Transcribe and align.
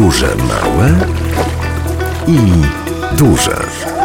Podróże 0.00 0.36
małe 0.36 0.88
i 2.26 2.38
duże. 3.16 3.99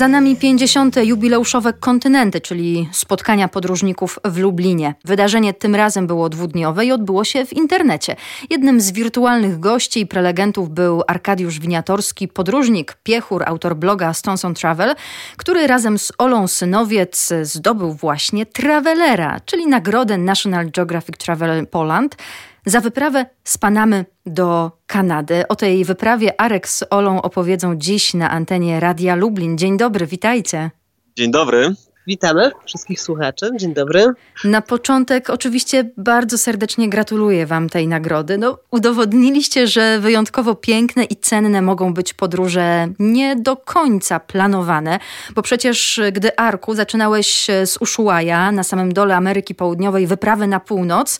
Za 0.00 0.08
nami 0.08 0.36
50. 0.36 0.96
jubileuszowe 0.96 1.72
kontynenty, 1.72 2.40
czyli 2.40 2.88
spotkania 2.92 3.48
podróżników 3.48 4.18
w 4.24 4.38
Lublinie. 4.38 4.94
Wydarzenie 5.04 5.54
tym 5.54 5.74
razem 5.74 6.06
było 6.06 6.28
dwudniowe 6.28 6.86
i 6.86 6.92
odbyło 6.92 7.24
się 7.24 7.46
w 7.46 7.52
internecie. 7.52 8.16
Jednym 8.50 8.80
z 8.80 8.92
wirtualnych 8.92 9.60
gości 9.60 10.00
i 10.00 10.06
prelegentów 10.06 10.70
był 10.70 11.02
Arkadiusz 11.06 11.58
Winiatorski, 11.58 12.28
podróżnik, 12.28 12.96
piechur, 13.02 13.42
autor 13.46 13.76
bloga 13.76 14.14
Stones 14.14 14.44
on 14.44 14.54
Travel, 14.54 14.94
który 15.36 15.66
razem 15.66 15.98
z 15.98 16.12
Olą 16.18 16.48
Synowiec 16.48 17.32
zdobył 17.42 17.92
właśnie 17.92 18.46
Travelera, 18.46 19.40
czyli 19.44 19.66
nagrodę 19.66 20.18
National 20.18 20.70
Geographic 20.70 21.16
Travel 21.16 21.66
Poland 21.66 22.16
za 22.66 22.80
wyprawę 22.80 23.26
z 23.44 23.58
Panamy 23.58 24.04
do 24.26 24.70
Kanady. 24.86 25.48
O 25.48 25.56
tej 25.56 25.84
wyprawie 25.84 26.40
Arek 26.40 26.68
z 26.68 26.84
Olą 26.90 27.22
opowiedzą 27.22 27.76
dziś 27.76 28.14
na 28.14 28.30
antenie 28.30 28.80
Radia 28.80 29.14
Lublin. 29.14 29.58
Dzień 29.58 29.76
dobry, 29.76 30.06
witajcie. 30.06 30.70
Dzień 31.16 31.30
dobry. 31.30 31.74
Witamy 32.06 32.50
wszystkich 32.66 33.00
słuchaczy. 33.00 33.50
Dzień 33.56 33.74
dobry. 33.74 34.06
Na 34.44 34.62
początek 34.62 35.30
oczywiście 35.30 35.90
bardzo 35.96 36.38
serdecznie 36.38 36.88
gratuluję 36.88 37.46
Wam 37.46 37.68
tej 37.68 37.88
nagrody. 37.88 38.38
No, 38.38 38.58
udowodniliście, 38.70 39.66
że 39.66 39.98
wyjątkowo 40.00 40.54
piękne 40.54 41.04
i 41.04 41.16
cenne 41.16 41.62
mogą 41.62 41.94
być 41.94 42.14
podróże 42.14 42.88
nie 42.98 43.36
do 43.36 43.56
końca 43.56 44.20
planowane, 44.20 44.98
bo 45.34 45.42
przecież 45.42 46.00
gdy 46.12 46.36
Arku 46.36 46.74
zaczynałeś 46.74 47.46
z 47.64 47.76
Ushuaia 47.80 48.52
na 48.52 48.62
samym 48.62 48.92
dole 48.92 49.16
Ameryki 49.16 49.54
Południowej 49.54 50.06
wyprawę 50.06 50.46
na 50.46 50.60
północ, 50.60 51.18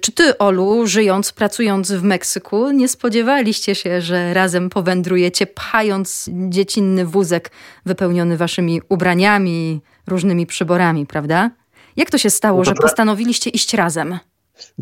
czy 0.00 0.12
Ty, 0.12 0.38
Olu, 0.38 0.86
żyjąc, 0.86 1.32
pracując 1.32 1.92
w 1.92 2.02
Meksyku, 2.02 2.70
nie 2.70 2.88
spodziewaliście 2.88 3.74
się, 3.74 4.00
że 4.00 4.34
razem 4.34 4.70
powędrujecie, 4.70 5.46
pchając 5.46 6.30
dziecinny 6.48 7.06
wózek 7.06 7.50
wypełniony 7.86 8.36
Waszymi 8.36 8.82
ubraniami, 8.88 9.80
różnymi 10.06 10.46
przyborami, 10.46 11.06
prawda? 11.06 11.50
Jak 11.96 12.10
to 12.10 12.18
się 12.18 12.30
stało, 12.30 12.58
no 12.58 12.64
że 12.64 12.74
postanowiliście 12.74 13.50
iść 13.50 13.74
razem? 13.74 14.18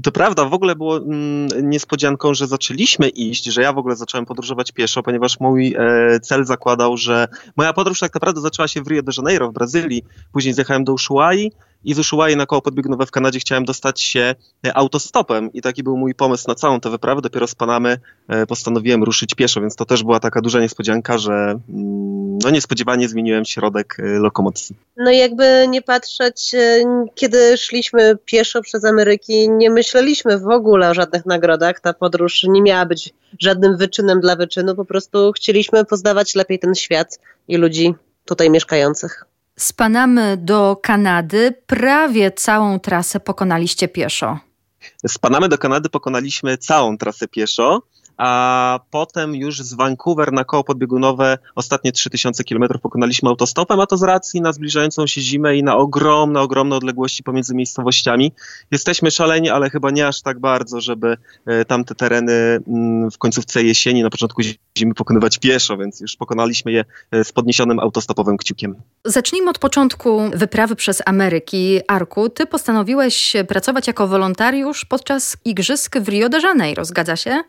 To 0.02 0.12
prawda, 0.12 0.44
w 0.44 0.54
ogóle 0.54 0.76
było 0.76 0.96
mm, 0.96 1.48
niespodzianką, 1.70 2.34
że 2.34 2.46
zaczęliśmy 2.46 3.08
iść, 3.08 3.44
że 3.44 3.62
ja 3.62 3.72
w 3.72 3.78
ogóle 3.78 3.96
zacząłem 3.96 4.26
podróżować 4.26 4.72
pieszo, 4.72 5.02
ponieważ 5.02 5.40
mój 5.40 5.74
e, 5.78 6.20
cel 6.20 6.44
zakładał, 6.44 6.96
że 6.96 7.28
moja 7.56 7.72
podróż 7.72 8.00
tak 8.00 8.14
naprawdę 8.14 8.40
zaczęła 8.40 8.68
się 8.68 8.82
w 8.82 8.86
Rio 8.86 9.02
de 9.02 9.12
Janeiro 9.16 9.50
w 9.50 9.52
Brazylii, 9.52 10.04
później 10.32 10.54
zjechałem 10.54 10.84
do 10.84 10.92
Ushuai, 10.92 11.52
i 11.84 11.94
z 11.94 11.98
Ushuaia 11.98 12.36
na 12.36 12.46
koło 12.46 12.62
podbiegowe 12.62 13.06
w 13.06 13.10
Kanadzie 13.10 13.40
chciałem 13.40 13.64
dostać 13.64 14.02
się 14.02 14.34
e, 14.66 14.76
autostopem 14.76 15.52
i 15.52 15.62
taki 15.62 15.82
był 15.82 15.96
mój 15.96 16.14
pomysł 16.14 16.44
na 16.48 16.54
całą 16.54 16.80
tę 16.80 16.90
wyprawę. 16.90 17.20
Dopiero 17.20 17.46
z 17.46 17.54
Panamy 17.54 17.98
e, 18.28 18.46
postanowiłem 18.46 19.04
ruszyć 19.04 19.34
pieszo, 19.34 19.60
więc 19.60 19.76
to 19.76 19.84
też 19.84 20.02
była 20.02 20.20
taka 20.20 20.40
duża 20.40 20.60
niespodzianka, 20.60 21.18
że 21.18 21.32
mm, 21.32 22.38
no 22.44 22.50
niespodziewanie 22.50 23.08
zmieniłem 23.08 23.44
środek 23.44 23.96
e, 23.98 24.02
lokomocji. 24.02 24.76
No 24.96 25.10
jakby 25.10 25.66
nie 25.68 25.82
patrzeć, 25.82 26.52
kiedy 27.14 27.56
szliśmy 27.56 28.16
pieszo 28.24 28.62
przez 28.62 28.84
Ameryki, 28.84 29.50
nie 29.50 29.70
myśleliśmy 29.70 30.38
w 30.38 30.48
ogóle 30.48 30.90
o 30.90 30.94
żadnych 30.94 31.26
nagrodach. 31.26 31.80
Ta 31.80 31.92
podróż 31.92 32.42
nie 32.48 32.62
miała 32.62 32.86
być 32.86 33.14
żadnym 33.38 33.76
wyczynem 33.76 34.20
dla 34.20 34.36
wyczynu, 34.36 34.74
po 34.74 34.84
prostu 34.84 35.32
chcieliśmy 35.32 35.84
poznawać 35.84 36.34
lepiej 36.34 36.58
ten 36.58 36.74
świat 36.74 37.18
i 37.48 37.56
ludzi 37.56 37.94
tutaj 38.24 38.50
mieszkających. 38.50 39.29
Z 39.60 39.72
Panamy 39.72 40.36
do 40.36 40.76
Kanady 40.82 41.54
prawie 41.66 42.30
całą 42.30 42.80
trasę 42.80 43.20
pokonaliście 43.20 43.88
pieszo. 43.88 44.38
Z 45.06 45.18
Panamy 45.18 45.48
do 45.48 45.58
Kanady 45.58 45.88
pokonaliśmy 45.88 46.58
całą 46.58 46.98
trasę 46.98 47.28
pieszo 47.28 47.82
a 48.20 48.80
potem 48.90 49.34
już 49.34 49.60
z 49.60 49.74
Vancouver 49.74 50.32
na 50.32 50.44
koło 50.44 50.64
podbiegunowe 50.64 51.38
ostatnie 51.54 51.92
3000 51.92 52.44
km 52.44 52.64
pokonaliśmy 52.82 53.28
autostopem, 53.28 53.80
a 53.80 53.86
to 53.86 53.96
z 53.96 54.02
racji 54.02 54.40
na 54.40 54.52
zbliżającą 54.52 55.06
się 55.06 55.20
zimę 55.20 55.56
i 55.56 55.62
na 55.62 55.76
ogromne, 55.76 56.40
ogromne 56.40 56.76
odległości 56.76 57.22
pomiędzy 57.22 57.54
miejscowościami. 57.54 58.32
Jesteśmy 58.70 59.10
szaleni, 59.10 59.50
ale 59.50 59.70
chyba 59.70 59.90
nie 59.90 60.06
aż 60.06 60.22
tak 60.22 60.38
bardzo, 60.38 60.80
żeby 60.80 61.16
e, 61.46 61.64
tamte 61.64 61.94
tereny 61.94 62.32
mm, 62.68 63.10
w 63.10 63.18
końcówce 63.18 63.62
jesieni, 63.62 64.02
na 64.02 64.10
początku 64.10 64.42
zimy 64.78 64.94
pokonywać 64.94 65.38
pieszo, 65.38 65.76
więc 65.76 66.00
już 66.00 66.16
pokonaliśmy 66.16 66.72
je 66.72 66.84
e, 67.10 67.24
z 67.24 67.32
podniesionym 67.32 67.78
autostopowym 67.78 68.36
kciukiem. 68.36 68.74
Zacznijmy 69.04 69.50
od 69.50 69.58
początku 69.58 70.20
wyprawy 70.34 70.76
przez 70.76 71.02
Ameryki. 71.06 71.80
Arku, 71.88 72.28
ty 72.28 72.46
postanowiłeś 72.46 73.36
pracować 73.48 73.86
jako 73.86 74.08
wolontariusz 74.08 74.84
podczas 74.84 75.36
igrzysk 75.44 75.98
w 75.98 76.08
Rio 76.08 76.28
de 76.28 76.40
Janeiro, 76.40 76.84
zgadza 76.84 77.16
się? 77.16 77.42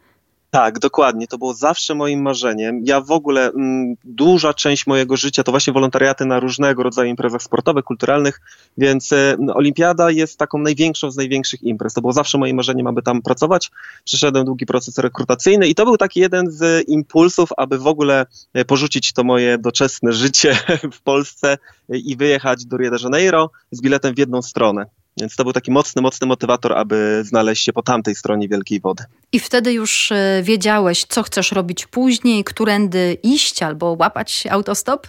Tak, 0.51 0.79
dokładnie. 0.79 1.28
To 1.28 1.38
było 1.38 1.53
zawsze 1.53 1.95
moim 1.95 2.22
marzeniem. 2.22 2.81
Ja 2.84 3.01
w 3.01 3.12
ogóle 3.12 3.45
m, 3.45 3.53
mm, 3.56 3.95
duża 4.03 4.53
część 4.53 4.88
mojego 4.88 5.17
życia 5.17 5.44
to 5.44 5.51
właśnie 5.51 5.73
wolontariaty 5.73 6.25
na 6.25 6.39
różnego 6.39 6.84
rodzaju 6.84 7.09
imprezach 7.09 7.44
sportowych, 7.44 7.85
kulturalnych, 7.85 8.41
więc 8.78 9.12
e, 9.12 9.38
Olimpiada 9.53 10.12
jest 10.12 10.39
taką 10.39 10.57
największą 10.57 11.12
z 11.12 11.16
największych 11.16 11.63
imprez. 11.63 11.94
To 11.94 12.01
było 12.01 12.13
zawsze 12.13 12.38
moim 12.38 12.56
marzeniem, 12.56 12.88
aby 12.88 13.01
tam 13.01 13.22
pracować. 13.22 13.72
Przeszedłem 14.03 14.45
długi 14.45 14.66
proces 14.66 14.97
rekrutacyjny 14.97 15.67
i 15.67 15.75
to 15.75 15.85
był 15.85 15.97
taki 15.97 16.19
jeden 16.19 16.51
z 16.51 16.89
impulsów, 16.89 17.50
aby 17.57 17.78
w 17.78 17.88
ogóle 17.88 18.25
e, 18.53 18.66
porzucić 18.66 19.13
to 19.13 19.23
moje 19.23 19.57
doczesne 19.57 20.13
życie 20.13 20.57
w 20.97 21.01
Polsce 21.01 21.57
i 21.89 22.18
wyjechać 22.18 22.66
do 22.66 22.78
Rio 22.78 22.91
de 22.91 22.97
Janeiro 23.03 23.50
z 23.72 23.81
biletem 23.81 24.16
w 24.16 24.18
jedną 24.18 24.41
stronę. 24.41 24.85
Więc 25.22 25.36
to 25.36 25.44
był 25.44 25.54
taki 25.54 25.72
mocny, 25.72 26.02
mocny 26.02 26.28
motywator, 26.28 26.74
aby 26.74 27.22
znaleźć 27.26 27.64
się 27.64 27.74
po 27.74 27.82
tamtej 27.82 28.16
stronie 28.16 28.48
wielkiej 28.48 28.80
wody. 28.80 29.04
I 29.32 29.40
wtedy 29.40 29.74
już 29.74 30.12
e, 30.12 30.42
wiedziałeś, 30.44 31.06
co 31.06 31.24
chcesz 31.24 31.52
robić 31.52 31.88
później, 31.88 32.44
którędy 32.44 33.18
iść 33.24 33.64
albo 33.64 33.96
łapać 34.00 34.48
autostop? 34.50 35.08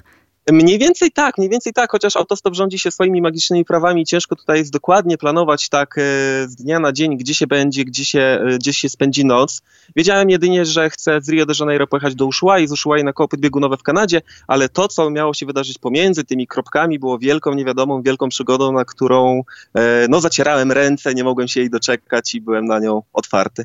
Mniej 0.51 0.79
więcej 0.79 1.11
tak, 1.13 1.39
mniej 1.39 1.51
więcej 1.51 1.73
tak, 1.73 1.91
chociaż 1.91 2.17
autostop 2.17 2.55
rządzi 2.55 2.79
się 2.79 2.91
swoimi 2.91 3.23
magicznymi 3.23 3.65
prawami. 3.65 4.07
Ciężko 4.07 4.37
tutaj 4.37 4.59
jest 4.59 4.73
dokładnie 4.73 5.19
planować 5.19 5.69
tak 5.69 5.99
e, 5.99 6.03
z 6.49 6.57
dnia 6.57 6.81
na 6.81 6.93
dzień, 6.93 7.17
gdzie 7.17 7.35
się 7.35 7.47
będzie, 7.47 7.85
gdzie 7.85 8.05
się, 8.05 8.21
e, 8.21 8.59
gdzie 8.59 8.73
się 8.73 8.89
spędzi 8.89 9.25
noc. 9.25 9.63
Wiedziałem 9.97 10.31
jedynie, 10.31 10.65
że 10.65 10.91
chcę 10.91 11.21
z 11.21 11.29
Rio 11.29 11.47
de 11.47 11.55
Janeiro 11.61 11.87
pojechać 11.87 12.15
do 12.15 12.27
Ushuaia, 12.27 12.67
z 12.67 12.73
Ushuaia 12.73 13.05
na 13.05 13.13
koło 13.13 13.29
podbiegunowe 13.29 13.77
w 13.77 13.83
Kanadzie, 13.83 14.23
ale 14.47 14.69
to, 14.69 14.89
co 14.89 15.11
miało 15.11 15.35
się 15.35 15.47
wydarzyć 15.47 15.79
pomiędzy 15.79 16.25
tymi 16.25 16.47
kropkami, 16.47 16.99
było 16.99 17.19
wielką 17.19 17.55
niewiadomą, 17.55 18.03
wielką 18.03 18.29
przygodą, 18.29 18.73
na 18.73 18.85
którą 18.85 19.43
e, 19.75 20.07
no, 20.09 20.21
zacierałem 20.21 20.73
ręce, 20.73 21.15
nie 21.15 21.25
mogłem 21.25 21.49
się 21.49 21.61
jej 21.61 21.71
doczekać 21.71 22.35
i 22.35 22.41
byłem 22.41 22.65
na 22.65 22.79
nią 22.79 23.03
otwarty. 23.13 23.65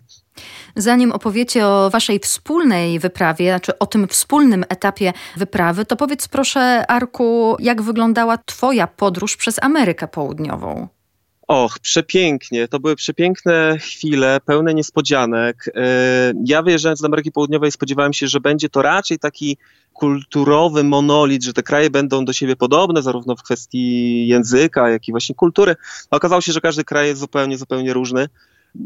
Zanim 0.75 1.11
opowiecie 1.11 1.65
o 1.65 1.89
waszej 1.89 2.19
wspólnej 2.19 2.99
wyprawie, 2.99 3.49
znaczy 3.49 3.79
o 3.79 3.85
tym 3.85 4.07
wspólnym 4.07 4.65
etapie 4.69 5.13
wyprawy, 5.37 5.85
to 5.85 5.95
powiedz 5.95 6.27
proszę, 6.27 6.85
Arku, 6.87 7.55
jak 7.59 7.81
wyglądała 7.81 8.37
twoja 8.37 8.87
podróż 8.87 9.37
przez 9.37 9.63
Amerykę 9.63 10.07
Południową? 10.07 10.87
Och, 11.47 11.79
przepięknie. 11.79 12.67
To 12.67 12.79
były 12.79 12.95
przepiękne 12.95 13.77
chwile, 13.79 14.39
pełne 14.45 14.73
niespodzianek. 14.73 15.71
E, 15.75 16.33
ja 16.45 16.61
wyjeżdżając 16.61 16.99
z 16.99 17.03
Ameryki 17.03 17.31
Południowej 17.31 17.71
spodziewałem 17.71 18.13
się, 18.13 18.27
że 18.27 18.39
będzie 18.39 18.69
to 18.69 18.81
raczej 18.81 19.19
taki 19.19 19.57
kulturowy 19.93 20.83
monolit, 20.83 21.43
że 21.43 21.53
te 21.53 21.63
kraje 21.63 21.89
będą 21.89 22.25
do 22.25 22.33
siebie 22.33 22.55
podobne, 22.55 23.01
zarówno 23.01 23.35
w 23.35 23.43
kwestii 23.43 24.27
języka, 24.27 24.89
jak 24.89 25.07
i 25.07 25.11
właśnie 25.11 25.35
kultury. 25.35 25.75
Okazało 26.11 26.41
się, 26.41 26.51
że 26.51 26.61
każdy 26.61 26.83
kraj 26.83 27.07
jest 27.07 27.19
zupełnie, 27.19 27.57
zupełnie 27.57 27.93
różny 27.93 28.27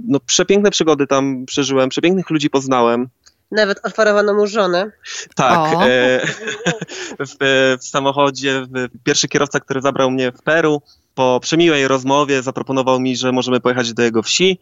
no, 0.07 0.19
przepiękne 0.19 0.71
przygody 0.71 1.07
tam 1.07 1.45
przeżyłem, 1.45 1.89
przepięknych 1.89 2.29
ludzi 2.29 2.49
poznałem. 2.49 3.09
Nawet 3.51 3.85
oferowano 3.85 4.33
mu 4.33 4.47
żonę. 4.47 4.91
Tak. 5.35 5.73
E, 5.73 6.27
w, 7.19 7.35
w, 7.79 7.87
samochodzie 7.87 8.61
w, 8.61 9.03
pierwszy 9.03 9.27
kierowca, 9.27 9.59
który 9.59 9.81
zabrał 9.81 10.11
mnie 10.11 10.31
w 10.31 10.41
Peru, 10.41 10.81
po 11.15 11.39
przemiłej 11.41 11.87
rozmowie 11.87 12.41
zaproponował 12.41 12.99
mi, 12.99 13.15
że 13.15 13.31
możemy 13.31 13.59
pojechać 13.59 13.93
do 13.93 14.03
jego 14.03 14.23
wsi 14.23 14.59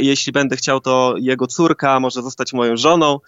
i 0.00 0.06
jeśli 0.06 0.32
będę 0.32 0.56
chciał, 0.56 0.80
to 0.80 1.14
jego 1.18 1.46
córka 1.46 2.00
może 2.00 2.22
zostać 2.22 2.52
moją 2.52 2.76
żoną 2.76 3.20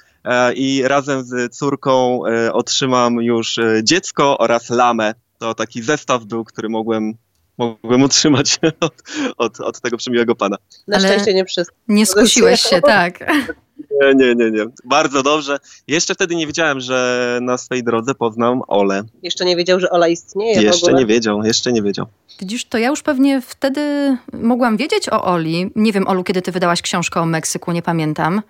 i 0.54 0.82
razem 0.84 1.24
z 1.24 1.56
córką 1.56 2.26
e, 2.26 2.52
otrzymam 2.52 3.14
już 3.22 3.58
e, 3.58 3.80
dziecko 3.82 4.38
oraz 4.38 4.70
lamę. 4.70 5.14
To 5.38 5.54
taki 5.54 5.82
zestaw 5.82 6.24
był, 6.24 6.44
który 6.44 6.68
mogłem 6.68 7.14
mogłem 7.58 8.02
utrzymać 8.02 8.58
od, 8.80 8.94
od, 9.36 9.60
od 9.60 9.80
tego 9.80 9.96
przemiłego 9.96 10.34
pana. 10.34 10.56
Na 10.88 10.96
Ale 10.96 11.08
szczęście 11.08 11.34
nie 11.34 11.44
wszystko. 11.44 11.76
Nie 11.88 12.06
skusiłeś 12.06 12.60
się, 12.60 12.80
tak. 12.96 13.32
Nie, 14.02 14.14
nie, 14.14 14.34
nie, 14.34 14.50
nie. 14.50 14.64
Bardzo 14.84 15.22
dobrze. 15.22 15.58
Jeszcze 15.88 16.14
wtedy 16.14 16.34
nie 16.36 16.46
wiedziałem, 16.46 16.80
że 16.80 17.38
na 17.42 17.58
swej 17.58 17.84
drodze 17.84 18.14
poznam 18.14 18.62
Olę. 18.68 19.02
Jeszcze 19.22 19.44
nie 19.44 19.56
wiedział, 19.56 19.80
że 19.80 19.90
Ola 19.90 20.08
istnieje 20.08 20.62
Jeszcze 20.62 20.92
nie 20.92 21.06
wiedział, 21.06 21.42
jeszcze 21.44 21.72
nie 21.72 21.82
wiedział. 21.82 22.06
Widzisz, 22.40 22.64
to 22.64 22.78
ja 22.78 22.88
już 22.88 23.02
pewnie 23.02 23.40
wtedy 23.40 24.16
mogłam 24.32 24.76
wiedzieć 24.76 25.08
o 25.08 25.24
Oli. 25.24 25.70
Nie 25.76 25.92
wiem, 25.92 26.06
Olu, 26.08 26.24
kiedy 26.24 26.42
ty 26.42 26.52
wydałaś 26.52 26.82
książkę 26.82 27.20
o 27.20 27.26
Meksyku, 27.26 27.72
nie 27.72 27.82
pamiętam. 27.82 28.42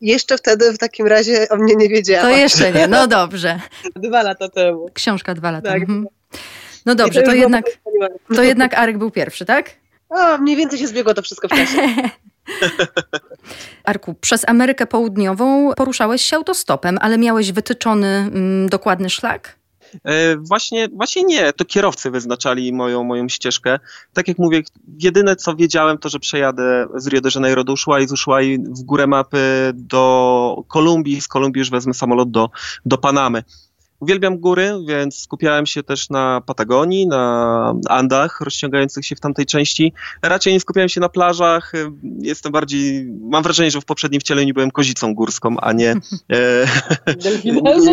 Jeszcze 0.00 0.38
wtedy 0.38 0.72
w 0.72 0.78
takim 0.78 1.06
razie 1.06 1.46
o 1.50 1.56
mnie 1.56 1.74
nie 1.74 1.88
wiedziała. 1.88 2.22
To 2.22 2.30
jeszcze 2.30 2.72
nie, 2.72 2.88
no 2.88 3.06
dobrze. 3.06 3.60
Dwa 3.96 4.22
lata 4.22 4.48
temu. 4.48 4.86
Książka 4.94 5.34
dwa 5.34 5.50
lata. 5.50 5.68
Tak. 5.68 5.82
Mhm. 5.82 6.06
No 6.86 6.94
dobrze, 6.94 7.22
to, 7.22 7.26
to 7.26 7.34
jednak, 7.34 7.64
to 8.34 8.42
jednak 8.42 8.74
Arek 8.74 8.98
był 8.98 9.10
pierwszy, 9.10 9.44
tak? 9.44 9.70
O, 10.08 10.38
mniej 10.38 10.56
więcej 10.56 10.78
się 10.78 10.86
zbiegło 10.86 11.14
to 11.14 11.22
wszystko 11.22 11.48
w 11.48 11.50
czasie. 11.50 11.82
Arku, 13.84 14.14
przez 14.14 14.48
Amerykę 14.48 14.86
Południową 14.86 15.74
poruszałeś 15.74 16.22
się 16.22 16.36
autostopem, 16.36 16.98
ale 17.00 17.18
miałeś 17.18 17.52
wytyczony 17.52 18.06
mm, 18.06 18.68
dokładny 18.68 19.10
szlak? 19.10 19.62
E, 20.04 20.36
właśnie, 20.36 20.88
właśnie 20.88 21.24
nie, 21.24 21.52
to 21.52 21.64
kierowcy 21.64 22.10
wyznaczali 22.10 22.72
moją, 22.72 23.04
moją 23.04 23.28
ścieżkę. 23.28 23.78
Tak 24.12 24.28
jak 24.28 24.38
mówię, 24.38 24.62
jedyne 24.98 25.36
co 25.36 25.56
wiedziałem 25.56 25.98
to, 25.98 26.08
że 26.08 26.18
przejadę 26.18 26.86
z 26.94 27.06
Rio 27.06 27.20
de 27.20 27.30
Janeiro 27.34 27.64
do 27.64 27.72
Ushuaia, 27.72 28.06
z 28.06 28.12
Ushuaia 28.12 28.58
w 28.58 28.82
górę 28.82 29.06
mapy 29.06 29.72
do 29.74 30.64
Kolumbii, 30.68 31.20
z 31.20 31.28
Kolumbii 31.28 31.58
już 31.58 31.70
wezmę 31.70 31.94
samolot 31.94 32.30
do, 32.30 32.50
do 32.86 32.98
Panamy. 32.98 33.42
Uwielbiam 34.02 34.38
góry, 34.38 34.72
więc 34.88 35.18
skupiałem 35.18 35.66
się 35.66 35.82
też 35.82 36.10
na 36.10 36.40
Patagonii, 36.46 37.06
na 37.06 37.74
Andach 37.88 38.40
rozciągających 38.40 39.06
się 39.06 39.16
w 39.16 39.20
tamtej 39.20 39.46
części. 39.46 39.92
Raczej 40.22 40.52
nie 40.52 40.60
skupiałem 40.60 40.88
się 40.88 41.00
na 41.00 41.08
plażach. 41.08 41.72
Jestem 42.18 42.52
bardziej, 42.52 43.06
mam 43.20 43.42
wrażenie, 43.42 43.70
że 43.70 43.80
w 43.80 43.84
poprzednim 43.84 44.20
wcieleniu 44.20 44.54
byłem 44.54 44.70
kozicą 44.70 45.14
górską, 45.14 45.56
a 45.60 45.72
nie, 45.72 45.94
e, 46.32 46.66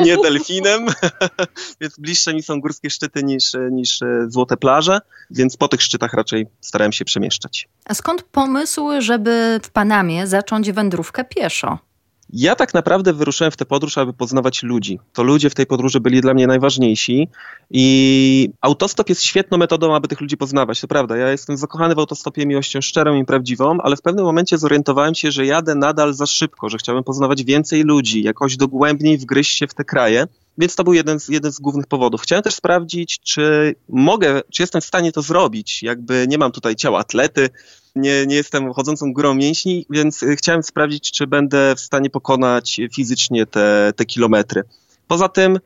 nie 0.06 0.18
delfinem. 0.18 0.86
więc 1.82 2.00
bliższe 2.00 2.34
mi 2.34 2.44
są 2.44 2.62
górskie 2.62 2.90
szczyty 2.90 3.24
niż, 3.24 3.52
niż 3.72 4.00
złote 4.28 4.58
plaże, 4.58 5.00
więc 5.32 5.58
po 5.58 5.68
tych 5.68 5.82
szczytach 5.82 6.14
raczej 6.14 6.48
starałem 6.62 6.92
się 6.92 7.06
przemieszczać. 7.06 7.68
A 7.86 7.94
skąd 7.94 8.24
pomysł, 8.24 8.88
żeby 9.00 9.60
w 9.64 9.70
Panamie 9.70 10.28
zacząć 10.28 10.72
wędrówkę 10.72 11.26
pieszo? 11.26 11.89
Ja 12.34 12.56
tak 12.56 12.74
naprawdę 12.74 13.14
wyruszyłem 13.14 13.52
w 13.52 13.58
tę 13.58 13.66
podróż, 13.66 13.98
aby 13.98 14.14
poznawać 14.14 14.64
ludzi. 14.64 15.00
To 15.14 15.24
ludzie 15.24 15.50
w 15.50 15.56
tej 15.56 15.66
podróży 15.66 16.00
byli 16.00 16.22
dla 16.22 16.34
mnie 16.34 16.48
najważniejsi 16.48 17.28
i 17.72 18.50
autostop 18.62 19.10
jest 19.10 19.24
świetną 19.24 19.58
metodą, 19.58 19.96
aby 19.96 20.08
tych 20.08 20.22
ludzi 20.22 20.38
poznawać. 20.38 20.82
To 20.82 20.88
prawda, 20.88 21.18
ja 21.18 21.32
jestem 21.32 21.58
zakochany 21.58 21.96
w 21.96 22.00
autostopie 22.00 22.46
miłością 22.46 22.82
szczerą 22.82 23.16
i 23.16 23.26
prawdziwą, 23.26 23.78
ale 23.82 23.96
w 23.96 24.02
pewnym 24.02 24.26
momencie 24.26 24.58
zorientowałem 24.58 25.16
się, 25.16 25.32
że 25.32 25.46
jadę 25.46 25.76
nadal 25.76 26.14
za 26.14 26.26
szybko, 26.26 26.70
że 26.70 26.78
chciałem 26.78 27.04
poznawać 27.04 27.44
więcej 27.44 27.84
ludzi, 27.84 28.24
jakoś 28.24 28.58
dogłębniej 28.58 29.18
wgryźć 29.18 29.58
się 29.58 29.68
w 29.68 29.74
te 29.74 29.84
kraje. 29.84 30.28
Więc 30.58 30.76
to 30.76 30.84
był 30.84 30.94
jeden 30.94 31.20
z, 31.20 31.30
jeden 31.30 31.52
z 31.52 31.60
głównych 31.60 31.88
powodów. 31.88 32.22
Chciałem 32.22 32.44
też 32.44 32.56
sprawdzić, 32.56 33.20
czy 33.20 33.76
mogę, 33.90 34.42
czy 34.52 34.64
jestem 34.64 34.82
w 34.82 34.86
stanie 34.86 35.12
to 35.12 35.22
zrobić. 35.22 35.84
Jakby 35.84 36.26
nie 36.30 36.38
mam 36.38 36.52
tutaj 36.52 36.76
ciała 36.76 37.00
atlety, 37.00 37.50
nie, 37.96 38.26
nie 38.26 38.36
jestem 38.36 38.74
chodzącą 38.74 39.14
górą 39.14 39.34
mięśni, 39.34 39.86
więc 39.90 40.24
y, 40.24 40.36
chciałem 40.36 40.64
sprawdzić, 40.64 41.12
czy 41.12 41.28
będę 41.28 41.76
w 41.76 41.80
stanie 41.80 42.10
pokonać 42.10 42.82
fizycznie 42.96 43.46
te, 43.46 43.94
te 43.96 44.06
kilometry. 44.06 44.64
Poza 45.08 45.30
tym 45.30 45.60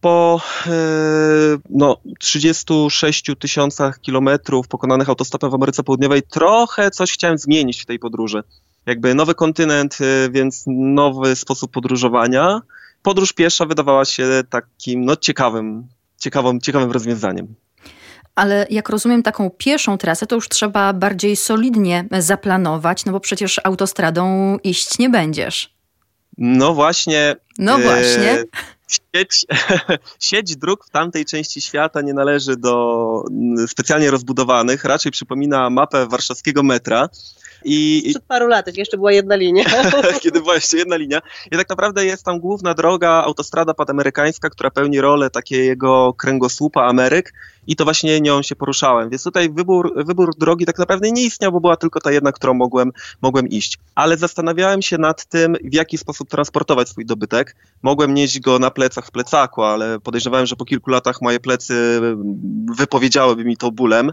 po 0.00 0.40
e, 0.66 0.70
no, 1.70 1.96
36 2.18 3.24
tysiącach 3.38 4.00
kilometrów 4.00 4.68
pokonanych 4.68 5.08
autostopem 5.08 5.50
w 5.50 5.54
Ameryce 5.54 5.82
Południowej 5.82 6.22
trochę 6.22 6.90
coś 6.90 7.12
chciałem 7.12 7.38
zmienić 7.38 7.82
w 7.82 7.86
tej 7.86 7.98
podróży. 7.98 8.42
Jakby 8.86 9.14
nowy 9.14 9.34
kontynent, 9.34 9.98
y, 10.00 10.30
więc 10.30 10.64
nowy 10.66 11.36
sposób 11.36 11.70
podróżowania. 11.70 12.60
Podróż 13.02 13.32
piesza 13.32 13.66
wydawała 13.66 14.04
się 14.04 14.42
takim 14.50 15.04
no, 15.04 15.16
ciekawym, 15.16 15.88
ciekawym 16.62 16.90
rozwiązaniem 16.90 17.54
ale 18.34 18.66
jak 18.70 18.88
rozumiem, 18.88 19.22
taką 19.22 19.50
pieszą 19.50 19.98
trasę 19.98 20.26
to 20.26 20.34
już 20.34 20.48
trzeba 20.48 20.92
bardziej 20.92 21.36
solidnie 21.36 22.04
zaplanować, 22.18 23.04
no 23.04 23.12
bo 23.12 23.20
przecież 23.20 23.60
autostradą 23.64 24.56
iść 24.64 24.98
nie 24.98 25.10
będziesz. 25.10 25.74
No 26.38 26.74
właśnie. 26.74 27.36
No 27.58 27.78
właśnie. 27.78 28.30
E, 28.30 28.44
sieć, 28.88 29.46
sieć 30.28 30.56
dróg 30.56 30.86
w 30.86 30.90
tamtej 30.90 31.24
części 31.24 31.60
świata 31.60 32.00
nie 32.00 32.14
należy 32.14 32.56
do 32.56 33.24
specjalnie 33.66 34.10
rozbudowanych, 34.10 34.84
raczej 34.84 35.12
przypomina 35.12 35.70
mapę 35.70 36.06
warszawskiego 36.06 36.62
metra. 36.62 37.08
I, 37.64 38.02
Przed 38.10 38.24
paru 38.24 38.46
lat 38.46 38.76
jeszcze 38.76 38.96
była 38.96 39.12
jedna 39.12 39.36
linia. 39.36 39.64
Kiedy 40.22 40.40
była 40.40 40.54
jeszcze 40.54 40.76
jedna 40.76 40.96
linia. 40.96 41.22
I 41.52 41.56
tak 41.56 41.68
naprawdę 41.68 42.04
jest 42.04 42.24
tam 42.24 42.40
główna 42.40 42.74
droga, 42.74 43.10
autostrada 43.10 43.74
padamerykańska, 43.74 44.50
która 44.50 44.70
pełni 44.70 45.00
rolę 45.00 45.30
takiego 45.30 46.14
kręgosłupa 46.18 46.82
Ameryk 46.82 47.32
i 47.66 47.76
to 47.76 47.84
właśnie 47.84 48.20
nią 48.20 48.42
się 48.42 48.56
poruszałem. 48.56 49.10
Więc 49.10 49.24
tutaj 49.24 49.50
wybór, 49.50 50.04
wybór 50.06 50.34
drogi 50.38 50.66
tak 50.66 50.78
naprawdę 50.78 51.10
nie 51.10 51.22
istniał, 51.22 51.52
bo 51.52 51.60
była 51.60 51.76
tylko 51.76 52.00
ta 52.00 52.12
jedna, 52.12 52.32
którą 52.32 52.54
mogłem, 52.54 52.92
mogłem 53.22 53.48
iść. 53.48 53.78
Ale 53.94 54.16
zastanawiałem 54.16 54.82
się 54.82 54.98
nad 54.98 55.24
tym, 55.24 55.56
w 55.64 55.74
jaki 55.74 55.98
sposób 55.98 56.28
transportować 56.28 56.88
swój 56.88 57.06
dobytek. 57.06 57.56
Mogłem 57.82 58.14
nieść 58.14 58.40
go 58.40 58.58
na 58.58 58.70
plecach 58.70 59.06
w 59.06 59.10
plecaku, 59.10 59.62
ale 59.62 60.00
podejrzewałem, 60.00 60.46
że 60.46 60.56
po 60.56 60.64
kilku 60.64 60.90
latach 60.90 61.22
moje 61.22 61.40
plecy 61.40 62.00
wypowiedziałyby 62.76 63.44
mi 63.44 63.56
to 63.56 63.70
bólem. 63.70 64.12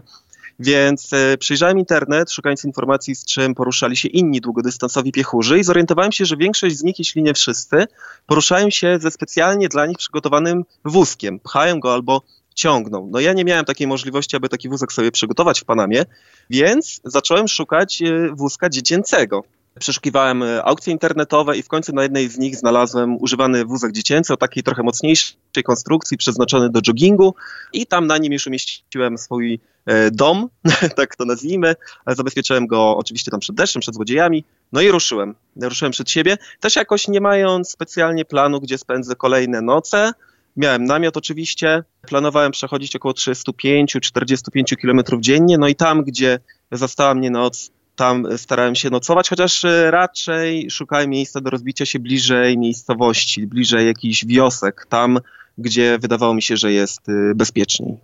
Więc 0.60 1.12
e, 1.12 1.38
przyjrzałem 1.38 1.78
internet, 1.78 2.30
szukając 2.30 2.64
informacji, 2.64 3.14
z 3.14 3.24
czym 3.24 3.54
poruszali 3.54 3.96
się 3.96 4.08
inni 4.08 4.40
długodystansowi 4.40 5.12
piechurzy 5.12 5.58
i 5.58 5.64
zorientowałem 5.64 6.12
się, 6.12 6.24
że 6.24 6.36
większość 6.36 6.76
z 6.76 6.82
nich, 6.82 6.98
jeśli 6.98 7.22
nie 7.22 7.34
wszyscy, 7.34 7.86
poruszają 8.26 8.70
się 8.70 8.98
ze 8.98 9.10
specjalnie 9.10 9.68
dla 9.68 9.86
nich 9.86 9.98
przygotowanym 9.98 10.64
wózkiem. 10.84 11.40
Pchają 11.40 11.80
go 11.80 11.94
albo 11.94 12.22
ciągną. 12.54 13.08
No 13.10 13.20
ja 13.20 13.32
nie 13.32 13.44
miałem 13.44 13.64
takiej 13.64 13.86
możliwości, 13.86 14.36
aby 14.36 14.48
taki 14.48 14.68
wózek 14.68 14.92
sobie 14.92 15.12
przygotować 15.12 15.60
w 15.60 15.64
Panamie, 15.64 16.04
więc 16.50 17.00
zacząłem 17.04 17.48
szukać 17.48 18.02
e, 18.02 18.28
wózka 18.34 18.68
dziecięcego. 18.68 19.44
Przeszukiwałem 19.78 20.42
e, 20.42 20.64
aukcje 20.64 20.92
internetowe 20.92 21.56
i 21.56 21.62
w 21.62 21.68
końcu 21.68 21.92
na 21.92 22.02
jednej 22.02 22.28
z 22.28 22.38
nich 22.38 22.56
znalazłem 22.56 23.16
używany 23.16 23.64
wózek 23.64 23.92
dziecięcy 23.92 24.34
o 24.34 24.36
takiej 24.36 24.62
trochę 24.62 24.82
mocniejszej 24.82 25.64
konstrukcji, 25.64 26.16
przeznaczony 26.16 26.70
do 26.70 26.80
joggingu 26.86 27.34
i 27.72 27.86
tam 27.86 28.06
na 28.06 28.18
nim 28.18 28.32
już 28.32 28.46
umieściłem 28.46 29.18
swój 29.18 29.60
e, 29.86 30.10
dom, 30.10 30.48
tak 30.96 31.16
to 31.16 31.24
nazwijmy. 31.24 31.74
Zabezpieczyłem 32.06 32.66
go 32.66 32.96
oczywiście 32.96 33.30
tam 33.30 33.40
przed 33.40 33.56
deszczem, 33.56 33.80
przed 33.80 33.94
złodziejami, 33.94 34.44
no 34.72 34.80
i 34.80 34.90
ruszyłem. 34.90 35.34
Ruszyłem 35.56 35.92
przed 35.92 36.10
siebie, 36.10 36.38
też 36.60 36.76
jakoś 36.76 37.08
nie 37.08 37.20
mając 37.20 37.70
specjalnie 37.70 38.24
planu, 38.24 38.60
gdzie 38.60 38.78
spędzę 38.78 39.16
kolejne 39.16 39.62
noce. 39.62 40.12
Miałem 40.56 40.84
namiot 40.84 41.16
oczywiście, 41.16 41.84
planowałem 42.02 42.52
przechodzić 42.52 42.96
około 42.96 43.14
35-45 43.14 44.76
km 44.82 45.20
dziennie, 45.20 45.58
no 45.58 45.68
i 45.68 45.74
tam, 45.74 46.04
gdzie 46.04 46.38
zastała 46.72 47.14
mnie 47.14 47.30
noc, 47.30 47.70
tam 48.00 48.38
starałem 48.38 48.74
się 48.74 48.90
nocować, 48.90 49.28
chociaż 49.28 49.64
e, 49.64 49.90
raczej 49.90 50.70
szukałem 50.70 51.10
miejsca 51.10 51.40
do 51.40 51.50
rozbicia 51.50 51.86
się 51.86 51.98
bliżej 51.98 52.58
miejscowości, 52.58 53.46
bliżej 53.46 53.86
jakichś 53.86 54.24
wiosek, 54.24 54.86
tam 54.88 55.18
gdzie 55.58 55.98
wydawało 55.98 56.34
mi 56.34 56.42
się, 56.42 56.56
że 56.56 56.72
jest 56.72 57.08
e, 57.08 57.34
bezpieczniej. 57.34 57.96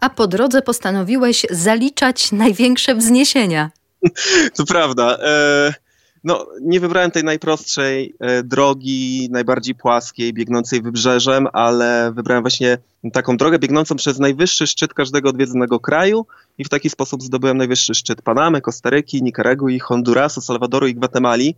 A 0.00 0.10
po 0.10 0.26
drodze 0.26 0.62
postanowiłeś 0.62 1.46
zaliczać 1.50 2.32
największe 2.32 2.94
wzniesienia. 2.94 3.70
to 4.56 4.64
prawda. 4.64 5.18
E 5.20 5.85
no, 6.26 6.46
nie 6.60 6.80
wybrałem 6.80 7.10
tej 7.10 7.24
najprostszej 7.24 8.14
e, 8.20 8.42
drogi, 8.42 9.28
najbardziej 9.30 9.74
płaskiej, 9.74 10.32
biegnącej 10.32 10.82
wybrzeżem, 10.82 11.46
ale 11.52 12.12
wybrałem 12.12 12.42
właśnie 12.42 12.78
taką 13.12 13.36
drogę 13.36 13.58
biegnącą 13.58 13.96
przez 13.96 14.18
najwyższy 14.18 14.66
szczyt 14.66 14.94
każdego 14.94 15.28
odwiedzonego 15.28 15.80
kraju 15.80 16.26
i 16.58 16.64
w 16.64 16.68
taki 16.68 16.90
sposób 16.90 17.22
zdobyłem 17.22 17.56
najwyższy 17.56 17.94
szczyt 17.94 18.22
Panamy, 18.22 18.60
Kostaryki, 18.60 19.22
Nikaragui, 19.22 19.78
Hondurasu, 19.78 20.40
Salwadoru 20.40 20.86
i 20.86 20.94
Gwatemali. 20.94 21.54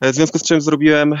E, 0.00 0.12
w 0.12 0.14
związku 0.14 0.38
z 0.38 0.42
czym 0.42 0.60
zrobiłem 0.60 1.12
e, 1.12 1.16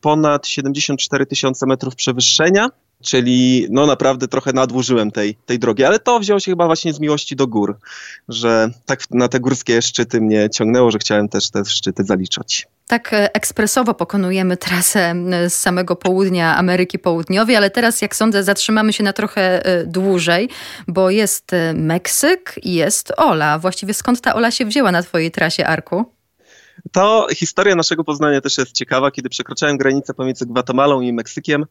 ponad 0.00 0.46
74 0.46 1.26
tysiące 1.26 1.66
metrów 1.66 1.94
przewyższenia 1.94 2.68
czyli 3.04 3.66
no 3.70 3.86
naprawdę 3.86 4.28
trochę 4.28 4.52
nadłużyłem 4.52 5.10
tej, 5.10 5.34
tej 5.46 5.58
drogi, 5.58 5.84
ale 5.84 5.98
to 5.98 6.20
wzięło 6.20 6.40
się 6.40 6.52
chyba 6.52 6.66
właśnie 6.66 6.92
z 6.92 7.00
miłości 7.00 7.36
do 7.36 7.46
gór, 7.46 7.78
że 8.28 8.70
tak 8.86 9.10
na 9.10 9.28
te 9.28 9.40
górskie 9.40 9.82
szczyty 9.82 10.20
mnie 10.20 10.50
ciągnęło, 10.50 10.90
że 10.90 10.98
chciałem 10.98 11.28
też 11.28 11.50
te 11.50 11.64
szczyty 11.64 12.04
zaliczać. 12.04 12.66
Tak 12.86 13.12
e, 13.12 13.34
ekspresowo 13.34 13.94
pokonujemy 13.94 14.56
trasę 14.56 15.14
z 15.48 15.54
samego 15.54 15.96
południa 15.96 16.56
Ameryki 16.56 16.98
Południowej, 16.98 17.56
ale 17.56 17.70
teraz, 17.70 18.02
jak 18.02 18.16
sądzę, 18.16 18.44
zatrzymamy 18.44 18.92
się 18.92 19.04
na 19.04 19.12
trochę 19.12 19.66
e, 19.66 19.86
dłużej, 19.86 20.48
bo 20.88 21.10
jest 21.10 21.52
e, 21.52 21.74
Meksyk 21.74 22.54
i 22.62 22.74
jest 22.74 23.12
Ola. 23.16 23.58
Właściwie 23.58 23.94
skąd 23.94 24.20
ta 24.20 24.34
Ola 24.34 24.50
się 24.50 24.66
wzięła 24.66 24.92
na 24.92 25.02
twojej 25.02 25.30
trasie, 25.30 25.66
Arku? 25.66 26.04
To 26.92 27.26
historia 27.34 27.74
naszego 27.74 28.04
poznania 28.04 28.40
też 28.40 28.58
jest 28.58 28.72
ciekawa. 28.72 29.10
Kiedy 29.10 29.28
przekroczałem 29.28 29.76
granicę 29.76 30.14
pomiędzy 30.14 30.46
Gwatemalą 30.46 31.00
i 31.00 31.12
Meksykiem, 31.12 31.66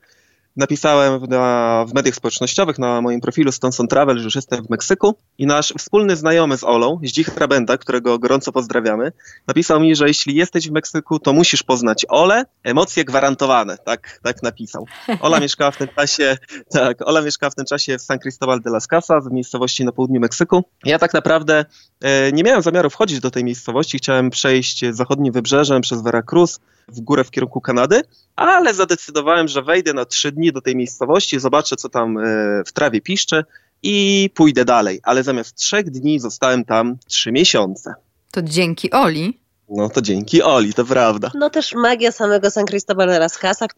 napisałem 0.56 1.26
na, 1.26 1.86
w 1.88 1.94
mediach 1.94 2.16
społecznościowych 2.16 2.80
na 2.80 3.02
moim 3.02 3.22
profilu 3.22 3.52
Stonson 3.52 3.88
Travel, 3.88 4.18
że 4.18 4.24
już 4.24 4.36
jestem 4.36 4.66
w 4.66 4.70
Meksyku 4.70 5.16
i 5.38 5.46
nasz 5.46 5.74
wspólny 5.78 6.16
znajomy 6.16 6.58
z 6.58 6.64
Olą, 6.64 7.00
Zdzich 7.04 7.38
Rabenda, 7.38 7.78
którego 7.78 8.20
gorąco 8.20 8.52
pozdrawiamy, 8.52 9.12
napisał 9.48 9.80
mi, 9.80 9.96
że 9.96 10.08
jeśli 10.08 10.36
jesteś 10.36 10.70
w 10.70 10.72
Meksyku, 10.72 11.20
to 11.20 11.34
musisz 11.34 11.64
poznać 11.64 12.06
Olę, 12.10 12.46
emocje 12.64 13.06
gwarantowane, 13.06 13.78
tak, 13.78 14.20
tak 14.24 14.44
napisał. 14.44 14.86
Ola 15.22 15.40
mieszkała 15.40 15.72
w 15.72 15.78
tym 15.78 15.88
czasie, 15.96 16.38
tak, 16.72 17.08
Ola 17.08 17.22
mieszkała 17.22 17.50
w 17.50 17.56
tym 17.56 17.66
czasie 17.66 17.98
w 17.98 18.02
San 18.02 18.20
Cristobal 18.20 18.62
de 18.62 18.70
las 18.70 18.88
Casas, 18.88 19.28
w 19.28 19.32
miejscowości 19.32 19.86
na 19.86 19.92
południu 19.92 20.20
Meksyku. 20.20 20.64
Ja 20.86 21.00
tak 21.00 21.14
naprawdę 21.14 21.66
e, 22.02 22.32
nie 22.32 22.44
miałem 22.44 22.62
zamiaru 22.62 22.90
wchodzić 22.90 23.20
do 23.20 23.32
tej 23.32 23.44
miejscowości, 23.44 23.98
chciałem 23.98 24.30
przejść 24.30 24.86
zachodnim 24.92 25.34
wybrzeżem 25.34 25.82
przez 25.82 26.02
Veracruz, 26.02 26.60
w 26.88 27.02
górę 27.02 27.24
w 27.24 27.32
kierunku 27.32 27.62
Kanady, 27.62 28.02
ale 28.36 28.74
zadecydowałem, 28.74 29.48
że 29.48 29.62
wejdę 29.62 29.94
na 29.94 30.06
trzy 30.06 30.32
dni 30.32 30.52
do 30.52 30.62
tej 30.62 30.76
miejscowości, 30.76 31.40
zobaczę, 31.40 31.76
co 31.76 31.90
tam 31.90 32.18
e, 32.18 32.22
w 32.66 32.74
trawie 32.74 33.02
piszcze 33.02 33.44
i 33.84 34.30
pójdę 34.34 34.66
dalej. 34.66 35.00
Ale 35.04 35.24
zamiast 35.24 35.56
trzech 35.56 35.90
dni 35.90 36.20
zostałem 36.20 36.66
tam 36.66 36.98
trzy 37.08 37.32
miesiące. 37.32 37.94
To 38.32 38.42
dzięki 38.42 38.92
Oli. 38.92 39.44
No 39.70 39.90
to 39.90 40.02
dzięki 40.02 40.42
Oli, 40.42 40.74
to 40.74 40.86
prawda. 40.86 41.32
No 41.36 41.50
też 41.50 41.74
magia 41.74 42.12
samego 42.12 42.52
San 42.52 42.66
Cristobal 42.66 43.08
de 43.08 43.20
las 43.20 43.38
Casas, 43.38 43.70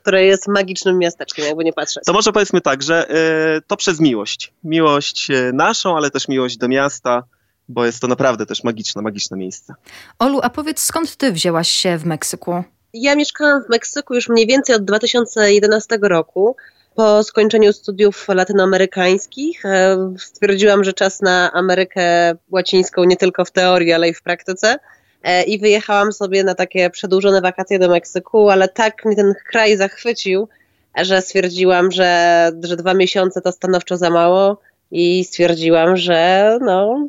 które 0.00 0.24
jest 0.24 0.48
magicznym 0.48 0.98
miasteczkiem, 0.98 1.44
jakby 1.44 1.64
nie 1.64 1.72
patrzeć. 1.72 2.04
To 2.04 2.12
może 2.12 2.32
powiedzmy 2.32 2.60
tak, 2.60 2.82
że 2.82 3.10
y, 3.56 3.62
to 3.66 3.76
przez 3.76 4.00
miłość. 4.00 4.52
Miłość 4.64 5.30
e, 5.30 5.52
naszą, 5.52 5.96
ale 5.96 6.10
też 6.10 6.28
miłość 6.28 6.56
do 6.56 6.68
miasta, 6.68 7.22
bo 7.68 7.86
jest 7.86 8.00
to 8.00 8.08
naprawdę 8.08 8.46
też 8.46 8.64
magiczne, 8.64 9.02
magiczne 9.02 9.36
miejsce. 9.36 9.74
Olu, 10.18 10.40
a 10.42 10.50
powiedz, 10.50 10.80
skąd 10.80 11.16
ty 11.16 11.32
wzięłaś 11.32 11.68
się 11.68 11.98
w 11.98 12.04
Meksyku? 12.04 12.64
Ja 12.94 13.16
mieszkałam 13.16 13.64
w 13.64 13.68
Meksyku 13.68 14.14
już 14.14 14.28
mniej 14.28 14.46
więcej 14.46 14.76
od 14.76 14.84
2011 14.84 15.98
roku. 16.02 16.56
Po 16.94 17.22
skończeniu 17.22 17.72
studiów 17.72 18.28
latynoamerykańskich 18.28 19.64
e, 19.64 19.96
stwierdziłam, 20.18 20.84
że 20.84 20.92
czas 20.92 21.22
na 21.22 21.52
Amerykę 21.52 22.34
Łacińską 22.50 23.04
nie 23.04 23.16
tylko 23.16 23.44
w 23.44 23.50
teorii, 23.50 23.92
ale 23.92 24.08
i 24.08 24.14
w 24.14 24.22
praktyce. 24.22 24.76
E, 25.22 25.42
I 25.42 25.58
wyjechałam 25.58 26.12
sobie 26.12 26.44
na 26.44 26.54
takie 26.54 26.90
przedłużone 26.90 27.40
wakacje 27.40 27.78
do 27.78 27.88
Meksyku, 27.88 28.50
ale 28.50 28.68
tak 28.68 29.04
mnie 29.04 29.16
ten 29.16 29.34
kraj 29.46 29.76
zachwycił, 29.76 30.48
że 30.96 31.22
stwierdziłam, 31.22 31.90
że, 31.90 32.50
że 32.62 32.76
dwa 32.76 32.94
miesiące 32.94 33.40
to 33.40 33.52
stanowczo 33.52 33.96
za 33.96 34.10
mało 34.10 34.60
i 34.94 35.24
stwierdziłam, 35.24 35.96
że 35.96 36.58
no, 36.60 37.08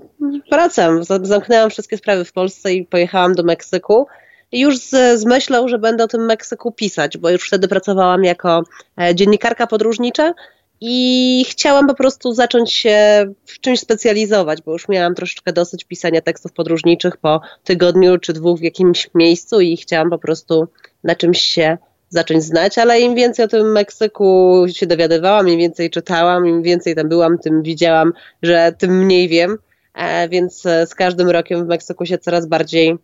wracam. 0.51 1.04
Zamknęłam 1.04 1.70
wszystkie 1.70 1.98
sprawy 1.98 2.25
w 2.25 2.32
Polsce 2.32 2.74
i 2.74 2.86
pojechałam 2.86 3.36
do 3.36 3.44
Meksyku 3.44 4.08
już 4.51 4.77
z, 4.77 5.20
z 5.20 5.25
myślą, 5.25 5.68
że 5.68 5.80
będę 5.80 6.04
o 6.04 6.08
tym 6.08 6.25
Meksyku 6.25 6.72
pisać, 6.72 7.18
bo 7.18 7.30
już 7.30 7.48
wtedy 7.48 7.68
pracowałam 7.68 8.24
jako 8.24 8.63
e, 9.01 9.15
dziennikarka 9.15 9.68
podróżnicza 9.68 10.34
i 10.82 11.46
chciałam 11.50 11.88
po 11.88 11.94
prostu 11.94 12.34
zacząć 12.34 12.74
się 12.74 13.25
w 13.46 13.60
czymś 13.60 13.80
specjalizować, 13.80 14.62
bo 14.62 14.72
już 14.72 14.89
miałam 14.89 15.15
troszeczkę 15.15 15.54
dosyć 15.54 15.84
pisania 15.84 16.22
tekstów 16.22 16.54
podróżniczych 16.54 17.18
po 17.18 17.42
tygodniu 17.63 18.18
czy 18.18 18.34
dwóch 18.34 18.60
w 18.60 18.63
jakimś 18.63 19.10
miejscu 19.15 19.62
i 19.62 19.77
chciałam 19.77 20.10
po 20.10 20.18
prostu 20.18 20.68
na 21.04 21.15
czymś 21.15 21.42
się 21.42 21.77
zacząć 22.15 22.43
znać, 22.43 22.77
ale 22.77 23.00
im 23.00 23.15
więcej 23.15 23.45
o 23.45 23.48
tym 23.48 23.72
Meksyku 23.72 24.65
się 24.74 24.88
dowiadywałam, 24.88 25.50
im 25.50 25.60
więcej 25.60 25.89
czytałam, 25.89 26.48
im 26.48 26.63
więcej 26.63 26.95
tam 26.95 27.10
byłam, 27.10 27.38
tym 27.38 27.63
widziałam, 27.63 28.13
że 28.43 28.74
tym 28.77 29.00
mniej 29.05 29.27
wiem, 29.27 29.57
e, 29.93 30.29
więc 30.29 30.65
e, 30.65 30.88
z 30.88 30.95
każdym 30.95 31.29
rokiem 31.29 31.65
w 31.65 31.67
Meksyku 31.67 32.05
się 32.05 32.17
coraz 32.17 32.45
bardziej 32.48 32.98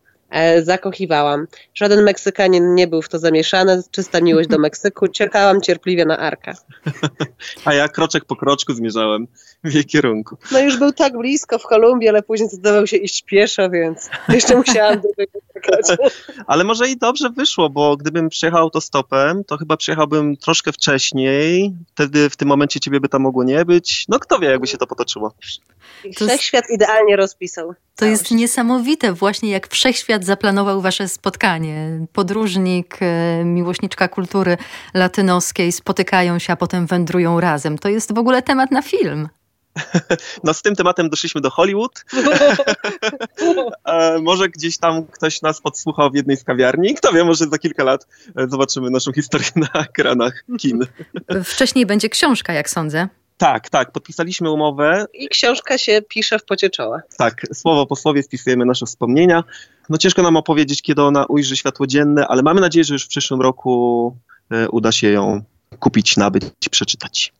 zakochiwałam. 0.63 1.47
Żaden 1.73 2.03
Meksykanin 2.03 2.75
nie 2.75 2.87
był 2.87 3.01
w 3.01 3.09
to 3.09 3.19
zamieszany, 3.19 3.83
czysta 3.91 4.21
miłość 4.21 4.49
do 4.49 4.59
Meksyku. 4.59 5.07
Czekałam 5.07 5.61
cierpliwie 5.61 6.05
na 6.05 6.17
Arka. 6.17 6.53
A 7.65 7.73
ja 7.73 7.89
kroczek 7.89 8.25
po 8.25 8.35
kroczku 8.35 8.73
zmierzałem 8.73 9.27
w 9.63 9.73
jej 9.73 9.85
kierunku. 9.85 10.37
No 10.51 10.59
już 10.59 10.77
był 10.77 10.91
tak 10.91 11.17
blisko 11.17 11.59
w 11.59 11.63
Kolumbii, 11.63 12.09
ale 12.09 12.23
później 12.23 12.49
zdecydował 12.49 12.87
się 12.87 12.97
iść 12.97 13.23
pieszo, 13.23 13.69
więc 13.69 14.09
jeszcze 14.29 14.55
musiałam 14.55 14.99
długo 15.01 15.23
czekać. 15.53 15.97
Ale 16.47 16.63
może 16.63 16.89
i 16.89 16.97
dobrze 16.97 17.29
wyszło, 17.29 17.69
bo 17.69 17.97
gdybym 17.97 18.29
przyjechał 18.29 18.61
autostopem, 18.61 19.43
to 19.43 19.57
chyba 19.57 19.77
przyjechałbym 19.77 20.37
troszkę 20.37 20.71
wcześniej. 20.71 21.73
Wtedy 21.87 22.29
w 22.29 22.37
tym 22.37 22.47
momencie 22.47 22.79
ciebie 22.79 22.99
by 22.99 23.09
tam 23.09 23.21
mogło 23.21 23.43
nie 23.43 23.65
być. 23.65 24.05
No 24.09 24.19
kto 24.19 24.39
wie, 24.39 24.47
jakby 24.47 24.67
się 24.67 24.77
to 24.77 24.87
potoczyło. 24.87 25.33
Wszechświat 26.15 26.65
idealnie 26.69 27.15
rozpisał. 27.15 27.73
To 27.95 28.05
jest 28.05 28.31
niesamowite 28.31 29.13
właśnie, 29.13 29.51
jak 29.51 29.67
wszechświat 29.67 30.20
zaplanował 30.23 30.81
wasze 30.81 31.07
spotkanie. 31.07 32.07
Podróżnik, 32.13 32.97
e, 33.01 33.43
miłośniczka 33.45 34.07
kultury 34.07 34.57
latynoskiej 34.93 35.71
spotykają 35.71 36.39
się, 36.39 36.53
a 36.53 36.55
potem 36.55 36.85
wędrują 36.85 37.39
razem. 37.39 37.77
To 37.77 37.89
jest 37.89 38.13
w 38.13 38.17
ogóle 38.17 38.41
temat 38.41 38.71
na 38.71 38.81
film. 38.81 39.29
No 40.43 40.53
z 40.53 40.61
tym 40.61 40.75
tematem 40.75 41.09
doszliśmy 41.09 41.41
do 41.41 41.49
Hollywood. 41.49 42.03
E, 43.85 44.19
może 44.19 44.49
gdzieś 44.49 44.77
tam 44.77 45.05
ktoś 45.05 45.41
nas 45.41 45.61
podsłuchał 45.61 46.11
w 46.11 46.15
jednej 46.15 46.37
z 46.37 46.43
kawiarni. 46.43 46.95
Kto 46.95 47.13
wie, 47.13 47.23
może 47.23 47.47
za 47.47 47.57
kilka 47.57 47.83
lat 47.83 48.07
e, 48.37 48.47
zobaczymy 48.49 48.89
naszą 48.89 49.11
historię 49.11 49.47
na 49.55 49.81
ekranach 49.81 50.43
kin. 50.59 50.87
Wcześniej 51.43 51.85
będzie 51.85 52.09
książka, 52.09 52.53
jak 52.53 52.69
sądzę. 52.69 53.07
Tak, 53.41 53.69
tak, 53.69 53.91
podpisaliśmy 53.91 54.51
umowę. 54.51 55.05
I 55.13 55.29
książka 55.29 55.77
się 55.77 56.01
pisze 56.01 56.39
w 56.39 56.45
pocie 56.45 56.69
czoła. 56.69 57.01
Tak, 57.17 57.41
słowo 57.53 57.85
po 57.85 57.95
słowie 57.95 58.23
spisujemy 58.23 58.65
nasze 58.65 58.85
wspomnienia. 58.85 59.43
No 59.89 59.97
ciężko 59.97 60.21
nam 60.21 60.37
opowiedzieć, 60.37 60.81
kiedy 60.81 61.01
ona 61.01 61.25
ujrzy 61.25 61.57
światło 61.57 61.87
dzienne, 61.87 62.27
ale 62.27 62.41
mamy 62.41 62.61
nadzieję, 62.61 62.83
że 62.83 62.93
już 62.93 63.05
w 63.05 63.07
przyszłym 63.07 63.41
roku 63.41 64.15
e, 64.51 64.69
uda 64.69 64.91
się 64.91 65.11
ją 65.11 65.41
kupić, 65.79 66.17
nabyć, 66.17 66.43
przeczytać. 66.71 67.33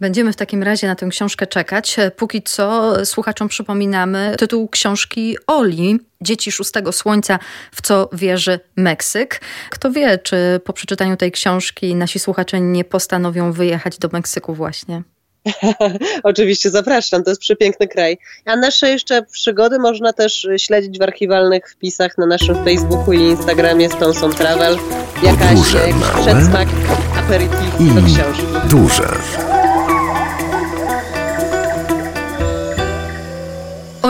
Będziemy 0.00 0.32
w 0.32 0.36
takim 0.36 0.62
razie 0.62 0.86
na 0.86 0.94
tę 0.94 1.08
książkę 1.08 1.46
czekać. 1.46 1.96
Póki 2.16 2.42
co 2.42 2.94
słuchaczom 3.06 3.48
przypominamy 3.48 4.34
tytuł 4.38 4.68
książki 4.68 5.36
Oli, 5.46 5.98
Dzieci 6.20 6.52
Szóstego 6.52 6.92
Słońca, 6.92 7.38
w 7.72 7.82
co 7.82 8.08
wierzy 8.12 8.60
Meksyk. 8.76 9.40
Kto 9.70 9.90
wie, 9.90 10.18
czy 10.18 10.60
po 10.64 10.72
przeczytaniu 10.72 11.16
tej 11.16 11.32
książki 11.32 11.94
nasi 11.94 12.18
słuchacze 12.18 12.60
nie 12.60 12.84
postanowią 12.84 13.52
wyjechać 13.52 13.98
do 13.98 14.08
Meksyku 14.12 14.54
właśnie. 14.54 15.02
Oczywiście 16.22 16.70
zapraszam, 16.70 17.24
to 17.24 17.30
jest 17.30 17.40
przepiękny 17.40 17.88
kraj. 17.88 18.18
A 18.44 18.56
nasze 18.56 18.88
jeszcze 18.88 19.22
przygody 19.22 19.78
można 19.78 20.12
też 20.12 20.48
śledzić 20.56 20.98
w 20.98 21.02
archiwalnych 21.02 21.70
wpisach 21.70 22.18
na 22.18 22.26
naszym 22.26 22.64
Facebooku 22.64 23.12
i 23.12 23.20
Instagramie 23.20 23.90
Stonson 23.90 24.32
Travel. 24.32 24.78
Jakaś, 25.22 25.56
Duże, 25.56 25.78
jakiś 25.78 26.02
przedsmak, 26.22 26.68
aperitif 27.18 27.80
i 27.80 27.84
do 27.84 28.02
książki. 28.02 28.46
duże. 28.70 29.08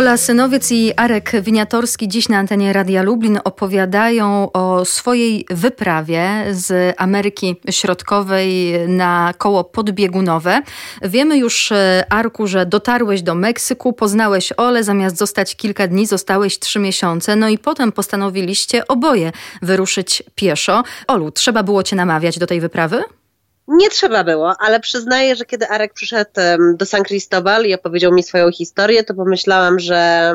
Ola 0.02 0.16
Synowiec 0.16 0.73
i 0.73 0.92
Arek 0.97 1.32
Winiatorski 1.42 2.09
dziś 2.09 2.28
na 2.28 2.38
antenie 2.38 2.73
Radia 2.73 3.02
Lublin 3.02 3.38
opowiadają 3.44 4.52
o 4.52 4.85
swojej 4.85 5.47
wyprawie 5.50 6.44
z 6.50 6.94
Ameryki 6.99 7.56
Środkowej 7.71 8.75
na 8.88 9.35
koło 9.38 9.64
podbiegunowe. 9.64 10.62
Wiemy 11.02 11.38
już, 11.38 11.73
e, 11.73 12.04
Arku, 12.11 12.47
że 12.47 12.66
dotarłeś 12.66 13.23
do 13.23 13.35
Meksyku, 13.35 13.92
poznałeś 13.92 14.52
Ole, 14.56 14.85
zamiast 14.85 15.18
zostać 15.18 15.56
kilka 15.56 15.88
dni, 15.88 16.06
zostałeś 16.06 16.59
trzy 16.59 16.78
miesiące, 16.78 17.37
no 17.37 17.49
i 17.49 17.59
potem 17.59 17.92
postanowiliście 17.92 18.88
oboje 18.88 19.32
wyruszyć 19.62 20.23
pieszo. 20.35 20.82
Olu, 21.06 21.30
trzeba 21.30 21.62
było 21.62 21.82
cię 21.82 21.97
namawiać 21.97 22.38
do 22.38 22.47
tej 22.47 22.61
wyprawy? 22.61 23.02
Nie 23.73 23.91
trzeba 23.91 24.25
było, 24.25 24.55
ale 24.59 24.81
przyznaję, 24.81 25.37
że 25.37 25.45
kiedy 25.45 25.69
Arek 25.69 25.93
przyszedł 25.93 26.31
do 26.75 26.87
San 26.87 27.02
Cristobal 27.02 27.64
i 27.64 27.75
opowiedział 27.75 28.12
mi 28.12 28.23
swoją 28.23 28.52
historię, 28.52 29.05
to 29.05 29.14
pomyślałam, 29.14 29.79
że 29.79 30.33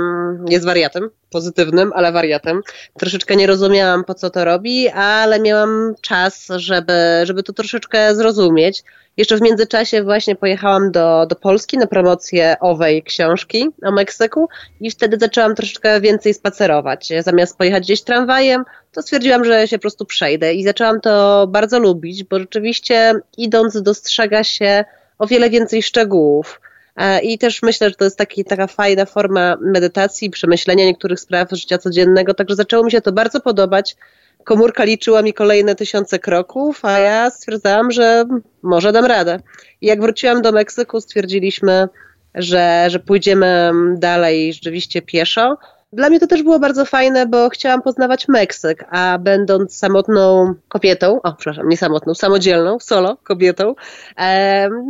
jest 0.49 0.65
wariatem, 0.65 1.09
pozytywnym, 1.29 1.91
ale 1.95 2.11
wariatem. 2.11 2.61
Troszeczkę 2.99 3.35
nie 3.35 3.47
rozumiałam, 3.47 4.03
po 4.03 4.13
co 4.13 4.29
to 4.29 4.45
robi, 4.45 4.89
ale 4.89 5.39
miałam 5.39 5.95
czas, 6.01 6.47
żeby, 6.55 6.93
żeby 7.23 7.43
to 7.43 7.53
troszeczkę 7.53 8.15
zrozumieć. 8.15 8.83
Jeszcze 9.17 9.37
w 9.37 9.41
międzyczasie 9.41 10.03
właśnie 10.03 10.35
pojechałam 10.35 10.91
do, 10.91 11.25
do 11.29 11.35
Polski 11.35 11.77
na 11.77 11.87
promocję 11.87 12.55
owej 12.59 13.03
książki 13.03 13.69
o 13.83 13.91
Meksyku 13.91 14.49
i 14.81 14.91
wtedy 14.91 15.17
zaczęłam 15.19 15.55
troszeczkę 15.55 16.01
więcej 16.01 16.33
spacerować. 16.33 17.13
Zamiast 17.19 17.57
pojechać 17.57 17.83
gdzieś 17.83 18.01
tramwajem, 18.01 18.63
to 18.97 19.01
stwierdziłam, 19.01 19.45
że 19.45 19.67
się 19.67 19.77
po 19.77 19.81
prostu 19.81 20.05
przejdę 20.05 20.53
i 20.53 20.63
zaczęłam 20.63 21.01
to 21.01 21.47
bardzo 21.47 21.79
lubić, 21.79 22.23
bo 22.23 22.39
rzeczywiście 22.39 23.13
idąc 23.37 23.81
dostrzega 23.81 24.43
się 24.43 24.85
o 25.19 25.27
wiele 25.27 25.49
więcej 25.49 25.83
szczegółów. 25.83 26.61
E, 26.95 27.19
I 27.19 27.37
też 27.37 27.61
myślę, 27.61 27.89
że 27.89 27.95
to 27.95 28.03
jest 28.03 28.17
taki, 28.17 28.45
taka 28.45 28.67
fajna 28.67 29.05
forma 29.05 29.57
medytacji, 29.61 30.29
przemyślenia 30.29 30.85
niektórych 30.85 31.19
spraw 31.19 31.51
życia 31.51 31.77
codziennego, 31.77 32.33
także 32.33 32.55
zaczęło 32.55 32.83
mi 32.83 32.91
się 32.91 33.01
to 33.01 33.11
bardzo 33.11 33.41
podobać 33.41 33.95
komórka 34.43 34.83
liczyła 34.83 35.21
mi 35.21 35.33
kolejne 35.33 35.75
tysiące 35.75 36.19
kroków, 36.19 36.85
a 36.85 36.99
ja 36.99 37.29
stwierdzałam, 37.29 37.91
że 37.91 38.25
może 38.61 38.91
dam 38.91 39.05
radę. 39.05 39.39
I 39.81 39.85
jak 39.85 40.01
wróciłam 40.01 40.41
do 40.41 40.51
Meksyku, 40.51 41.01
stwierdziliśmy, 41.01 41.87
że, 42.35 42.87
że 42.89 42.99
pójdziemy 42.99 43.71
dalej 43.97 44.53
rzeczywiście 44.53 45.01
pieszo. 45.01 45.57
Dla 45.93 46.09
mnie 46.09 46.19
to 46.19 46.27
też 46.27 46.43
było 46.43 46.59
bardzo 46.59 46.85
fajne, 46.85 47.25
bo 47.25 47.49
chciałam 47.49 47.81
poznawać 47.81 48.27
Meksyk, 48.27 48.85
a 48.89 49.17
będąc 49.19 49.75
samotną 49.75 50.53
kobietą, 50.67 51.21
o 51.21 51.33
przepraszam, 51.33 51.69
nie 51.69 51.77
samotną, 51.77 52.15
samodzielną, 52.15 52.79
solo 52.79 53.17
kobietą, 53.23 53.75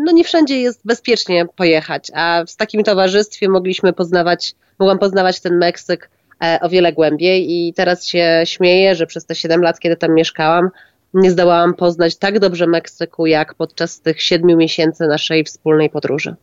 no 0.05 0.11
nie 0.11 0.23
wszędzie 0.23 0.61
jest 0.61 0.81
bezpiecznie 0.85 1.45
pojechać, 1.55 2.11
a 2.15 2.43
w 2.47 2.55
takim 2.55 2.83
towarzystwie 2.83 3.49
mogliśmy 3.49 3.93
poznawać, 3.93 4.55
mogłam 4.79 4.99
poznawać 4.99 5.41
ten 5.41 5.57
Meksyk 5.57 6.09
E, 6.43 6.59
o 6.61 6.69
wiele 6.69 6.93
głębiej 6.93 7.51
i 7.51 7.73
teraz 7.73 8.05
się 8.05 8.41
śmieję, 8.45 8.95
że 8.95 9.07
przez 9.07 9.25
te 9.25 9.35
7 9.35 9.61
lat, 9.61 9.79
kiedy 9.79 9.95
tam 9.95 10.13
mieszkałam, 10.13 10.69
nie 11.13 11.31
zdołałam 11.31 11.73
poznać 11.73 12.15
tak 12.15 12.39
dobrze 12.39 12.67
Meksyku, 12.67 13.25
jak 13.25 13.53
podczas 13.53 14.01
tych 14.01 14.21
7 14.21 14.57
miesięcy 14.57 15.07
naszej 15.07 15.43
wspólnej 15.43 15.89
podróży. 15.89 16.35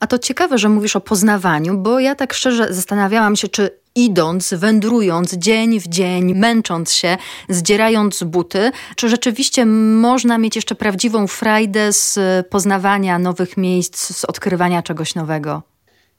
A 0.00 0.06
to 0.06 0.18
ciekawe, 0.18 0.58
że 0.58 0.68
mówisz 0.68 0.96
o 0.96 1.00
poznawaniu, 1.00 1.78
bo 1.78 2.00
ja 2.00 2.14
tak 2.14 2.32
szczerze 2.32 2.74
zastanawiałam 2.74 3.36
się, 3.36 3.48
czy 3.48 3.81
idąc, 3.94 4.54
wędrując 4.54 5.34
dzień 5.34 5.80
w 5.80 5.88
dzień, 5.88 6.34
męcząc 6.34 6.92
się, 6.92 7.16
zdzierając 7.48 8.22
buty, 8.22 8.70
czy 8.96 9.08
rzeczywiście 9.08 9.66
można 9.66 10.38
mieć 10.38 10.56
jeszcze 10.56 10.74
prawdziwą 10.74 11.26
frajdę 11.26 11.92
z 11.92 12.18
poznawania 12.48 13.18
nowych 13.18 13.56
miejsc, 13.56 14.16
z 14.16 14.24
odkrywania 14.24 14.82
czegoś 14.82 15.14
nowego? 15.14 15.62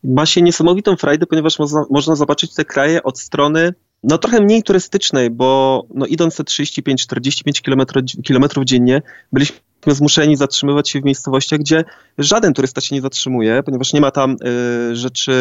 ma 0.04 0.26
się 0.26 0.42
niesamowitą 0.42 0.96
frajdę, 0.96 1.26
ponieważ 1.26 1.60
można, 1.60 1.86
można 1.90 2.16
zobaczyć 2.16 2.54
te 2.54 2.66
kraje 2.66 3.04
od 3.04 3.20
strony 3.20 3.74
no 4.04 4.18
trochę 4.18 4.42
mniej 4.42 4.64
turystycznej, 4.64 5.30
bo 5.30 5.84
no, 5.94 6.06
idąc 6.06 6.36
te 6.36 6.44
35-45 6.44 8.22
kilometrów 8.24 8.66
dziennie, 8.66 9.02
byliśmy 9.32 9.58
zmuszeni 9.88 10.36
zatrzymywać 10.36 10.90
się 10.90 11.02
w 11.02 11.06
miejscowościach, 11.06 11.60
gdzie 11.60 11.84
żaden 12.18 12.54
turysta 12.54 12.82
się 12.82 12.96
nie 12.96 13.02
zatrzymuje, 13.02 13.64
ponieważ 13.64 13.94
nie 13.94 14.02
ma 14.02 14.12
tam 14.12 14.36
y, 14.92 14.96
rzeczy, 14.96 15.34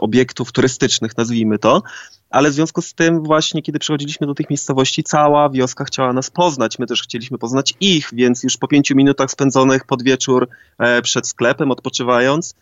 obiektów 0.00 0.52
turystycznych, 0.52 1.16
nazwijmy 1.16 1.58
to. 1.58 1.82
Ale 2.30 2.50
w 2.50 2.52
związku 2.52 2.82
z 2.82 2.94
tym 2.94 3.22
właśnie, 3.22 3.62
kiedy 3.62 3.78
przychodziliśmy 3.78 4.26
do 4.26 4.34
tych 4.34 4.50
miejscowości, 4.50 5.02
cała 5.02 5.50
wioska 5.50 5.84
chciała 5.84 6.12
nas 6.12 6.30
poznać. 6.30 6.78
My 6.78 6.86
też 6.86 7.02
chcieliśmy 7.02 7.38
poznać 7.38 7.74
ich, 7.80 8.08
więc 8.12 8.42
już 8.42 8.56
po 8.56 8.68
pięciu 8.68 8.96
minutach 8.96 9.30
spędzonych 9.30 9.84
pod 9.84 10.02
wieczór 10.02 10.48
e, 10.78 11.02
przed 11.02 11.28
sklepem, 11.28 11.70
odpoczywając, 11.70 12.54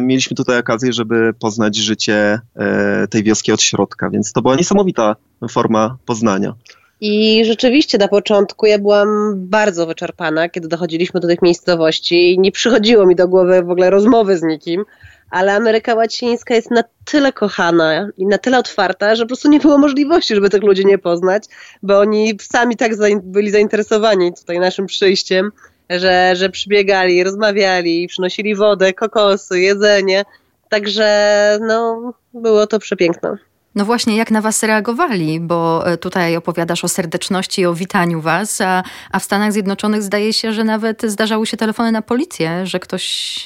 mieliśmy 0.00 0.36
tutaj 0.36 0.58
okazję, 0.58 0.92
żeby 0.92 1.34
poznać 1.40 1.76
życie 1.76 2.40
e, 2.56 3.08
tej 3.08 3.22
wioski 3.22 3.52
od 3.52 3.62
środka. 3.62 4.10
Więc 4.10 4.32
to 4.32 4.42
była 4.42 4.56
niesamowita 4.56 5.16
forma 5.50 5.96
poznania. 6.06 6.54
I 7.00 7.44
rzeczywiście 7.44 7.98
na 7.98 8.08
początku 8.08 8.66
ja 8.66 8.78
byłam 8.78 9.34
bardzo 9.36 9.86
wyczerpana, 9.86 10.48
kiedy 10.48 10.68
dochodziliśmy 10.68 11.20
do 11.20 11.28
tych 11.28 11.42
miejscowości 11.42 12.34
i 12.34 12.38
nie 12.38 12.52
przychodziło 12.52 13.06
mi 13.06 13.16
do 13.16 13.28
głowy 13.28 13.62
w 13.62 13.70
ogóle 13.70 13.90
rozmowy 13.90 14.38
z 14.38 14.42
nikim, 14.42 14.84
ale 15.30 15.54
Ameryka 15.54 15.94
Łacińska 15.94 16.54
jest 16.54 16.70
na 16.70 16.84
tyle 17.04 17.32
kochana 17.32 18.08
i 18.16 18.26
na 18.26 18.38
tyle 18.38 18.58
otwarta, 18.58 19.14
że 19.14 19.22
po 19.22 19.26
prostu 19.26 19.48
nie 19.48 19.60
było 19.60 19.78
możliwości, 19.78 20.34
żeby 20.34 20.50
tych 20.50 20.62
ludzi 20.62 20.86
nie 20.86 20.98
poznać, 20.98 21.44
bo 21.82 21.98
oni 21.98 22.38
sami 22.40 22.76
tak 22.76 22.92
byli 23.22 23.50
zainteresowani 23.50 24.32
tutaj 24.34 24.58
naszym 24.58 24.86
przyjściem, 24.86 25.52
że, 25.90 26.36
że 26.36 26.50
przybiegali, 26.50 27.24
rozmawiali, 27.24 28.08
przynosili 28.08 28.54
wodę, 28.54 28.92
kokosy, 28.92 29.60
jedzenie. 29.60 30.24
Także 30.68 31.58
no, 31.60 32.12
było 32.34 32.66
to 32.66 32.78
przepiękne. 32.78 33.36
No 33.74 33.84
właśnie, 33.84 34.16
jak 34.16 34.30
na 34.30 34.40
was 34.40 34.62
reagowali, 34.62 35.40
bo 35.40 35.86
e, 35.86 35.96
tutaj 35.96 36.36
opowiadasz 36.36 36.84
o 36.84 36.88
serdeczności 36.88 37.60
i 37.60 37.66
o 37.66 37.74
witaniu 37.74 38.20
was, 38.20 38.60
a, 38.60 38.82
a 39.10 39.18
w 39.18 39.24
Stanach 39.24 39.52
Zjednoczonych 39.52 40.02
zdaje 40.02 40.32
się, 40.32 40.52
że 40.52 40.64
nawet 40.64 41.02
zdarzały 41.02 41.46
się 41.46 41.56
telefony 41.56 41.92
na 41.92 42.02
policję, 42.02 42.66
że 42.66 42.80
ktoś 42.80 43.44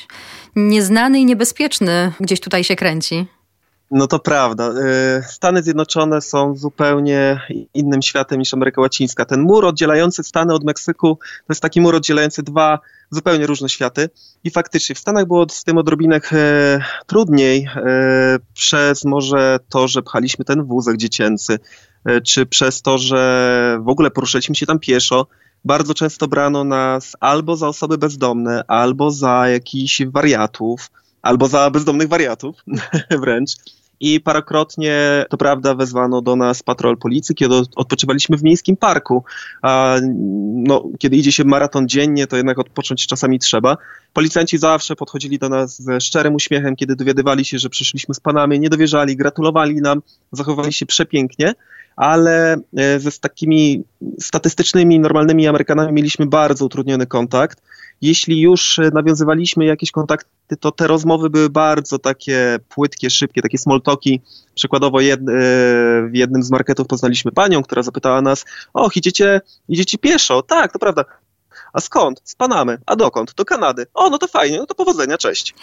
nieznany 0.56 1.20
i 1.20 1.24
niebezpieczny 1.24 2.12
gdzieś 2.20 2.40
tutaj 2.40 2.64
się 2.64 2.76
kręci. 2.76 3.26
No 3.94 4.06
to 4.06 4.18
prawda. 4.18 4.64
E, 4.68 5.22
Stany 5.22 5.62
Zjednoczone 5.62 6.20
są 6.20 6.56
zupełnie 6.56 7.40
innym 7.74 8.02
światem 8.02 8.38
niż 8.38 8.54
Ameryka 8.54 8.80
Łacińska. 8.80 9.24
Ten 9.24 9.40
mur 9.40 9.64
oddzielający 9.64 10.22
Stany 10.22 10.54
od 10.54 10.64
Meksyku 10.64 11.18
to 11.38 11.46
jest 11.48 11.62
taki 11.62 11.80
mur 11.80 11.94
oddzielający 11.94 12.42
dwa 12.42 12.78
zupełnie 13.10 13.46
różne 13.46 13.68
światy. 13.68 14.10
I 14.44 14.50
faktycznie 14.50 14.94
w 14.94 14.98
Stanach 14.98 15.26
było 15.26 15.46
z 15.50 15.64
tym 15.64 15.78
odrobinę 15.78 16.20
e, 16.32 16.84
trudniej 17.06 17.68
e, 17.76 18.38
przez 18.54 19.04
może 19.04 19.58
to, 19.68 19.88
że 19.88 20.02
pchaliśmy 20.02 20.44
ten 20.44 20.64
wózek 20.64 20.96
dziecięcy, 20.96 21.58
czy 22.26 22.46
przez 22.46 22.82
to, 22.82 22.98
że 22.98 23.78
w 23.80 23.88
ogóle 23.88 24.10
poruszaliśmy 24.10 24.54
się 24.54 24.66
tam 24.66 24.78
pieszo. 24.78 25.26
Bardzo 25.64 25.94
często 25.94 26.28
brano 26.28 26.64
nas 26.64 27.16
albo 27.20 27.56
za 27.56 27.68
osoby 27.68 27.98
bezdomne, 27.98 28.64
albo 28.68 29.10
za 29.10 29.48
jakichś 29.48 30.02
wariatów, 30.06 30.90
albo 31.22 31.48
za 31.48 31.70
bezdomnych 31.70 32.08
wariatów 32.08 32.56
wręcz 33.22 33.56
i 34.02 34.20
parokrotnie, 34.20 35.24
to 35.28 35.36
prawda, 35.36 35.74
wezwano 35.74 36.22
do 36.22 36.36
nas 36.36 36.62
patrol 36.62 36.96
policji, 36.96 37.34
kiedy 37.34 37.54
odpoczywaliśmy 37.76 38.36
w 38.36 38.42
miejskim 38.42 38.76
parku. 38.76 39.24
A, 39.62 39.96
no, 40.54 40.84
kiedy 40.98 41.16
idzie 41.16 41.32
się 41.32 41.44
maraton 41.44 41.88
dziennie, 41.88 42.26
to 42.26 42.36
jednak 42.36 42.58
odpocząć 42.58 43.06
czasami 43.06 43.38
trzeba. 43.38 43.76
Policjanci 44.12 44.58
zawsze 44.58 44.96
podchodzili 44.96 45.38
do 45.38 45.48
nas 45.48 45.82
ze 45.82 46.00
szczerym 46.00 46.34
uśmiechem, 46.34 46.76
kiedy 46.76 46.96
dowiadywali 46.96 47.44
się, 47.44 47.58
że 47.58 47.68
przyszliśmy 47.68 48.14
z 48.14 48.20
panami, 48.20 48.60
nie 48.60 48.70
dowierzali, 48.70 49.16
gratulowali 49.16 49.74
nam, 49.74 50.02
zachowywali 50.32 50.72
się 50.72 50.86
przepięknie 50.86 51.54
ale 51.96 52.56
e, 52.76 53.00
ze 53.00 53.10
z 53.10 53.20
takimi 53.20 53.84
statystycznymi, 54.20 55.00
normalnymi 55.00 55.48
Amerykanami 55.48 55.92
mieliśmy 55.92 56.26
bardzo 56.26 56.64
utrudniony 56.64 57.06
kontakt 57.06 57.62
jeśli 58.02 58.40
już 58.40 58.78
e, 58.78 58.90
nawiązywaliśmy 58.94 59.64
jakieś 59.64 59.90
kontakty, 59.90 60.30
to 60.60 60.72
te 60.72 60.86
rozmowy 60.86 61.30
były 61.30 61.50
bardzo 61.50 61.98
takie 61.98 62.58
płytkie, 62.68 63.10
szybkie, 63.10 63.42
takie 63.42 63.58
small 63.58 63.82
talki. 63.82 64.20
Przykładowo 64.54 65.00
jed, 65.00 65.20
e, 65.20 65.22
w 66.08 66.10
jednym 66.12 66.42
z 66.42 66.50
marketów 66.50 66.86
poznaliśmy 66.86 67.32
panią, 67.32 67.62
która 67.62 67.82
zapytała 67.82 68.22
nas, 68.22 68.44
och, 68.72 68.96
idziecie, 68.96 69.40
idziecie 69.68 69.98
pieszo? 69.98 70.42
Tak, 70.42 70.72
to 70.72 70.78
prawda. 70.78 71.04
A 71.72 71.80
skąd? 71.80 72.20
Z 72.24 72.34
Panamy. 72.34 72.78
A 72.86 72.96
dokąd? 72.96 73.34
Do 73.34 73.44
Kanady. 73.44 73.86
O, 73.94 74.10
no 74.10 74.18
to 74.18 74.28
fajnie, 74.28 74.58
no 74.58 74.66
to 74.66 74.74
powodzenia, 74.74 75.18
cześć. 75.18 75.54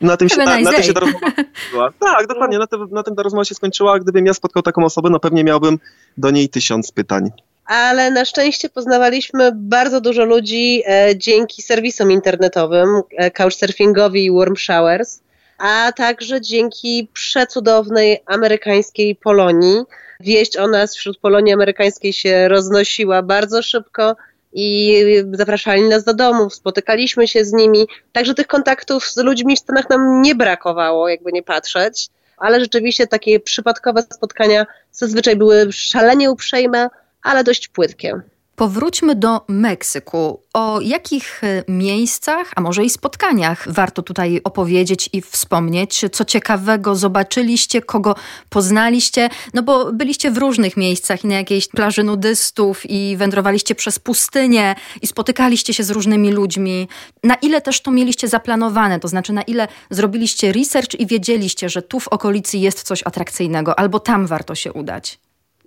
Na 0.00 0.16
tym 0.16 0.28
się, 0.28 0.36
ta, 0.44 0.60
na 0.60 0.72
tym 0.72 0.82
się 0.82 0.92
ta 0.92 1.00
rozmowa 1.00 1.30
skończyła. 1.30 1.92
Tak, 2.00 2.26
dokładnie, 2.26 2.58
na 2.58 2.66
tym, 2.66 2.88
na 2.90 3.02
tym 3.02 3.16
ta 3.16 3.22
rozmowa 3.22 3.44
się 3.44 3.54
skończyła. 3.54 3.98
Gdybym 3.98 4.26
ja 4.26 4.34
spotkał 4.34 4.62
taką 4.62 4.84
osobę, 4.84 5.10
no 5.10 5.20
pewnie 5.20 5.44
miałbym 5.44 5.78
do 6.18 6.30
niej 6.30 6.48
tysiąc 6.48 6.92
pytań 6.92 7.30
ale 7.68 8.10
na 8.10 8.24
szczęście 8.24 8.68
poznawaliśmy 8.68 9.50
bardzo 9.54 10.00
dużo 10.00 10.24
ludzi 10.24 10.82
e, 10.86 11.16
dzięki 11.16 11.62
serwisom 11.62 12.10
internetowym, 12.10 13.02
e, 13.16 13.30
couchsurfingowi 13.30 14.24
i 14.24 14.30
warm 14.30 14.56
showers, 14.56 15.20
a 15.58 15.92
także 15.96 16.40
dzięki 16.40 17.08
przecudownej 17.12 18.22
amerykańskiej 18.26 19.16
Polonii. 19.16 19.82
Wieść 20.20 20.56
o 20.56 20.66
nas 20.66 20.96
wśród 20.96 21.18
Polonii 21.18 21.52
amerykańskiej 21.52 22.12
się 22.12 22.48
roznosiła 22.48 23.22
bardzo 23.22 23.62
szybko 23.62 24.16
i 24.52 25.04
zapraszali 25.32 25.82
nas 25.82 26.04
do 26.04 26.14
domów, 26.14 26.54
spotykaliśmy 26.54 27.28
się 27.28 27.44
z 27.44 27.52
nimi. 27.52 27.86
Także 28.12 28.34
tych 28.34 28.46
kontaktów 28.46 29.08
z 29.08 29.16
ludźmi 29.16 29.56
w 29.56 29.58
Stanach 29.58 29.90
nam 29.90 30.22
nie 30.22 30.34
brakowało, 30.34 31.08
jakby 31.08 31.32
nie 31.32 31.42
patrzeć, 31.42 32.08
ale 32.38 32.60
rzeczywiście 32.60 33.06
takie 33.06 33.40
przypadkowe 33.40 34.02
spotkania 34.02 34.66
zazwyczaj 34.92 35.36
były 35.36 35.72
szalenie 35.72 36.30
uprzejme, 36.30 36.88
ale 37.22 37.44
dość 37.44 37.68
płytkie. 37.68 38.20
Powróćmy 38.58 39.14
do 39.14 39.40
Meksyku. 39.48 40.42
O 40.54 40.80
jakich 40.80 41.44
e, 41.44 41.64
miejscach, 41.68 42.52
a 42.56 42.60
może 42.60 42.84
i 42.84 42.90
spotkaniach 42.90 43.72
warto 43.72 44.02
tutaj 44.02 44.40
opowiedzieć 44.44 45.10
i 45.12 45.22
wspomnieć? 45.22 46.04
Co 46.12 46.24
ciekawego 46.24 46.96
zobaczyliście, 46.96 47.82
kogo 47.82 48.14
poznaliście? 48.48 49.28
No 49.54 49.62
bo 49.62 49.92
byliście 49.92 50.30
w 50.30 50.38
różnych 50.38 50.76
miejscach 50.76 51.24
i 51.24 51.26
na 51.26 51.34
jakiejś 51.34 51.68
plaży 51.68 52.02
nudystów 52.02 52.90
i 52.90 53.16
wędrowaliście 53.16 53.74
przez 53.74 53.98
pustynię 53.98 54.74
i 55.02 55.06
spotykaliście 55.06 55.74
się 55.74 55.84
z 55.84 55.90
różnymi 55.90 56.32
ludźmi. 56.32 56.88
Na 57.24 57.34
ile 57.34 57.60
też 57.60 57.80
to 57.80 57.90
mieliście 57.90 58.28
zaplanowane? 58.28 59.00
To 59.00 59.08
znaczy 59.08 59.32
na 59.32 59.42
ile 59.42 59.68
zrobiliście 59.90 60.52
research 60.52 61.00
i 61.00 61.06
wiedzieliście, 61.06 61.68
że 61.68 61.82
tu 61.82 62.00
w 62.00 62.08
okolicy 62.08 62.58
jest 62.58 62.82
coś 62.82 63.02
atrakcyjnego 63.04 63.78
albo 63.78 64.00
tam 64.00 64.26
warto 64.26 64.54
się 64.54 64.72
udać? 64.72 65.18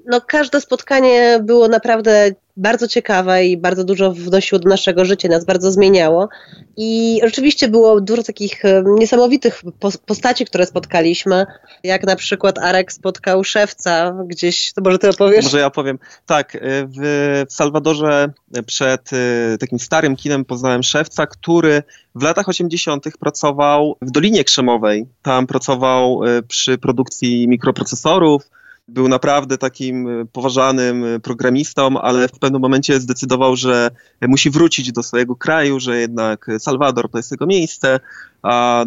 No, 0.05 0.21
każde 0.21 0.61
spotkanie 0.61 1.39
było 1.43 1.67
naprawdę 1.67 2.31
bardzo 2.57 2.87
ciekawe 2.87 3.45
i 3.45 3.57
bardzo 3.57 3.83
dużo 3.83 4.11
wnosiło 4.11 4.59
do 4.59 4.69
naszego 4.69 5.05
życia, 5.05 5.29
nas 5.29 5.45
bardzo 5.45 5.71
zmieniało. 5.71 6.29
I 6.77 7.19
rzeczywiście 7.23 7.67
było 7.67 8.01
dużo 8.01 8.23
takich 8.23 8.63
niesamowitych 8.85 9.61
postaci, 10.05 10.45
które 10.45 10.65
spotkaliśmy, 10.65 11.45
jak 11.83 12.03
na 12.03 12.15
przykład 12.15 12.59
Arek 12.59 12.93
spotkał 12.93 13.43
szewca 13.43 14.15
gdzieś, 14.25 14.73
to 14.73 14.81
może 14.81 14.99
ty 14.99 15.09
opowiesz? 15.09 15.43
Może 15.43 15.59
ja 15.59 15.65
opowiem. 15.65 15.99
Tak, 16.25 16.55
y, 16.55 16.59
w, 16.61 17.43
Salwadorze 17.49 18.33
przed 18.65 19.13
y, 19.13 19.57
takim 19.59 19.79
starym 19.79 20.15
kinem 20.15 20.45
poznałem 20.45 20.83
szewca, 20.83 21.27
który 21.27 21.83
w 22.15 22.23
latach 22.23 22.49
80. 22.49 23.05
pracował 23.19 23.97
w 24.01 24.11
Dolinie 24.11 24.43
Krzemowej. 24.43 25.05
Tam 25.21 25.47
pracował 25.47 26.21
przy 26.47 26.77
produkcji 26.77 27.47
mikroprocesorów, 27.47 28.49
był 28.91 29.07
naprawdę 29.07 29.57
takim 29.57 30.07
e, 30.07 30.25
poważanym 30.25 31.05
e, 31.05 31.19
programistą, 31.19 32.01
ale 32.01 32.27
w 32.27 32.39
pewnym 32.39 32.61
momencie 32.61 32.99
zdecydował, 32.99 33.55
że 33.55 33.91
musi 34.21 34.49
wrócić 34.49 34.91
do 34.91 35.03
swojego 35.03 35.35
kraju, 35.35 35.79
że 35.79 35.99
jednak 35.99 36.47
Salwador 36.59 37.09
to 37.09 37.17
jest 37.17 37.31
jego 37.31 37.45
miejsce. 37.45 37.99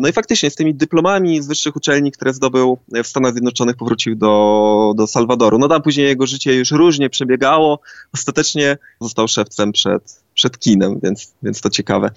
No 0.01 0.09
i 0.09 0.13
faktycznie 0.13 0.51
z 0.51 0.55
tymi 0.55 0.75
dyplomami 0.75 1.43
z 1.43 1.47
wyższych 1.47 1.77
uczelni, 1.77 2.13
które 2.13 2.35
zdobył 2.35 2.79
w 3.05 3.07
Stanach 3.07 3.33
Zjednoczonych, 3.33 3.77
powrócił 3.77 4.17
do, 4.17 4.93
do 4.97 5.07
Salwadoru. 5.07 5.59
No 5.59 5.69
tam 5.69 5.83
później 5.83 6.07
jego 6.07 6.27
życie 6.27 6.55
już 6.55 6.71
różnie 6.71 7.11
przebiegało. 7.11 7.81
Ostatecznie 8.15 8.79
został 9.01 9.29
szewcem 9.29 9.73
przed, 9.73 10.23
przed 10.35 10.59
kinem, 10.59 11.01
więc, 11.03 11.33
więc 11.43 11.61
to 11.61 11.71
ciekawe. 11.71 12.11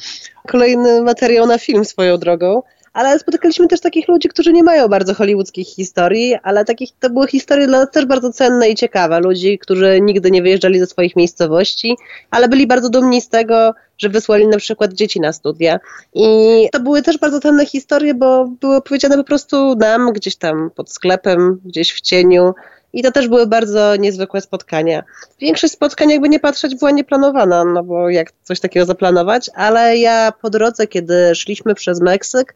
Kolejny 0.47 1.02
materiał 1.02 1.47
na 1.47 1.58
film 1.58 1.86
swoją 1.86 2.17
drogą 2.17 2.62
ale 2.93 3.19
spotykaliśmy 3.19 3.67
też 3.67 3.82
takich 3.82 4.08
ludzi, 4.08 4.30
którzy 4.30 4.54
nie 4.54 4.63
mają 4.63 4.88
bardzo 4.88 5.13
hollywoodzkich 5.13 5.67
historii, 5.67 6.36
ale 6.43 6.65
takich 6.65 6.89
to 7.00 7.10
były 7.10 7.28
historie 7.28 7.67
dla 7.67 7.80
nas 7.80 7.91
też 7.91 8.06
bardzo 8.06 8.34
cenne 8.34 8.69
i 8.69 8.76
ciekawe. 8.76 9.19
Ludzi, 9.19 9.60
którzy 9.60 10.02
nigdy 10.02 10.32
nie 10.32 10.41
wyjeżdżali 10.41 10.80
ze 10.80 10.86
swoich 10.86 11.15
miejscowości, 11.15 11.95
ale 12.32 12.47
byli 12.47 12.67
bardzo 12.67 12.89
dumni 12.89 13.21
z 13.21 13.30
tego, 13.30 13.73
że 13.97 14.10
wysłali 14.10 14.47
na 14.47 14.58
przykład 14.58 14.93
dzieci 14.93 15.19
na 15.19 15.34
studia. 15.34 15.80
I 16.13 16.26
to 16.71 16.80
były 16.80 17.02
też 17.02 17.17
bardzo 17.17 17.39
cenne 17.39 17.65
historie, 17.65 18.13
bo 18.13 18.45
były 18.62 18.76
opowiedziane 18.76 19.17
po 19.17 19.23
prostu 19.23 19.76
nam 19.76 20.13
gdzieś 20.13 20.36
tam 20.36 20.71
pod 20.76 20.91
sklepem, 20.91 21.62
gdzieś 21.65 21.93
w 21.93 22.02
cieniu. 22.02 22.54
I 22.93 23.04
to 23.04 23.12
też 23.12 23.28
były 23.28 23.47
bardzo 23.47 23.95
niezwykłe 23.95 24.41
spotkania. 24.41 25.04
Większość 25.39 25.73
spotkań, 25.73 26.10
jakby 26.10 26.30
nie 26.30 26.39
patrzeć, 26.39 26.76
była 26.76 26.91
nieplanowana, 26.91 27.65
no 27.65 27.84
bo 27.84 28.10
jak 28.10 28.32
coś 28.43 28.60
takiego 28.60 28.86
zaplanować, 28.86 29.50
ale 29.56 29.97
ja 29.97 30.34
po 30.41 30.50
drodze, 30.50 30.88
kiedy 30.88 31.36
szliśmy 31.36 31.76
przez 31.76 32.02
Meksyk, 32.02 32.56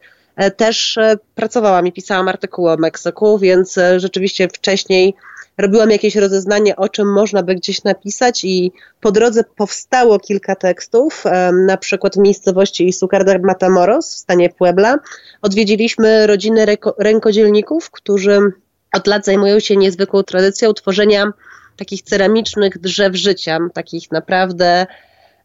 też 0.56 0.98
pracowałam 1.34 1.86
i 1.86 1.92
pisałam 1.92 2.28
artykuły 2.28 2.72
o 2.72 2.76
Meksyku, 2.76 3.38
więc 3.38 3.76
rzeczywiście 3.96 4.48
wcześniej 4.48 5.14
robiłam 5.58 5.90
jakieś 5.90 6.16
rozeznanie, 6.16 6.76
o 6.76 6.88
czym 6.88 7.12
można 7.12 7.42
by 7.42 7.54
gdzieś 7.54 7.84
napisać 7.84 8.44
i 8.44 8.72
po 9.00 9.12
drodze 9.12 9.44
powstało 9.56 10.18
kilka 10.18 10.54
tekstów, 10.54 11.24
na 11.66 11.76
przykład 11.76 12.14
w 12.14 12.18
miejscowości 12.18 12.88
Isucar 12.88 13.24
de 13.24 13.38
Matamoros 13.38 14.14
w 14.14 14.18
stanie 14.18 14.50
Puebla. 14.50 14.98
Odwiedziliśmy 15.42 16.26
rodziny 16.26 16.66
rękodzielników, 16.98 17.90
którzy 17.90 18.38
od 18.92 19.06
lat 19.06 19.24
zajmują 19.24 19.60
się 19.60 19.76
niezwykłą 19.76 20.22
tradycją 20.22 20.72
tworzenia 20.72 21.32
takich 21.76 22.02
ceramicznych 22.02 22.78
drzew 22.78 23.16
życia, 23.16 23.58
takich 23.74 24.10
naprawdę 24.10 24.86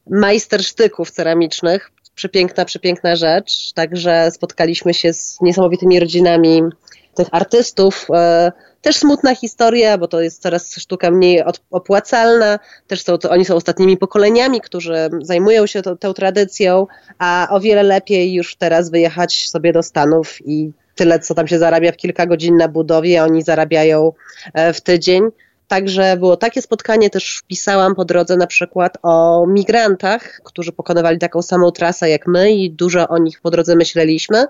majstersztyków 0.10 1.12
ceramicznych. 1.12 1.92
Przepiękna, 2.18 2.66
przepiękna 2.66 3.16
rzecz. 3.16 3.74
Także 3.74 4.32
spotkaliśmy 4.32 4.94
się 4.94 5.14
z 5.14 5.38
niesamowitymi 5.42 6.00
rodzinami 6.00 6.62
tych 7.16 7.28
artystów. 7.32 8.08
E, 8.14 8.52
też 8.82 8.96
smutna 8.96 9.36
historia, 9.36 9.98
bo 9.98 10.08
to 10.08 10.22
jest 10.22 10.42
coraz 10.42 10.76
sztuka 10.76 11.12
mniej 11.12 11.44
opłacalna. 11.72 12.60
Też 12.88 13.04
są 13.04 13.18
to, 13.18 13.30
oni 13.30 13.46
są 13.46 13.56
ostatnimi 13.56 13.98
pokoleniami, 13.98 14.62
którzy 14.62 15.10
zajmują 15.22 15.68
się 15.68 15.82
to, 15.82 15.96
tą 15.96 16.14
tradycją, 16.14 16.88
a 17.20 17.48
o 17.52 17.60
wiele 17.60 17.84
lepiej 17.84 18.34
już 18.34 18.56
teraz 18.56 18.90
wyjechać 18.90 19.50
sobie 19.50 19.74
do 19.74 19.84
Stanów 19.84 20.38
i 20.46 20.72
tyle, 20.96 21.20
co 21.20 21.36
tam 21.36 21.48
się 21.48 21.60
zarabia 21.60 21.92
w 21.92 21.98
kilka 21.98 22.26
godzin 22.26 22.58
na 22.58 22.68
budowie, 22.68 23.24
oni 23.24 23.42
zarabiają 23.42 24.14
e, 24.54 24.74
w 24.74 24.82
tydzień. 24.82 25.24
Także 25.68 26.18
było 26.18 26.38
takie 26.38 26.62
spotkanie, 26.62 27.10
też 27.10 27.38
wpisałam 27.38 27.96
po 27.96 28.06
drodze 28.06 28.38
na 28.38 28.48
przykład 28.48 28.98
o 29.04 29.46
migrantach, 29.48 30.42
którzy 30.44 30.72
pokonywali 30.72 31.20
taką 31.20 31.42
samą 31.42 31.72
trasę 31.72 32.10
jak 32.10 32.28
my 32.28 32.52
i 32.52 32.72
dużo 32.72 33.08
o 33.08 33.18
nich 33.18 33.42
po 33.42 33.52
drodze 33.52 33.76
myśleliśmy. 33.76 34.46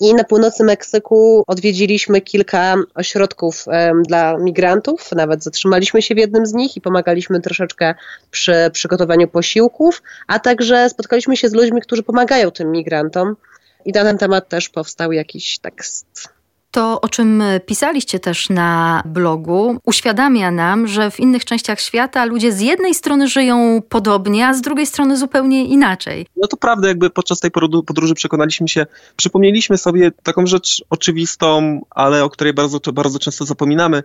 I 0.00 0.14
na 0.14 0.24
północy 0.24 0.64
Meksyku 0.64 1.44
odwiedziliśmy 1.46 2.20
kilka 2.20 2.74
ośrodków 2.94 3.66
um, 3.66 4.02
dla 4.02 4.38
migrantów, 4.38 5.12
nawet 5.12 5.44
zatrzymaliśmy 5.44 6.02
się 6.02 6.14
w 6.14 6.18
jednym 6.18 6.46
z 6.46 6.52
nich 6.52 6.76
i 6.76 6.80
pomagaliśmy 6.80 7.40
troszeczkę 7.40 7.94
przy 8.30 8.70
przygotowaniu 8.72 9.28
posiłków, 9.28 10.02
a 10.26 10.38
także 10.38 10.90
spotkaliśmy 10.90 11.36
się 11.36 11.48
z 11.48 11.54
ludźmi, 11.54 11.80
którzy 11.80 12.02
pomagają 12.02 12.50
tym 12.50 12.72
migrantom. 12.72 13.36
I 13.84 13.92
na 13.92 14.02
ten 14.02 14.18
temat 14.18 14.48
też 14.48 14.68
powstał 14.68 15.12
jakiś 15.12 15.58
tekst 15.58 16.35
to, 16.76 17.00
o 17.00 17.08
czym 17.08 17.42
pisaliście 17.66 18.20
też 18.20 18.50
na 18.50 19.02
blogu, 19.06 19.76
uświadamia 19.84 20.50
nam, 20.50 20.88
że 20.88 21.10
w 21.10 21.20
innych 21.20 21.44
częściach 21.44 21.80
świata 21.80 22.24
ludzie 22.24 22.52
z 22.52 22.60
jednej 22.60 22.94
strony 22.94 23.28
żyją 23.28 23.82
podobnie, 23.88 24.48
a 24.48 24.54
z 24.54 24.60
drugiej 24.60 24.86
strony 24.86 25.16
zupełnie 25.16 25.64
inaczej. 25.64 26.26
No 26.36 26.48
to 26.48 26.56
prawda, 26.56 26.88
jakby 26.88 27.10
podczas 27.10 27.40
tej 27.40 27.50
podróży 27.86 28.14
przekonaliśmy 28.14 28.68
się, 28.68 28.86
przypomnieliśmy 29.16 29.78
sobie 29.78 30.10
taką 30.22 30.46
rzecz 30.46 30.84
oczywistą, 30.90 31.80
ale 31.90 32.24
o 32.24 32.30
której 32.30 32.52
bardzo, 32.52 32.92
bardzo 32.92 33.18
często 33.18 33.44
zapominamy, 33.44 34.02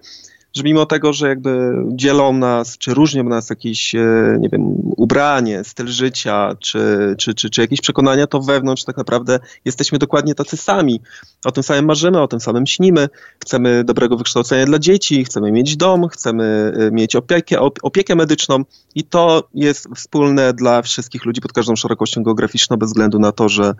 że 0.55 0.63
mimo 0.63 0.85
tego, 0.85 1.13
że 1.13 1.27
jakby 1.27 1.73
dzielą 1.87 2.33
nas, 2.33 2.77
czy 2.77 2.93
różnią 2.93 3.23
nas 3.23 3.49
jakieś, 3.49 3.95
e, 3.95 4.37
nie 4.39 4.49
wiem, 4.49 4.61
ubranie, 4.97 5.63
styl 5.63 5.87
życia, 5.87 6.55
czy, 6.59 7.15
czy, 7.17 7.33
czy, 7.33 7.49
czy 7.49 7.61
jakieś 7.61 7.81
przekonania, 7.81 8.27
to 8.27 8.39
wewnątrz 8.39 8.83
tak 8.83 8.97
naprawdę 8.97 9.39
jesteśmy 9.65 9.97
dokładnie 9.97 10.35
tacy 10.35 10.57
sami. 10.57 11.01
O 11.45 11.51
tym 11.51 11.63
samym 11.63 11.85
marzymy, 11.85 12.21
o 12.21 12.27
tym 12.27 12.39
samym 12.39 12.67
śnimy. 12.67 13.09
Chcemy 13.39 13.83
dobrego 13.83 14.17
wykształcenia 14.17 14.65
dla 14.65 14.79
dzieci, 14.79 15.25
chcemy 15.25 15.51
mieć 15.51 15.77
dom, 15.77 16.07
chcemy 16.07 16.73
e, 16.77 16.91
mieć 16.91 17.15
opiekę, 17.15 17.59
opiekę 17.61 18.15
medyczną 18.15 18.63
i 18.95 19.03
to 19.03 19.49
jest 19.53 19.87
wspólne 19.95 20.53
dla 20.53 20.81
wszystkich 20.81 21.25
ludzi 21.25 21.41
pod 21.41 21.53
każdą 21.53 21.75
szerokością 21.75 22.23
geograficzną, 22.23 22.77
bez 22.77 22.89
względu 22.89 23.19
na 23.19 23.31
to, 23.31 23.49
że 23.49 23.73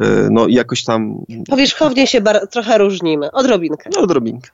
e, 0.00 0.28
no 0.30 0.48
jakoś 0.48 0.84
tam... 0.84 1.24
Powierzchownie 1.50 2.06
się 2.06 2.22
trochę 2.50 2.78
różnimy, 2.78 3.32
odrobinkę. 3.32 3.90
No, 3.94 4.00
odrobinkę. 4.00 4.50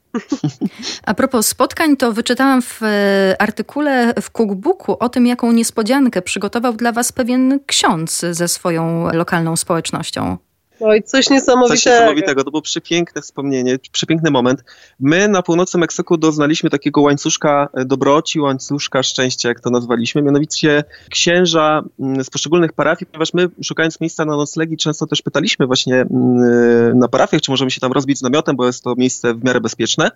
A 1.06 1.14
propos 1.14 1.46
spotkań, 1.64 1.96
to 1.96 2.12
wyczytałam 2.12 2.62
w 2.62 2.82
e, 2.82 3.36
artykule 3.38 4.14
w 4.22 4.30
cookbooku 4.30 4.96
o 5.00 5.08
tym, 5.08 5.26
jaką 5.26 5.52
niespodziankę 5.52 6.22
przygotował 6.22 6.72
dla 6.72 6.92
was 6.92 7.12
pewien 7.12 7.60
ksiądz 7.66 8.20
ze 8.30 8.48
swoją 8.48 9.12
lokalną 9.12 9.56
społecznością. 9.56 10.36
Oj, 10.80 11.02
coś 11.02 11.30
niesamowitego. 11.30 11.76
Coś 11.76 11.86
niesamowitego. 11.86 12.44
To 12.44 12.50
było 12.50 12.62
przepiękne 12.62 13.22
wspomnienie, 13.22 13.78
przepiękny 13.92 14.30
moment. 14.30 14.64
My 15.00 15.28
na 15.28 15.42
północy 15.42 15.78
Meksyku 15.78 16.16
doznaliśmy 16.16 16.70
takiego 16.70 17.00
łańcuszka 17.00 17.68
dobroci, 17.86 18.40
łańcuszka 18.40 19.02
szczęścia, 19.02 19.48
jak 19.48 19.60
to 19.60 19.70
nazwaliśmy, 19.70 20.22
mianowicie 20.22 20.84
księża 21.10 21.82
mm, 22.00 22.24
z 22.24 22.30
poszczególnych 22.30 22.72
parafii, 22.72 23.06
ponieważ 23.06 23.34
my 23.34 23.48
szukając 23.62 24.00
miejsca 24.00 24.24
na 24.24 24.36
noclegi 24.36 24.76
często 24.76 25.06
też 25.06 25.22
pytaliśmy 25.22 25.66
właśnie 25.66 25.94
mm, 25.94 26.98
na 26.98 27.08
parafiach, 27.08 27.40
czy 27.40 27.50
możemy 27.50 27.70
się 27.70 27.80
tam 27.80 27.92
rozbić 27.92 28.18
z 28.18 28.22
namiotem, 28.22 28.56
bo 28.56 28.66
jest 28.66 28.84
to 28.84 28.94
miejsce 28.96 29.34
w 29.34 29.44
miarę 29.44 29.60
bezpieczne. 29.60 30.10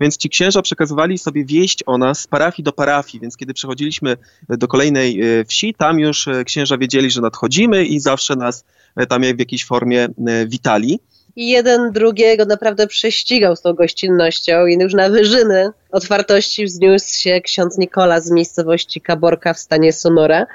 Więc 0.00 0.16
ci 0.16 0.28
księża 0.28 0.62
przekazywali 0.62 1.18
sobie 1.18 1.44
wieść 1.44 1.82
o 1.86 1.98
nas 1.98 2.20
z 2.20 2.26
parafii 2.26 2.64
do 2.64 2.72
parafii, 2.72 3.20
więc 3.20 3.36
kiedy 3.36 3.54
przechodziliśmy 3.54 4.16
do 4.48 4.68
kolejnej 4.68 5.20
e, 5.20 5.44
wsi, 5.44 5.74
tam 5.74 6.00
już 6.00 6.28
e, 6.28 6.44
księża 6.44 6.78
wiedzieli, 6.78 7.10
że 7.10 7.20
nadchodzimy 7.20 7.84
i 7.84 8.00
zawsze 8.00 8.36
nas 8.36 8.64
e, 8.96 9.06
tam 9.06 9.22
w 9.22 9.38
jakiejś 9.38 9.64
formie 9.64 10.08
witali. 10.46 11.00
I 11.36 11.48
jeden 11.48 11.92
drugiego 11.92 12.44
naprawdę 12.44 12.86
prześcigał 12.86 13.56
z 13.56 13.62
tą 13.62 13.72
gościnnością 13.72 14.66
i 14.66 14.74
już 14.74 14.94
na 14.94 15.08
wyżyny 15.08 15.70
otwartości 15.90 16.64
wzniósł 16.64 17.18
się 17.18 17.40
ksiądz 17.40 17.78
Nikola 17.78 18.20
z 18.20 18.30
miejscowości 18.30 19.00
Kaborka 19.00 19.54
w 19.54 19.58
stanie 19.58 19.92
Sonora, 19.92 20.46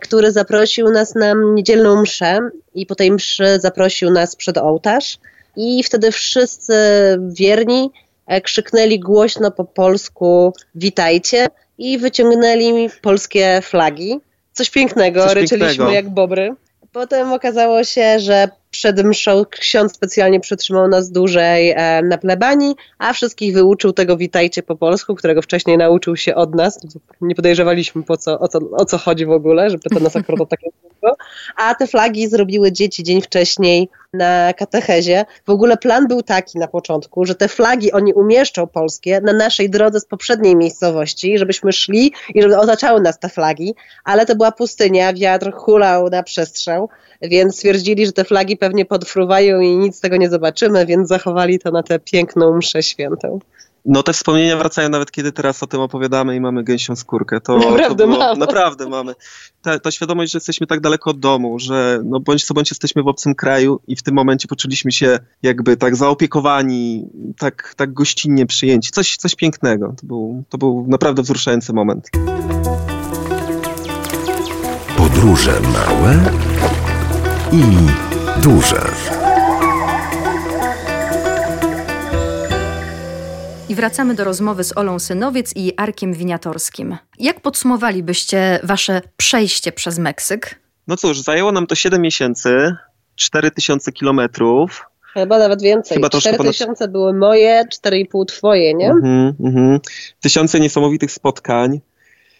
który 0.00 0.32
zaprosił 0.32 0.90
nas 0.90 1.14
na 1.14 1.34
niedzielną 1.54 2.02
mszę 2.02 2.38
i 2.74 2.86
po 2.86 2.94
tej 2.94 3.12
mszy 3.12 3.60
zaprosił 3.60 4.10
nas 4.10 4.36
przed 4.36 4.58
ołtarz 4.58 5.18
i 5.56 5.82
wtedy 5.82 6.12
wszyscy 6.12 6.74
wierni 7.28 7.90
E, 7.92 8.01
krzyknęli 8.44 9.00
głośno 9.00 9.50
po 9.50 9.64
polsku 9.64 10.52
witajcie 10.74 11.46
i 11.78 11.98
wyciągnęli 11.98 12.88
polskie 13.02 13.60
flagi. 13.62 14.20
Coś 14.52 14.70
pięknego, 14.70 15.24
Coś 15.24 15.34
ryczeliśmy 15.34 15.68
pięknego. 15.68 15.92
jak 15.92 16.10
bobry. 16.10 16.54
Potem 16.92 17.32
okazało 17.32 17.84
się, 17.84 18.20
że 18.20 18.48
przed 18.70 19.04
mszą 19.04 19.44
ksiądz 19.50 19.94
specjalnie 19.94 20.40
przytrzymał 20.40 20.88
nas 20.88 21.10
dłużej 21.10 21.70
e, 21.70 22.02
na 22.02 22.18
plebanii, 22.18 22.74
a 22.98 23.12
wszystkich 23.12 23.54
wyuczył 23.54 23.92
tego 23.92 24.16
witajcie 24.16 24.62
po 24.62 24.76
polsku, 24.76 25.14
którego 25.14 25.42
wcześniej 25.42 25.78
nauczył 25.78 26.16
się 26.16 26.34
od 26.34 26.54
nas. 26.54 26.80
Nie 27.20 27.34
podejrzewaliśmy 27.34 28.02
po 28.02 28.16
co, 28.16 28.38
o, 28.38 28.48
co, 28.48 28.58
o 28.72 28.84
co 28.84 28.98
chodzi 28.98 29.26
w 29.26 29.30
ogóle, 29.30 29.70
żeby 29.70 29.82
to 29.90 30.00
nas 30.00 30.16
akurat 30.16 30.48
tak. 30.48 30.60
A 31.56 31.74
te 31.74 31.86
flagi 31.86 32.28
zrobiły 32.28 32.72
dzieci 32.72 33.02
dzień 33.02 33.22
wcześniej 33.22 33.88
na 34.12 34.52
katechezie. 34.52 35.24
W 35.46 35.50
ogóle 35.50 35.76
plan 35.76 36.08
był 36.08 36.22
taki 36.22 36.58
na 36.58 36.68
początku, 36.68 37.24
że 37.24 37.34
te 37.34 37.48
flagi 37.48 37.92
oni 37.92 38.14
umieszczą 38.14 38.66
polskie 38.66 39.20
na 39.20 39.32
naszej 39.32 39.70
drodze 39.70 40.00
z 40.00 40.06
poprzedniej 40.06 40.56
miejscowości, 40.56 41.38
żebyśmy 41.38 41.72
szli 41.72 42.12
i 42.34 42.42
żeby 42.42 42.58
otaczały 42.58 43.00
nas 43.00 43.18
te 43.18 43.28
flagi, 43.28 43.74
ale 44.04 44.26
to 44.26 44.36
była 44.36 44.52
pustynia, 44.52 45.12
wiatr 45.12 45.52
hulał 45.52 46.08
na 46.10 46.22
przestrzał, 46.22 46.88
więc 47.22 47.56
stwierdzili, 47.56 48.06
że 48.06 48.12
te 48.12 48.24
flagi 48.24 48.56
pewnie 48.56 48.84
podfruwają 48.84 49.60
i 49.60 49.76
nic 49.76 49.96
z 49.96 50.00
tego 50.00 50.16
nie 50.16 50.30
zobaczymy, 50.30 50.86
więc 50.86 51.08
zachowali 51.08 51.58
to 51.58 51.70
na 51.70 51.82
tę 51.82 51.98
piękną 51.98 52.56
mszę 52.56 52.82
świętą. 52.82 53.38
No 53.84 54.02
te 54.02 54.12
wspomnienia 54.12 54.56
wracają 54.56 54.88
nawet 54.88 55.10
kiedy 55.10 55.32
teraz 55.32 55.62
o 55.62 55.66
tym 55.66 55.80
opowiadamy 55.80 56.36
i 56.36 56.40
mamy 56.40 56.64
gęsią 56.64 56.96
skórkę. 56.96 57.40
To, 57.40 57.58
naprawdę 57.58 57.88
to 57.88 58.06
było, 58.06 58.18
mamy. 58.18 58.40
Naprawdę 58.40 58.88
mamy. 58.88 59.14
Ta, 59.62 59.78
ta, 59.78 59.90
świadomość, 59.90 60.32
że 60.32 60.36
jesteśmy 60.36 60.66
tak 60.66 60.80
daleko 60.80 61.10
od 61.10 61.20
domu, 61.20 61.58
że 61.58 62.00
no 62.04 62.20
bądź 62.20 62.44
co 62.44 62.54
bądź 62.54 62.70
jesteśmy 62.70 63.02
w 63.02 63.08
obcym 63.08 63.34
kraju 63.34 63.80
i 63.86 63.96
w 63.96 64.02
tym 64.02 64.14
momencie 64.14 64.48
poczuliśmy 64.48 64.92
się 64.92 65.18
jakby 65.42 65.76
tak 65.76 65.96
zaopiekowani, 65.96 67.06
tak, 67.38 67.74
tak 67.76 67.92
gościnnie 67.92 68.46
przyjęci. 68.46 68.90
Coś, 68.90 69.16
coś 69.16 69.34
pięknego. 69.34 69.94
To 70.00 70.06
był, 70.06 70.44
to 70.48 70.58
był 70.58 70.84
naprawdę 70.88 71.22
wzruszający 71.22 71.72
moment. 71.72 72.10
Podróże 74.96 75.60
małe 75.60 76.20
i 77.52 77.62
duże. 78.42 79.21
I 83.72 83.74
wracamy 83.74 84.14
do 84.14 84.24
rozmowy 84.24 84.64
z 84.64 84.76
Olą 84.76 84.98
Synowiec 84.98 85.56
i 85.56 85.72
Arkiem 85.76 86.12
Winiatorskim. 86.12 86.96
Jak 87.18 87.40
podsumowalibyście 87.40 88.60
wasze 88.62 89.02
przejście 89.16 89.72
przez 89.72 89.98
Meksyk? 89.98 90.60
No 90.88 90.96
cóż, 90.96 91.20
zajęło 91.20 91.52
nam 91.52 91.66
to 91.66 91.74
7 91.74 92.02
miesięcy, 92.02 92.76
4000 93.16 93.92
kilometrów. 93.92 94.84
Chyba 95.14 95.38
nawet 95.38 95.62
więcej. 95.62 95.96
Chyba 95.96 96.08
4000 96.08 96.64
ponad... 96.66 96.92
były 96.92 97.14
moje, 97.14 97.64
4,5 97.84 98.24
twoje, 98.26 98.74
nie? 98.74 98.90
Mm 98.90 99.32
-hmm. 99.32 99.80
Tysiące 100.20 100.60
niesamowitych 100.60 101.12
spotkań 101.12 101.80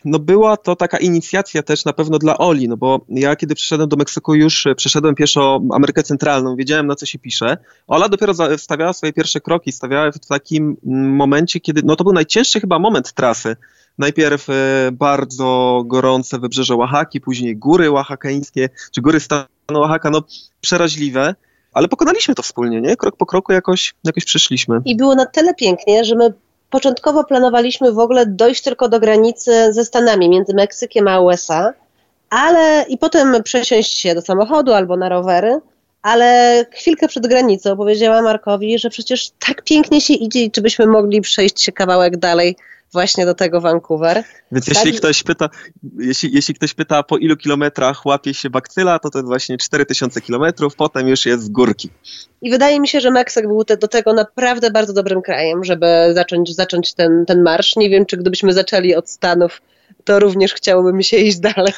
no 0.05 0.19
była 0.19 0.57
to 0.57 0.77
taka 0.77 0.99
inicjacja 0.99 1.62
też 1.62 1.85
na 1.85 1.93
pewno 1.93 2.19
dla 2.19 2.38
Oli, 2.38 2.69
no 2.69 2.77
bo 2.77 3.01
ja 3.09 3.37
kiedy 3.37 3.55
przyszedłem 3.55 3.88
do 3.88 3.97
Meksyku 3.97 4.35
już 4.35 4.67
e, 4.67 4.75
przeszedłem 4.75 5.15
pieszo 5.15 5.61
Amerykę 5.73 6.03
Centralną, 6.03 6.57
wiedziałem 6.57 6.87
na 6.87 6.95
co 6.95 7.07
się 7.07 7.19
pisze. 7.19 7.57
Ola 7.87 8.09
dopiero 8.09 8.35
stawiała 8.57 8.93
swoje 8.93 9.12
pierwsze 9.12 9.41
kroki, 9.41 9.73
stawiała 9.73 10.12
w 10.12 10.27
takim 10.27 10.77
momencie, 11.17 11.61
kiedy, 11.61 11.81
no 11.85 11.97
to 11.97 12.05
był 12.05 12.12
najcięższy 12.12 12.61
chyba 12.61 12.79
moment 12.79 13.12
trasy. 13.12 13.57
Najpierw 13.99 14.51
e, 14.51 14.53
bardzo 14.93 15.83
gorące 15.87 16.38
wybrzeże 16.38 16.75
Oaxaki, 16.75 17.21
później 17.21 17.57
góry 17.57 17.91
oaxakeńskie, 17.91 18.69
czy 18.93 19.01
góry 19.01 19.21
stanu 19.21 19.47
Oaxaca, 19.75 20.11
no 20.11 20.23
przeraźliwe. 20.61 21.35
ale 21.73 21.88
pokonaliśmy 21.88 22.35
to 22.35 22.43
wspólnie, 22.43 22.81
nie? 22.81 22.97
Krok 22.97 23.17
po 23.17 23.27
kroku 23.27 23.53
jakoś, 23.53 23.95
jakoś 24.05 24.25
przyszliśmy. 24.25 24.81
I 24.85 24.97
było 24.97 25.15
na 25.15 25.27
tyle 25.27 25.55
pięknie, 25.55 26.05
że 26.05 26.15
my 26.15 26.35
początkowo 26.72 27.24
planowaliśmy 27.24 27.92
w 27.92 27.98
ogóle 27.98 28.26
dojść 28.26 28.62
tylko 28.62 28.88
do 28.88 29.00
granicy 29.00 29.72
ze 29.72 29.85
Stanami, 29.85 30.28
między 30.28 30.54
Meksykiem 30.54 31.08
a 31.08 31.20
USA, 31.20 31.72
ale 32.30 32.85
i 32.88 32.98
potem 32.98 33.42
przesiąść 33.42 33.98
się 33.98 34.14
do 34.14 34.22
samochodu 34.22 34.72
albo 34.72 34.96
na 34.96 35.08
rowery, 35.08 35.61
ale 36.02 36.66
chwilkę 36.70 37.08
przed 37.08 37.26
granicą 37.26 37.76
powiedziała 37.76 38.22
Markowi, 38.22 38.78
że 38.78 38.90
przecież 38.90 39.30
tak 39.46 39.62
pięknie 39.62 40.00
się 40.00 40.14
idzie 40.14 40.42
i 40.42 40.50
czy 40.50 40.61
byśmy 40.61 40.87
mogli 40.87 41.20
przejść 41.20 41.62
się 41.62 41.72
kawałek 41.72 42.16
dalej 42.16 42.56
właśnie 42.92 43.26
do 43.26 43.35
tego 43.35 43.61
Vancouver. 43.61 44.24
Więc 44.52 44.66
jeśli 44.66 44.92
ktoś 44.92 45.22
pyta, 45.22 45.48
jeśli, 45.98 46.33
jeśli 46.33 46.55
ktoś 46.55 46.74
pyta 46.74 47.02
po 47.02 47.16
ilu 47.18 47.37
kilometrach 47.37 48.07
łapie 48.07 48.35
się 48.35 48.50
bakcyla, 48.50 48.98
to 48.98 49.11
to 49.11 49.18
jest 49.18 49.28
właśnie 49.28 49.59
4000 49.59 50.20
kilometrów, 50.20 50.76
potem 50.76 51.09
już 51.09 51.26
jest 51.26 51.44
z 51.44 51.48
górki. 51.48 51.90
I 52.42 52.50
wydaje 52.50 52.81
mi 52.81 52.88
się, 52.88 53.00
że 53.00 53.11
Meksyk 53.11 53.46
był 53.46 53.64
te, 53.64 53.76
do 53.76 53.88
tego 53.88 54.12
naprawdę 54.12 54.70
bardzo 54.70 54.92
dobrym 54.92 55.22
krajem, 55.22 55.64
żeby 55.64 55.87
zacząć, 56.14 56.55
zacząć 56.55 56.94
ten, 56.94 57.24
ten 57.26 57.42
marsz. 57.42 57.76
Nie 57.76 57.90
wiem, 57.90 58.07
czy 58.07 58.16
gdybyśmy 58.16 58.52
zaczęli 58.52 58.94
od 58.94 59.11
Stanów, 59.11 59.62
to 60.05 60.20
również 60.20 60.55
chciałoby 60.55 60.92
mi 60.92 61.05
się 61.05 61.16
iść 61.16 61.38
dalej. 61.38 61.72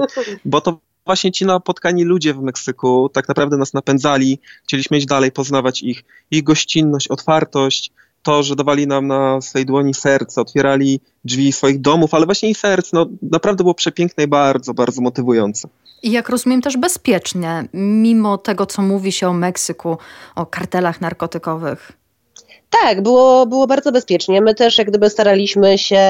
Bo 0.44 0.60
to 0.60 0.80
właśnie 1.06 1.32
ci 1.32 1.46
napotkani 1.46 2.04
ludzie 2.04 2.34
w 2.34 2.42
Meksyku 2.42 3.08
tak 3.08 3.28
naprawdę 3.28 3.56
nas 3.56 3.72
napędzali. 3.72 4.38
Chcieliśmy 4.64 4.98
iść 4.98 5.06
dalej, 5.06 5.32
poznawać 5.32 5.82
ich, 5.82 6.04
ich 6.30 6.42
gościnność, 6.42 7.08
otwartość, 7.08 7.92
to, 8.28 8.42
że 8.42 8.56
dawali 8.56 8.86
nam 8.86 9.06
na 9.06 9.40
swej 9.40 9.66
dłoni 9.66 9.94
serce, 9.94 10.40
otwierali 10.40 11.00
drzwi 11.24 11.52
swoich 11.52 11.80
domów, 11.80 12.14
ale 12.14 12.26
właśnie 12.26 12.50
i 12.50 12.54
serc, 12.54 12.92
no 12.92 13.06
naprawdę 13.22 13.64
było 13.64 13.74
przepiękne 13.74 14.24
i 14.24 14.26
bardzo, 14.26 14.74
bardzo 14.74 15.02
motywujące. 15.02 15.68
I 16.02 16.12
jak 16.12 16.28
rozumiem 16.28 16.62
też 16.62 16.76
bezpiecznie, 16.76 17.64
mimo 17.74 18.38
tego, 18.38 18.66
co 18.66 18.82
mówi 18.82 19.12
się 19.12 19.28
o 19.28 19.32
Meksyku, 19.32 19.98
o 20.36 20.46
kartelach 20.46 21.00
narkotykowych. 21.00 21.92
Tak, 22.82 23.02
było, 23.02 23.46
było 23.46 23.66
bardzo 23.66 23.92
bezpiecznie. 23.92 24.40
My 24.40 24.54
też 24.54 24.78
jak 24.78 24.88
gdyby 24.88 25.10
staraliśmy 25.10 25.78
się 25.78 26.00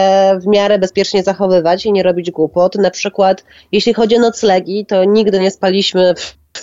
w 0.43 0.47
miarę 0.47 0.79
bezpiecznie 0.79 1.23
zachowywać 1.23 1.87
i 1.87 1.93
nie 1.93 2.03
robić 2.03 2.31
głupot. 2.31 2.75
Na 2.75 2.91
przykład 2.91 3.45
jeśli 3.73 3.95
chodzi 3.95 4.17
o 4.17 4.21
noclegi, 4.21 4.87
to 4.87 5.05
nigdy 5.05 5.41
nie 5.41 5.51
spaliśmy 5.51 6.15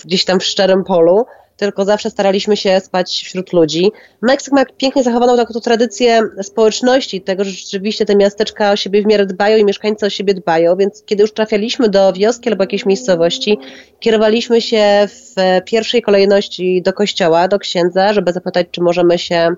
gdzieś 0.06 0.26
tam 0.26 0.40
w 0.40 0.44
szczerym 0.44 0.84
polu, 0.84 1.26
tylko 1.58 1.86
zawsze 1.86 2.10
staraliśmy 2.10 2.58
się 2.58 2.80
spać 2.80 3.24
wśród 3.26 3.54
ludzi. 3.54 3.92
Meksyk 4.22 4.54
ma 4.54 4.66
pięknie 4.66 5.04
zachowaną 5.04 5.38
taką 5.38 5.60
tradycję 5.60 6.22
społeczności, 6.42 7.22
tego, 7.22 7.44
że 7.44 7.52
rzeczywiście 7.52 8.06
te 8.06 8.16
miasteczka 8.16 8.72
o 8.72 8.76
siebie 8.76 9.02
w 9.02 9.06
miarę 9.06 9.26
dbają 9.26 9.58
i 9.58 9.66
mieszkańcy 9.66 10.06
o 10.06 10.10
siebie 10.10 10.34
dbają, 10.34 10.76
więc 10.76 11.04
kiedy 11.06 11.22
już 11.22 11.34
trafialiśmy 11.34 11.90
do 11.90 12.14
wioski 12.14 12.50
albo 12.50 12.64
jakiejś 12.64 12.86
miejscowości, 12.86 13.58
kierowaliśmy 14.00 14.62
się 14.62 15.08
w 15.08 15.36
pierwszej 15.66 16.02
kolejności 16.02 16.82
do 16.82 16.94
kościoła, 16.94 17.48
do 17.48 17.60
księdza, 17.60 18.14
żeby 18.14 18.34
zapytać, 18.34 18.68
czy 18.72 18.82
możemy 18.82 19.18
się 19.18 19.56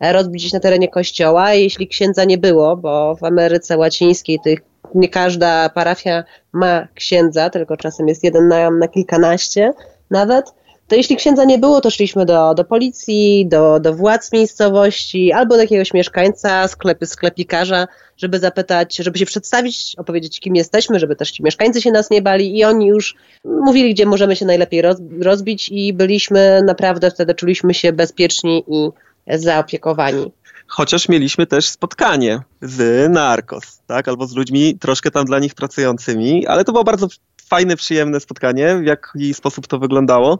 rozbić 0.00 0.52
na 0.52 0.60
terenie 0.60 0.88
kościoła. 0.88 1.54
Jeśli 1.54 1.88
księdza 1.88 2.24
nie 2.24 2.38
było, 2.38 2.76
bo 2.76 3.16
w 3.16 3.24
Ameryce 3.24 3.78
Łacińskiej 3.78 4.38
tych 4.44 4.58
nie 4.94 5.08
każda 5.08 5.68
parafia 5.68 6.24
ma 6.52 6.88
księdza, 6.94 7.50
tylko 7.50 7.76
czasem 7.76 8.08
jest 8.08 8.24
jeden 8.24 8.48
na, 8.48 8.70
na 8.70 8.88
kilkanaście 8.88 9.72
nawet, 10.10 10.44
to 10.90 10.96
jeśli 10.96 11.16
księdza 11.16 11.44
nie 11.44 11.58
było, 11.58 11.80
to 11.80 11.90
szliśmy 11.90 12.26
do, 12.26 12.54
do 12.54 12.64
policji, 12.64 13.46
do, 13.46 13.80
do 13.80 13.94
władz 13.94 14.32
miejscowości 14.32 15.32
albo 15.32 15.54
do 15.54 15.60
jakiegoś 15.60 15.94
mieszkańca, 15.94 16.68
sklepy, 16.68 17.06
sklepikarza, 17.06 17.88
żeby 18.16 18.38
zapytać, 18.38 18.96
żeby 18.96 19.18
się 19.18 19.26
przedstawić, 19.26 19.94
opowiedzieć 19.98 20.40
kim 20.40 20.56
jesteśmy, 20.56 20.98
żeby 20.98 21.16
też 21.16 21.30
ci 21.30 21.42
mieszkańcy 21.42 21.82
się 21.82 21.90
nas 21.90 22.10
nie 22.10 22.22
bali 22.22 22.58
i 22.58 22.64
oni 22.64 22.86
już 22.86 23.14
mówili, 23.44 23.94
gdzie 23.94 24.06
możemy 24.06 24.36
się 24.36 24.46
najlepiej 24.46 24.82
roz, 24.82 24.96
rozbić 25.20 25.68
i 25.68 25.92
byliśmy 25.92 26.62
naprawdę 26.66 27.10
wtedy, 27.10 27.34
czuliśmy 27.34 27.74
się 27.74 27.92
bezpieczni 27.92 28.64
i 28.68 28.90
zaopiekowani. 29.38 30.32
Chociaż 30.66 31.08
mieliśmy 31.08 31.46
też 31.46 31.68
spotkanie 31.68 32.40
z 32.62 33.10
narkos, 33.12 33.80
tak, 33.86 34.08
albo 34.08 34.26
z 34.26 34.34
ludźmi 34.34 34.78
troszkę 34.78 35.10
tam 35.10 35.24
dla 35.24 35.38
nich 35.38 35.54
pracującymi, 35.54 36.46
ale 36.46 36.64
to 36.64 36.72
było 36.72 36.84
bardzo 36.84 37.08
fajne, 37.48 37.76
przyjemne 37.76 38.20
spotkanie, 38.20 38.76
w 38.76 38.84
jaki 38.84 39.34
sposób 39.34 39.66
to 39.66 39.78
wyglądało. 39.78 40.38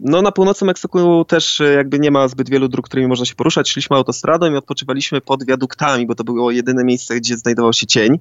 No 0.00 0.22
na 0.22 0.32
północy 0.32 0.64
Meksyku 0.64 1.24
też 1.24 1.60
e, 1.60 1.72
jakby 1.72 1.98
nie 1.98 2.10
ma 2.10 2.28
zbyt 2.28 2.50
wielu 2.50 2.68
dróg, 2.68 2.86
którymi 2.86 3.08
można 3.08 3.24
się 3.24 3.34
poruszać. 3.34 3.70
Szliśmy 3.70 3.96
autostradą 3.96 4.52
i 4.52 4.56
odpoczywaliśmy 4.56 5.20
pod 5.20 5.44
wiaduktami, 5.44 6.06
bo 6.06 6.14
to 6.14 6.24
było 6.24 6.50
jedyne 6.50 6.84
miejsce, 6.84 7.16
gdzie 7.16 7.36
znajdował 7.36 7.72
się 7.72 7.86
cień. 7.86 8.18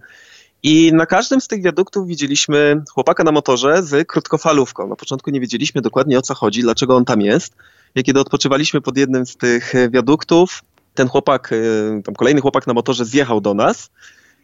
I 0.63 0.93
na 0.93 1.05
każdym 1.05 1.41
z 1.41 1.47
tych 1.47 1.63
wiaduktów 1.63 2.07
widzieliśmy 2.07 2.83
chłopaka 2.93 3.23
na 3.23 3.31
motorze 3.31 3.83
z 3.83 4.07
krótkofalówką. 4.07 4.87
Na 4.87 4.95
początku 4.95 5.29
nie 5.29 5.39
wiedzieliśmy 5.39 5.81
dokładnie 5.81 6.19
o 6.19 6.21
co 6.21 6.33
chodzi, 6.33 6.61
dlaczego 6.61 6.95
on 6.95 7.05
tam 7.05 7.21
jest. 7.21 7.53
I 7.95 8.03
kiedy 8.03 8.19
odpoczywaliśmy 8.19 8.81
pod 8.81 8.97
jednym 8.97 9.25
z 9.25 9.37
tych 9.37 9.73
wiaduktów, 9.91 10.61
ten 10.93 11.07
chłopak, 11.07 11.53
e, 11.53 12.01
tam 12.01 12.15
kolejny 12.15 12.41
chłopak 12.41 12.67
na 12.67 12.73
motorze 12.73 13.05
zjechał 13.05 13.41
do 13.41 13.53
nas 13.53 13.89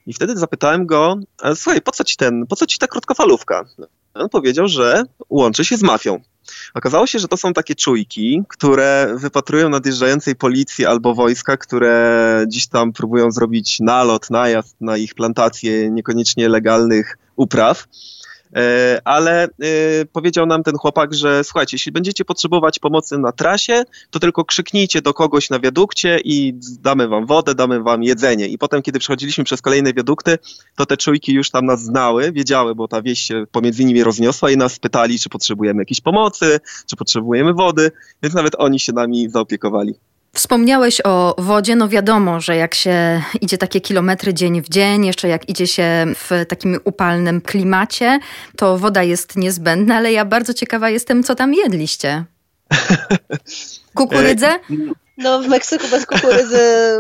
i 0.08 0.14
wtedy 0.14 0.38
zapytałem 0.38 0.86
go, 0.86 1.18
słuchaj, 1.56 1.82
po 1.82 1.92
co 1.92 2.04
ci 2.04 2.18
ten, 2.18 2.48
po 2.48 2.56
co 2.56 2.66
ci 2.66 2.80
ta 2.80 2.88
krótkofalówka? 2.88 3.66
On 4.14 4.30
powiedział, 4.30 4.68
że 4.68 5.04
łączy 5.30 5.66
się 5.66 5.78
z 5.78 5.84
mafią. 5.84 6.22
Okazało 6.74 7.08
się, 7.08 7.20
że 7.20 7.28
to 7.28 7.38
są 7.38 7.54
takie 7.54 7.76
czujki, 7.76 8.44
które 8.48 9.14
wypatrują 9.18 9.70
nadjeżdżającej 9.70 10.36
policji 10.36 10.86
albo 10.86 11.14
wojska, 11.14 11.58
które 11.58 12.46
dziś 12.48 12.68
tam 12.68 12.94
próbują 12.94 13.32
zrobić 13.32 13.80
nalot, 13.80 14.30
najazd 14.30 14.82
na 14.82 14.98
ich 14.98 15.16
plantacje 15.16 15.92
niekoniecznie 15.92 16.50
legalnych 16.50 17.18
upraw. 17.36 17.88
E, 18.56 19.02
ale 19.06 19.44
e, 19.44 19.50
powiedział 20.14 20.46
nam 20.46 20.64
ten 20.64 20.78
chłopak, 20.78 21.14
że 21.14 21.44
słuchajcie, 21.44 21.76
jeśli 21.76 21.92
będziecie 21.92 22.26
potrzebować 22.26 22.80
pomocy 22.80 23.18
na 23.18 23.32
trasie, 23.32 23.84
to 24.10 24.20
tylko 24.20 24.46
krzyknijcie 24.46 25.02
do 25.02 25.14
kogoś 25.14 25.50
na 25.50 25.60
wiadukcie 25.60 26.20
i 26.24 26.54
damy 26.82 27.08
wam 27.08 27.26
wodę, 27.26 27.56
damy 27.56 27.84
wam 27.84 28.04
jedzenie. 28.04 28.48
I 28.48 28.58
potem, 28.58 28.82
kiedy 28.82 29.00
przechodziliśmy 29.00 29.44
przez 29.44 29.62
kolejne 29.62 29.94
wiadukty, 29.94 30.38
to 30.76 30.86
te 30.86 30.98
czujki 30.98 31.34
już 31.34 31.50
tam 31.50 31.66
nas 31.66 31.84
znały, 31.84 32.32
wiedziały, 32.32 32.76
bo 32.76 32.88
ta 32.88 33.02
wieś 33.02 33.20
się 33.20 33.44
pomiędzy 33.52 33.86
nimi 33.86 34.04
rozniosła 34.04 34.52
i 34.52 34.58
nas 34.58 34.80
pytali, 34.80 35.20
czy 35.20 35.30
potrzebujemy 35.30 35.82
jakiejś 35.82 36.02
pomocy, 36.02 36.60
czy 36.86 36.96
potrzebujemy 36.96 37.54
wody, 37.54 37.92
więc 38.24 38.36
nawet 38.36 38.56
oni 38.58 38.80
się 38.80 38.94
nami 38.94 39.30
zaopiekowali. 39.30 39.96
Wspomniałeś 40.34 41.02
o 41.04 41.36
wodzie, 41.38 41.76
no 41.76 41.90
wiadomo, 41.90 42.42
że 42.42 42.56
jak 42.56 42.76
się 42.76 43.22
idzie 43.42 43.58
takie 43.58 43.82
kilometry 43.82 44.34
dzień 44.34 44.62
w 44.62 44.70
dzień, 44.70 45.06
jeszcze 45.06 45.28
jak 45.28 45.50
idzie 45.50 45.68
się 45.68 46.06
w 46.16 46.46
takim 46.48 46.80
upalnym 46.84 47.42
klimacie, 47.42 48.20
to 48.56 48.78
woda 48.78 49.04
jest 49.04 49.36
niezbędna, 49.36 49.96
ale 49.96 50.12
ja 50.12 50.26
bardzo 50.26 50.54
ciekawa 50.54 50.90
jestem, 50.90 51.24
co 51.24 51.36
tam 51.36 51.54
jedliście. 51.54 52.26
Kukurydzę? 53.96 54.60
No 55.24 55.42
w 55.42 55.48
Meksyku 55.48 55.88
bez 55.92 56.06
kukurydzy, 56.06 56.60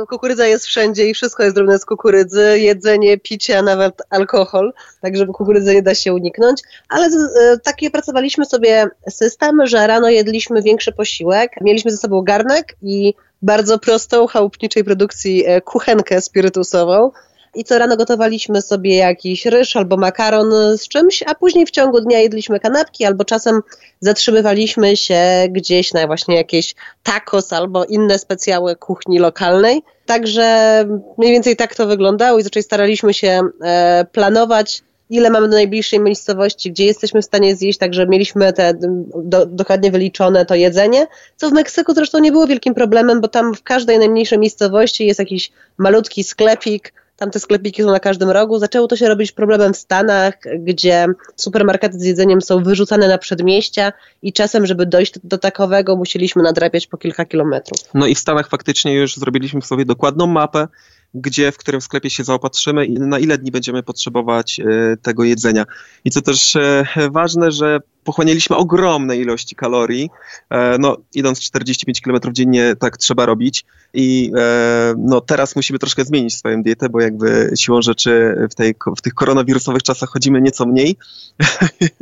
kukurydza 0.09 0.47
jest 0.47 0.65
wszędzie 0.65 1.09
i 1.09 1.13
wszystko 1.13 1.43
jest 1.43 1.55
zrobione 1.55 1.79
z 1.79 1.85
kukurydzy, 1.85 2.59
jedzenie, 2.59 3.17
picie, 3.17 3.57
a 3.57 3.61
nawet 3.61 4.01
alkohol, 4.09 4.73
tak 5.01 5.17
żeby 5.17 5.33
kukurydzy 5.33 5.75
nie 5.75 5.81
da 5.81 5.95
się 5.95 6.13
uniknąć, 6.13 6.61
ale 6.89 7.05
e, 7.05 7.57
taki 7.63 7.91
pracowaliśmy 7.91 8.45
sobie 8.45 8.87
system, 9.09 9.65
że 9.65 9.87
rano 9.87 10.09
jedliśmy 10.09 10.61
większy 10.61 10.91
posiłek, 10.91 11.51
mieliśmy 11.61 11.91
ze 11.91 11.97
sobą 11.97 12.21
garnek 12.21 12.75
i 12.81 13.13
bardzo 13.41 13.79
prostą, 13.79 14.27
chałupniczej 14.27 14.83
produkcji 14.83 15.43
e, 15.45 15.61
kuchenkę 15.61 16.21
spirytusową, 16.21 17.11
i 17.55 17.63
co 17.63 17.79
rano 17.79 17.97
gotowaliśmy 17.97 18.61
sobie 18.61 18.95
jakiś 18.95 19.45
ryż 19.45 19.75
albo 19.75 19.97
makaron 19.97 20.77
z 20.77 20.87
czymś, 20.87 21.23
a 21.27 21.35
później 21.35 21.65
w 21.65 21.71
ciągu 21.71 22.01
dnia 22.01 22.19
jedliśmy 22.19 22.59
kanapki 22.59 23.05
albo 23.05 23.25
czasem 23.25 23.61
zatrzymywaliśmy 23.99 24.97
się 24.97 25.21
gdzieś 25.49 25.93
na 25.93 26.07
właśnie 26.07 26.35
jakieś 26.35 26.75
tacos 27.03 27.53
albo 27.53 27.85
inne 27.85 28.19
specjały 28.19 28.75
kuchni 28.75 29.19
lokalnej. 29.19 29.83
Także 30.05 30.85
mniej 31.17 31.31
więcej 31.31 31.55
tak 31.55 31.75
to 31.75 31.87
wyglądało 31.87 32.39
i 32.39 32.43
zaczęli 32.43 32.63
staraliśmy 32.63 33.13
się 33.13 33.41
e, 33.61 34.05
planować 34.11 34.83
ile 35.11 35.29
mamy 35.29 35.47
do 35.47 35.55
najbliższej 35.55 35.99
miejscowości, 35.99 36.71
gdzie 36.71 36.85
jesteśmy 36.85 37.21
w 37.21 37.25
stanie 37.25 37.55
zjeść, 37.55 37.79
także 37.79 38.07
mieliśmy 38.07 38.53
te 38.53 38.73
do, 39.15 39.45
dokładnie 39.45 39.91
wyliczone 39.91 40.45
to 40.45 40.55
jedzenie, 40.55 41.07
co 41.37 41.49
w 41.49 41.53
Meksyku 41.53 41.93
zresztą 41.93 42.19
nie 42.19 42.31
było 42.31 42.47
wielkim 42.47 42.73
problemem, 42.73 43.21
bo 43.21 43.27
tam 43.27 43.55
w 43.55 43.63
każdej 43.63 43.99
najmniejszej 43.99 44.39
miejscowości 44.39 45.07
jest 45.07 45.19
jakiś 45.19 45.51
malutki 45.77 46.23
sklepik, 46.23 46.93
tam 47.21 47.31
te 47.31 47.39
sklepiki 47.39 47.83
są 47.83 47.91
na 47.91 47.99
każdym 47.99 48.29
rogu. 48.29 48.59
Zaczęło 48.59 48.87
to 48.87 48.95
się 48.95 49.07
robić 49.07 49.31
problemem 49.31 49.73
w 49.73 49.77
Stanach, 49.77 50.33
gdzie 50.59 51.07
supermarkety 51.35 51.99
z 51.99 52.03
jedzeniem 52.03 52.41
są 52.41 52.63
wyrzucane 52.63 53.07
na 53.07 53.17
przedmieścia 53.17 53.93
i 54.21 54.33
czasem, 54.33 54.65
żeby 54.65 54.85
dojść 54.85 55.13
do 55.23 55.37
takowego, 55.37 55.95
musieliśmy 55.95 56.43
nadrabiać 56.43 56.87
po 56.87 56.97
kilka 56.97 57.25
kilometrów. 57.25 57.79
No 57.93 58.07
i 58.07 58.15
w 58.15 58.19
Stanach 58.19 58.49
faktycznie 58.49 58.93
już 58.93 59.15
zrobiliśmy 59.15 59.61
sobie 59.61 59.85
dokładną 59.85 60.27
mapę, 60.27 60.67
gdzie, 61.13 61.51
w 61.51 61.57
którym 61.57 61.81
sklepie 61.81 62.09
się 62.09 62.23
zaopatrzymy 62.23 62.85
i 62.85 62.93
na 62.93 63.19
ile 63.19 63.37
dni 63.37 63.51
będziemy 63.51 63.83
potrzebować 63.83 64.59
e, 64.59 64.97
tego 64.97 65.23
jedzenia. 65.23 65.65
I 66.05 66.11
co 66.11 66.21
też 66.21 66.55
e, 66.55 66.85
ważne, 67.11 67.51
że 67.51 67.79
pochłanialiśmy 68.03 68.55
ogromne 68.55 69.17
ilości 69.17 69.55
kalorii. 69.55 70.09
E, 70.49 70.77
no, 70.77 70.97
idąc 71.15 71.39
45 71.39 72.01
km 72.01 72.19
dziennie, 72.31 72.75
tak 72.79 72.97
trzeba 72.97 73.25
robić. 73.25 73.65
I 73.93 74.31
e, 74.37 74.93
no, 74.97 75.21
teraz 75.21 75.55
musimy 75.55 75.79
troszkę 75.79 76.05
zmienić 76.05 76.35
swoją 76.35 76.63
dietę, 76.63 76.89
bo 76.89 77.01
jakby 77.01 77.51
siłą 77.55 77.81
rzeczy 77.81 78.35
w, 78.51 78.55
tej, 78.55 78.75
w 78.97 79.01
tych 79.01 79.13
koronawirusowych 79.13 79.83
czasach 79.83 80.09
chodzimy 80.09 80.41
nieco 80.41 80.65
mniej. 80.65 80.97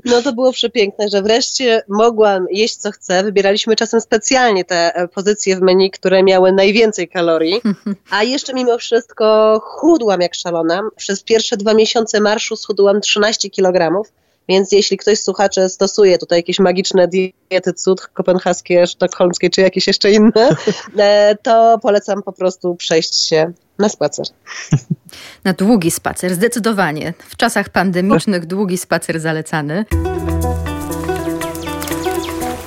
No 0.05 0.21
to 0.21 0.33
było 0.33 0.51
przepiękne, 0.51 1.09
że 1.09 1.21
wreszcie 1.21 1.81
mogłam 1.88 2.45
jeść 2.51 2.77
co 2.77 2.91
chcę. 2.91 3.23
Wybieraliśmy 3.23 3.75
czasem 3.75 4.01
specjalnie 4.01 4.65
te 4.65 4.95
e, 4.95 5.07
pozycje 5.07 5.55
w 5.55 5.62
menu, 5.62 5.91
które 5.91 6.23
miały 6.23 6.51
najwięcej 6.51 7.07
kalorii, 7.07 7.62
a 8.09 8.23
jeszcze 8.23 8.53
mimo 8.53 8.77
wszystko 8.77 9.59
chudłam 9.63 10.21
jak 10.21 10.35
szalona. 10.35 10.81
Przez 10.95 11.23
pierwsze 11.23 11.57
dwa 11.57 11.73
miesiące 11.73 12.21
marszu 12.21 12.55
schudłam 12.55 13.01
13 13.01 13.49
kg. 13.49 14.03
Więc 14.49 14.71
jeśli 14.71 14.97
ktoś 14.97 15.19
z 15.19 15.23
słuchaczy 15.23 15.69
stosuje 15.69 16.17
tutaj 16.17 16.39
jakieś 16.39 16.59
magiczne 16.59 17.07
diety 17.07 17.73
cud 17.73 18.07
kopenhaskie, 18.07 18.88
sztokholmskie 18.88 19.49
czy 19.49 19.62
jakieś 19.62 19.88
jeszcze 19.88 20.12
inne, 20.12 20.49
e, 20.97 21.35
to 21.43 21.79
polecam 21.81 22.23
po 22.23 22.33
prostu 22.33 22.75
przejść 22.75 23.15
się 23.27 23.51
na 23.79 23.89
spacer. 23.89 24.25
Na 25.43 25.53
długi 25.53 25.91
spacer, 25.91 26.35
zdecydowanie. 26.35 27.13
W 27.29 27.35
czasach 27.35 27.69
pandemicznych 27.69 28.45
długi 28.45 28.77
spacer 28.77 29.19
zalecany. 29.19 29.85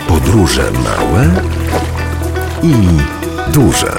Podróże 0.08 0.70
małe 0.70 1.30
i 2.62 2.74
duże. 3.52 3.92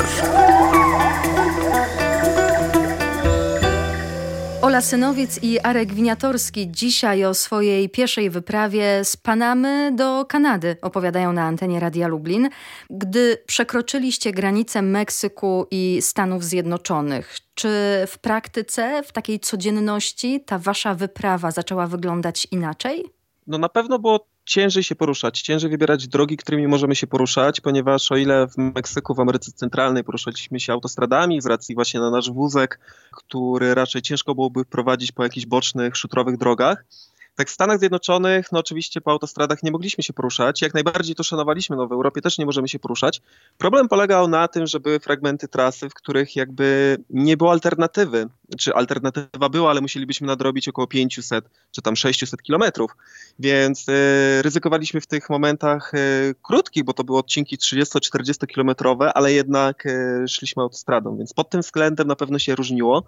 Synowiec 4.82 5.44
i 5.44 5.60
Arek 5.60 5.94
Winiatorski 5.94 6.72
dzisiaj 6.72 7.26
o 7.26 7.34
swojej 7.34 7.90
pierwszej 7.90 8.30
wyprawie 8.30 9.06
z 9.06 9.18
Panamy 9.18 9.92
do 9.96 10.26
Kanady 10.26 10.78
opowiadają 10.82 11.34
na 11.34 11.44
antenie 11.44 11.80
Radia 11.80 12.08
Lublin. 12.08 12.50
Gdy 12.90 13.38
przekroczyliście 13.46 14.32
granicę 14.32 14.82
Meksyku 14.82 15.68
i 15.72 15.98
Stanów 16.02 16.44
Zjednoczonych, 16.44 17.38
czy 17.54 17.70
w 18.08 18.18
praktyce, 18.22 19.04
w 19.04 19.12
takiej 19.12 19.40
codzienności 19.40 20.44
ta 20.46 20.60
wasza 20.60 20.96
wyprawa 20.96 21.52
zaczęła 21.52 21.88
wyglądać 21.88 22.48
inaczej? 22.52 23.06
No 23.48 23.58
na 23.58 23.70
pewno 23.70 24.00
było 24.00 24.28
ciężej 24.46 24.84
się 24.84 24.96
poruszać, 24.96 25.42
ciężej 25.42 25.70
wybierać 25.70 26.08
drogi, 26.08 26.38
którymi 26.38 26.68
możemy 26.68 26.96
się 26.96 27.08
poruszać, 27.08 27.62
ponieważ 27.62 28.12
o 28.12 28.18
ile 28.18 28.48
w 28.48 28.58
Meksyku, 28.58 29.16
w 29.16 29.20
Ameryce 29.20 29.52
Centralnej 29.52 30.04
poruszaliśmy 30.04 30.60
się 30.60 30.74
autostradami 30.74 31.42
z 31.42 31.46
racji 31.46 31.76
właśnie 31.76 32.00
na 32.00 32.10
nasz 32.10 32.32
wózek, 32.32 32.80
który 33.12 33.76
raczej 33.76 34.02
ciężko 34.02 34.36
byłoby 34.36 34.66
prowadzić 34.66 35.12
po 35.12 35.24
jakichś 35.24 35.46
bocznych, 35.46 35.98
szutrowych 35.98 36.38
drogach, 36.38 36.86
tak 37.36 37.50
w 37.50 37.52
Stanach 37.52 37.80
Zjednoczonych, 37.80 38.52
no 38.52 38.60
oczywiście 38.60 39.02
po 39.02 39.12
autostradach 39.12 39.64
nie 39.64 39.72
mogliśmy 39.72 40.04
się 40.04 40.14
poruszać. 40.14 40.62
Jak 40.62 40.74
najbardziej 40.74 41.16
to 41.16 41.24
szanowaliśmy, 41.24 41.76
no 41.76 41.88
w 41.88 41.92
Europie 41.92 42.22
też 42.22 42.38
nie 42.38 42.46
możemy 42.46 42.68
się 42.68 42.80
poruszać. 42.80 43.22
Problem 43.58 43.88
polegał 43.88 44.28
na 44.28 44.48
tym, 44.48 44.68
że 44.68 44.80
były 44.80 45.00
fragmenty 45.00 45.48
trasy, 45.48 45.90
w 45.90 45.94
których 45.94 46.36
jakby 46.36 46.98
nie 47.10 47.38
było 47.38 47.52
alternatywy. 47.52 48.30
Czy 48.58 48.74
alternatywa 48.74 49.50
była, 49.50 49.70
ale 49.70 49.82
musielibyśmy 49.82 50.28
nadrobić 50.28 50.68
około 50.68 50.88
500 50.88 51.46
czy 51.72 51.82
tam 51.82 51.96
600 51.96 52.42
kilometrów. 52.42 52.92
Więc 53.40 53.90
y, 53.90 54.42
ryzykowaliśmy 54.42 55.02
w 55.02 55.08
tych 55.08 55.30
momentach 55.30 55.94
y, 55.94 56.36
krótkich, 56.42 56.84
bo 56.84 56.94
to 56.94 57.04
były 57.04 57.18
odcinki 57.20 57.58
30-40 57.58 58.48
kilometrowe, 58.48 59.14
ale 59.14 59.34
jednak 59.34 59.86
y, 59.86 60.26
szliśmy 60.28 60.64
autostradą, 60.64 61.18
więc 61.18 61.34
pod 61.34 61.50
tym 61.50 61.62
względem 61.62 62.08
na 62.08 62.16
pewno 62.16 62.40
się 62.40 62.56
różniło 62.56 63.04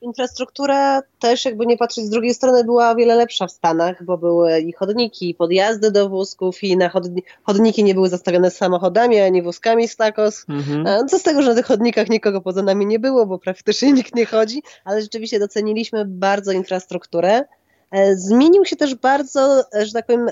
infrastruktura 0.00 1.02
też, 1.18 1.44
jakby 1.44 1.66
nie 1.66 1.76
patrzeć 1.76 2.04
z 2.04 2.10
drugiej 2.10 2.34
strony, 2.34 2.64
była 2.64 2.90
o 2.90 2.94
wiele 2.94 3.14
lepsza 3.14 3.46
w 3.46 3.52
Stanach, 3.52 4.04
bo 4.04 4.18
były 4.18 4.60
i 4.60 4.72
chodniki, 4.72 5.30
i 5.30 5.34
podjazdy 5.34 5.90
do 5.90 6.08
wózków, 6.08 6.62
i 6.62 6.76
na 6.76 6.88
chodni 6.88 7.22
chodniki 7.42 7.84
nie 7.84 7.94
były 7.94 8.08
zastawione 8.08 8.50
samochodami, 8.50 9.20
ani 9.20 9.42
wózkami 9.42 9.88
z 9.88 9.96
takos. 9.96 10.46
Mhm. 10.48 11.08
Co 11.08 11.18
z 11.18 11.22
tego, 11.22 11.42
że 11.42 11.48
na 11.48 11.54
tych 11.54 11.66
chodnikach 11.66 12.08
nikogo 12.08 12.40
poza 12.40 12.62
nami 12.62 12.86
nie 12.86 12.98
było, 12.98 13.26
bo 13.26 13.38
praktycznie 13.38 13.92
nikt 14.00 14.14
nie 14.14 14.26
chodzi, 14.26 14.62
ale 14.84 15.02
rzeczywiście 15.02 15.38
doceniliśmy 15.38 16.04
bardzo 16.04 16.52
infrastrukturę. 16.52 17.44
E, 17.90 18.16
zmienił 18.16 18.64
się 18.64 18.76
też 18.76 18.94
bardzo, 18.94 19.64
e, 19.74 19.86
że 19.86 19.92
tak 19.92 20.06
powiem, 20.06 20.30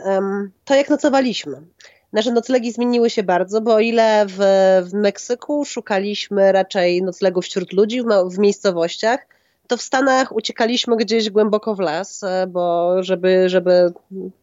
to 0.65 0.75
jak 0.75 0.91
nocowaliśmy. 0.91 1.63
Nasze 2.13 2.33
noclegi 2.33 2.73
zmieniły 2.73 3.11
się 3.11 3.23
bardzo, 3.23 3.61
bo 3.61 3.75
o 3.75 3.81
ile 3.81 4.27
w, 4.29 4.39
w 4.91 4.95
Meksyku 4.95 5.65
szukaliśmy 5.65 6.53
raczej 6.53 7.03
noclegów 7.03 7.45
wśród 7.45 7.73
ludzi 7.73 8.03
w, 8.03 8.07
w 8.35 8.39
miejscowościach, 8.39 9.27
to 9.69 9.77
w 9.77 9.83
Stanach 9.83 10.37
uciekaliśmy 10.37 10.97
gdzieś 10.97 11.31
głęboko 11.31 11.75
w 11.75 11.81
las, 11.81 12.23
e, 12.23 12.47
bo 12.47 12.95
żeby, 13.03 13.49
żeby 13.49 13.93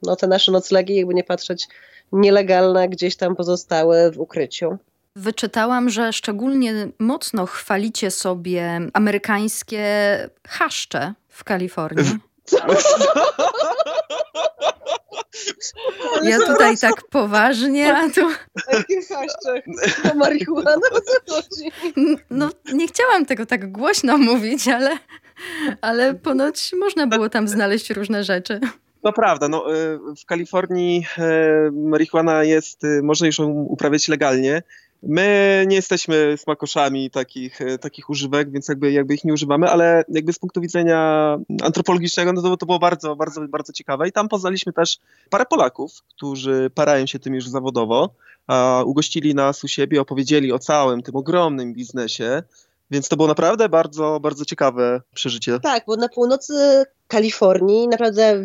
no, 0.04 0.16
te 0.16 0.28
nasze 0.28 0.52
noclegi, 0.52 0.96
jakby 0.96 1.14
nie 1.14 1.24
patrzeć, 1.24 1.68
nielegalne 2.12 2.90
gdzieś 2.90 3.16
tam 3.16 3.36
pozostały 3.36 4.12
w 4.12 4.20
ukryciu. 4.20 4.78
Wyczytałam, 5.16 5.90
że 5.90 6.14
szczególnie 6.14 6.88
mocno 7.00 7.46
chwalicie 7.46 8.12
sobie 8.12 8.82
amerykańskie 8.94 9.86
chaszcze 10.48 11.14
w 11.30 11.44
Kalifornii. 11.44 12.12
Ja 16.23 16.39
tutaj 16.39 16.77
tak 16.77 17.08
poważnie, 17.10 17.95
a 17.97 18.10
tu... 18.10 18.21
Jakie 18.71 19.01
chaszcze? 19.01 19.62
To 20.03 20.15
marihuana, 20.15 20.88
co 21.25 21.34
chodzi? 21.36 21.71
No, 22.29 22.49
nie 22.73 22.88
chciałam 22.88 23.25
tego 23.25 23.45
tak 23.45 23.71
głośno 23.71 24.17
mówić, 24.17 24.67
ale, 24.67 24.97
ale 25.81 26.13
ponoć 26.13 26.71
można 26.79 27.08
było 27.08 27.29
tam 27.29 27.47
znaleźć 27.47 27.89
różne 27.89 28.23
rzeczy. 28.23 28.60
To 29.01 29.13
prawda, 29.13 29.47
no, 29.47 29.75
y, 29.75 29.99
w 30.21 30.25
Kalifornii 30.25 31.05
y, 31.17 31.71
marihuana 31.71 32.43
jest, 32.43 32.84
y, 32.84 33.01
można 33.03 33.27
już 33.27 33.39
ją 33.39 33.47
uprawiać 33.47 34.08
legalnie, 34.08 34.63
My 35.08 35.65
nie 35.68 35.76
jesteśmy 35.76 36.38
smakoszami 36.38 37.12
takich, 37.12 37.62
e, 37.62 37.78
takich 37.78 38.10
używek, 38.10 38.52
więc 38.52 38.68
jakby, 38.68 38.91
jakby 38.91 39.13
ich 39.13 39.24
nie 39.24 39.34
używamy, 39.34 39.70
ale 39.70 40.04
jakby 40.10 40.34
z 40.34 40.39
punktu 40.39 40.62
widzenia 40.62 41.38
antropologicznego, 41.63 42.34
no 42.34 42.41
to, 42.41 42.58
to 42.58 42.65
było 42.65 42.80
bardzo, 42.80 43.15
bardzo, 43.15 43.48
bardzo 43.48 43.74
ciekawe. 43.74 44.08
I 44.08 44.12
tam 44.12 44.30
poznaliśmy 44.30 44.74
też 44.74 44.98
parę 45.30 45.46
Polaków, 45.46 45.91
którzy 46.10 46.72
parają 46.76 47.06
się 47.06 47.20
tym 47.20 47.36
już 47.36 47.48
zawodowo, 47.50 48.10
ugościli 48.86 49.36
nas 49.36 49.63
u 49.63 49.68
siebie, 49.68 50.02
opowiedzieli 50.02 50.52
o 50.52 50.60
całym 50.60 51.02
tym 51.02 51.15
ogromnym 51.15 51.74
biznesie, 51.74 52.44
więc 52.91 53.10
to 53.10 53.15
było 53.15 53.28
naprawdę 53.28 53.69
bardzo, 53.69 54.19
bardzo 54.19 54.45
ciekawe 54.45 55.02
przeżycie. 55.13 55.60
Tak, 55.60 55.84
bo 55.88 55.95
na 55.95 56.10
północy 56.10 56.86
Kalifornii 57.08 57.88
naprawdę 57.88 58.43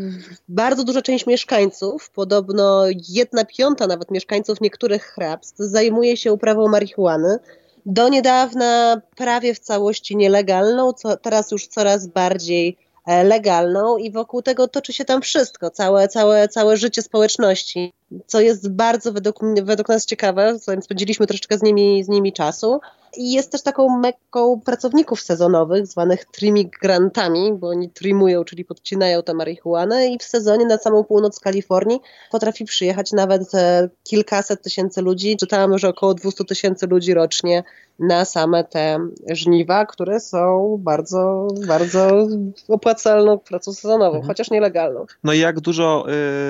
bardzo 0.48 0.85
duża 0.85 1.03
część 1.03 1.26
mieszkańców, 1.26 2.11
podobno 2.11 2.85
jedna 3.09 3.44
piąta 3.44 3.87
nawet 3.87 4.11
mieszkańców 4.11 4.61
niektórych 4.61 5.05
hrabstw 5.05 5.59
zajmuje 5.59 6.16
się 6.16 6.33
uprawą 6.33 6.68
marihuany. 6.68 7.38
Do 7.87 8.09
niedawna 8.09 9.00
prawie 9.16 9.55
w 9.55 9.59
całości 9.59 10.16
nielegalną, 10.16 10.92
co 10.92 11.16
teraz 11.16 11.50
już 11.50 11.66
coraz 11.66 12.07
bardziej 12.07 12.76
e, 13.07 13.24
legalną 13.24 13.96
i 13.96 14.11
wokół 14.11 14.42
tego 14.42 14.68
toczy 14.68 14.92
się 14.92 15.05
tam 15.05 15.22
wszystko, 15.22 15.70
całe, 15.70 16.09
całe, 16.09 16.48
całe 16.48 16.76
życie 16.76 17.03
społeczności, 17.03 17.92
co 18.26 18.40
jest 18.40 18.70
bardzo 18.70 19.12
według, 19.12 19.37
według 19.62 19.88
nas 19.88 20.07
ciekawe, 20.07 20.59
spędziliśmy 20.81 21.26
troszeczkę 21.26 21.59
z 21.59 21.62
nimi, 21.62 22.05
z 22.05 22.09
nimi 22.09 22.33
czasu. 22.33 22.81
I 23.16 23.33
jest 23.33 23.53
też 23.53 23.62
taką 23.62 23.99
mekką 23.99 24.61
pracowników 24.61 25.20
sezonowych, 25.20 25.87
zwanych 25.87 26.25
trimigrantami, 26.25 27.53
bo 27.53 27.68
oni 27.68 27.90
trimują, 27.90 28.44
czyli 28.44 28.64
podcinają 28.64 29.23
tę 29.23 29.35
marihuanę 29.35 30.09
i 30.09 30.18
w 30.18 30.23
sezonie 30.23 30.66
na 30.66 30.79
samą 30.79 31.05
północ 31.05 31.40
Kalifornii 31.40 32.01
potrafi 32.31 32.64
przyjechać 32.64 33.12
nawet 33.12 33.55
e, 33.55 33.88
kilkaset 34.05 34.62
tysięcy 34.62 35.03
ludzi. 35.03 35.37
Czytałam, 35.37 35.79
że 35.79 35.88
około 35.88 36.14
200 36.14 36.44
tysięcy 36.44 36.87
ludzi 36.87 37.14
rocznie 37.14 37.64
na 38.00 38.24
same 38.24 38.64
te 38.64 38.98
żniwa, 39.30 39.86
które 39.86 40.20
są 40.20 40.76
bardzo, 40.78 41.48
bardzo 41.66 42.28
opłacalną 42.68 43.38
pracą 43.38 43.72
sezonową, 43.72 44.16
mhm. 44.16 44.26
chociaż 44.26 44.50
nielegalną. 44.50 45.06
No 45.24 45.32
i 45.32 45.38
jak 45.38 45.60
dużo 45.60 46.06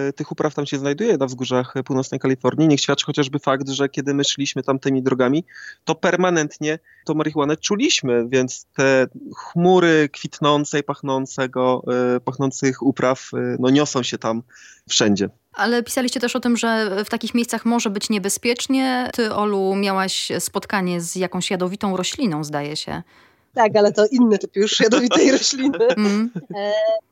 y, 0.09 0.13
tych 0.13 0.33
upraw 0.33 0.55
tam 0.55 0.67
się 0.67 0.79
znajduje 0.79 1.17
na 1.17 1.27
wzgórzach 1.27 1.75
północnej 1.85 2.21
Kalifornii, 2.21 2.69
niech 2.69 2.81
świadczy 2.81 3.07
chociażby 3.07 3.39
fakt, 3.39 3.69
że 3.69 3.89
kiedy 3.89 4.15
my 4.15 4.25
szliśmy 4.25 4.63
tam 4.63 4.79
tymi 4.79 5.03
drogami, 5.03 5.45
to 5.85 5.95
permanentnie 5.95 6.79
tą 7.05 7.15
marihuanę 7.15 7.57
czuliśmy, 7.57 8.29
więc 8.29 8.67
te 8.77 9.07
chmury 9.37 10.09
kwitnącej, 10.13 10.83
pachnącego, 10.83 11.83
y, 12.17 12.21
pachnących 12.21 12.83
upraw 12.83 13.31
y, 13.35 13.57
no 13.61 13.71
niosą 13.71 14.03
się 14.03 14.19
tam 14.19 14.43
wszędzie. 14.91 15.29
Ale 15.53 15.83
pisaliście 15.83 16.21
też 16.21 16.37
o 16.37 16.41
tym, 16.41 16.57
że 16.57 16.91
w 17.05 17.11
takich 17.11 17.35
miejscach 17.35 17.65
może 17.65 17.91
być 17.91 18.11
niebezpiecznie. 18.11 19.11
Ty, 19.13 19.35
Olu, 19.35 19.75
miałaś 19.75 20.33
spotkanie 20.39 21.01
z 21.01 21.17
jakąś 21.17 21.51
jadowitą 21.51 21.97
rośliną, 21.97 22.45
zdaje 22.45 22.77
się. 22.77 23.03
Tak, 23.55 23.77
ale 23.77 23.93
to 23.93 24.07
inny 24.07 24.39
typ 24.39 24.57
już 24.57 24.81
jadowitej 24.81 25.31
rośliny. 25.39 25.87
Mm. 25.97 26.31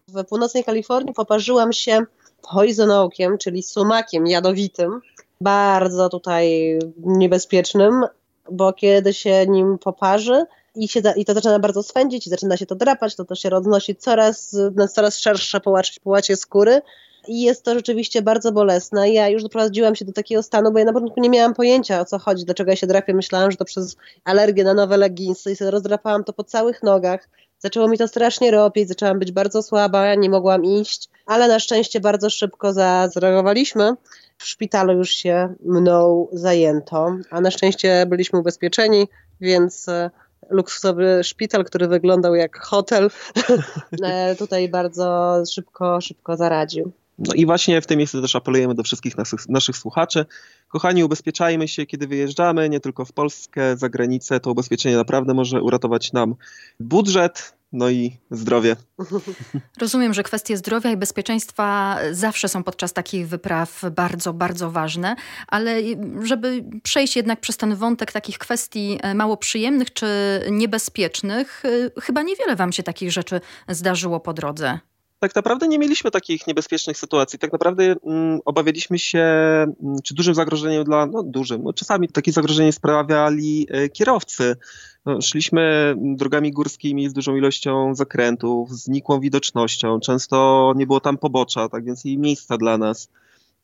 W 0.09 0.25
północnej 0.25 0.65
Kalifornii 0.65 1.15
poparzyłam 1.15 1.73
się 1.73 2.05
poison 2.53 2.91
oakiem, 2.91 3.39
czyli 3.39 3.63
sumakiem 3.63 4.27
jadowitym, 4.27 5.01
bardzo 5.41 6.09
tutaj 6.09 6.79
niebezpiecznym, 6.99 8.05
bo 8.51 8.73
kiedy 8.73 9.15
się 9.15 9.47
nim 9.47 9.79
poparzy 9.79 10.45
i, 10.75 10.89
się, 10.89 11.01
i 11.17 11.25
to 11.25 11.35
zaczyna 11.35 11.59
bardzo 11.59 11.83
swędzić 11.83 12.27
i 12.27 12.31
zaczyna 12.31 12.57
się 12.57 12.67
to 12.67 12.75
drapać, 12.75 13.17
to 13.17 13.25
to 13.25 13.35
się 13.35 13.51
roznosi 13.51 13.97
coraz, 13.97 14.57
na 14.75 14.89
coraz 14.89 15.19
szersze 15.19 15.61
połacie, 15.61 16.01
połacie 16.01 16.37
skóry 16.37 16.83
i 17.29 17.43
jest 17.43 17.65
to 17.65 17.75
rzeczywiście 17.75 18.23
bardzo 18.23 18.53
bolesne. 18.53 19.11
Ja 19.11 19.29
już 19.29 19.43
doprowadziłam 19.43 19.97
się 19.97 20.05
do 20.05 20.13
takiego 20.13 20.43
stanu, 20.43 20.73
bo 20.73 20.79
ja 20.79 20.85
na 20.85 20.93
początku 20.93 21.21
nie 21.21 21.31
miałam 21.31 21.55
pojęcia 21.55 22.01
o 22.01 22.05
co 22.05 22.19
chodzi, 22.19 22.45
dlaczego 22.45 22.71
ja 22.71 22.77
się 22.77 22.87
drapię. 22.87 23.15
Myślałam, 23.15 23.51
że 23.51 23.57
to 23.57 23.65
przez 23.65 23.97
alergię 24.25 24.65
na 24.65 24.75
nowe 24.75 24.97
leginsy 24.97 25.53
i 25.53 25.57
sobie 25.57 25.71
rozdrapałam 25.71 26.25
to 26.25 26.33
po 26.33 26.45
całych 26.45 26.83
nogach. 26.83 27.29
Zaczęło 27.59 27.89
mi 27.89 27.99
to 27.99 28.09
strasznie 28.09 28.51
robić, 28.51 28.89
zaczęłam 28.89 29.19
być 29.19 29.33
bardzo 29.33 29.63
słaba, 29.63 30.15
nie 30.15 30.31
mogłam 30.31 30.65
iść, 30.65 31.09
ale 31.27 31.49
na 31.49 31.59
szczęście 31.59 32.01
bardzo 32.01 32.31
szybko 32.31 32.73
zareagowaliśmy. 32.73 33.95
W 34.39 34.47
szpitalu 34.47 34.93
już 34.93 35.11
się 35.11 35.55
mną 35.65 36.29
zajęto, 36.33 37.17
a 37.31 37.41
na 37.41 37.51
szczęście 37.51 38.07
byliśmy 38.07 38.39
ubezpieczeni, 38.39 39.09
więc 39.41 39.89
e, 39.89 40.11
luksusowy 40.51 41.21
szpital, 41.25 41.65
który 41.65 41.89
wyglądał 41.89 42.35
jak 42.35 42.59
hotel, 42.59 43.11
e, 44.03 44.37
tutaj 44.37 44.69
bardzo 44.69 45.37
szybko, 45.53 46.01
szybko 46.01 46.37
zaradził. 46.37 46.93
No 47.19 47.35
i 47.35 47.47
właśnie 47.47 47.81
w 47.81 47.87
tym 47.87 47.99
miejscu 47.99 48.23
też 48.23 48.37
apelujemy 48.37 48.75
do 48.75 48.83
wszystkich 48.83 49.17
naszych, 49.17 49.49
naszych 49.49 49.77
słuchaczy. 49.77 50.27
Kochani, 50.69 51.05
ubezpieczajmy 51.05 51.69
się, 51.69 51.87
kiedy 51.87 52.07
wyjeżdżamy, 52.07 52.69
nie 52.69 52.81
tylko 52.81 53.05
w 53.05 53.13
Polskę, 53.13 53.77
za 53.77 53.89
granicę. 53.89 54.41
To 54.41 54.51
ubezpieczenie 54.51 54.97
naprawdę 54.97 55.35
może 55.35 55.63
uratować 55.63 56.13
nam 56.13 56.35
budżet, 56.81 57.59
no 57.73 57.91
i 57.91 58.17
zdrowie. 58.31 58.77
Rozumiem, 59.81 60.15
że 60.15 60.23
kwestie 60.23 60.57
zdrowia 60.57 60.91
i 60.91 60.97
bezpieczeństwa 60.97 61.99
zawsze 62.13 62.49
są 62.49 62.65
podczas 62.65 62.93
takich 62.93 63.29
wypraw 63.29 63.83
bardzo, 63.93 64.33
bardzo 64.33 64.71
ważne, 64.71 65.17
ale 65.47 65.77
żeby 66.23 66.65
przejść 66.83 67.17
jednak 67.17 67.41
przez 67.41 67.57
ten 67.57 67.75
wątek 67.75 68.13
takich 68.13 68.39
kwestii 68.39 68.99
e, 69.03 69.15
mało 69.15 69.37
przyjemnych 69.37 69.93
czy 69.93 70.07
niebezpiecznych, 70.51 71.63
e, 71.65 72.01
chyba 72.01 72.23
niewiele 72.23 72.57
Wam 72.57 72.73
się 72.73 72.83
takich 72.83 73.13
rzeczy 73.13 73.41
zdarzyło 73.69 74.21
po 74.21 74.33
drodze 74.33 74.79
tak 75.19 75.35
naprawdę 75.35 75.69
nie 75.69 75.79
mieliśmy 75.79 76.11
takich 76.11 76.47
niebezpiecznych 76.47 76.99
sytuacji. 76.99 77.39
Tak 77.39 77.53
naprawdę 77.53 77.97
mm, 78.07 78.41
obawialiśmy 78.45 78.99
się, 78.99 79.19
mm, 79.19 79.77
czy 80.05 80.15
dużym 80.15 80.35
zagrożeniem 80.35 80.85
dla, 80.85 81.07
no 81.07 81.23
dużym, 81.23 81.63
no, 81.63 81.73
czasami 81.73 82.09
takie 82.09 82.33
zagrożenie 82.33 82.73
sprawiali 82.73 83.67
e, 83.71 83.89
kierowcy. 83.89 84.57
No, 85.07 85.21
szliśmy 85.21 85.95
drogami 85.99 86.53
górskimi 86.53 87.09
z 87.09 87.13
dużą 87.13 87.37
ilością 87.37 87.95
zakrętów, 87.95 88.71
z 88.73 88.89
nikłą 88.89 89.21
widocznością. 89.21 90.01
Często 90.01 90.73
nie 90.77 90.87
było 90.87 91.01
tam 91.01 91.19
pobocza, 91.19 91.69
tak 91.69 91.85
więc 91.85 92.05
i 92.07 92.19
miejsca 92.19 92.59
dla 92.59 92.79
nas. 92.79 93.09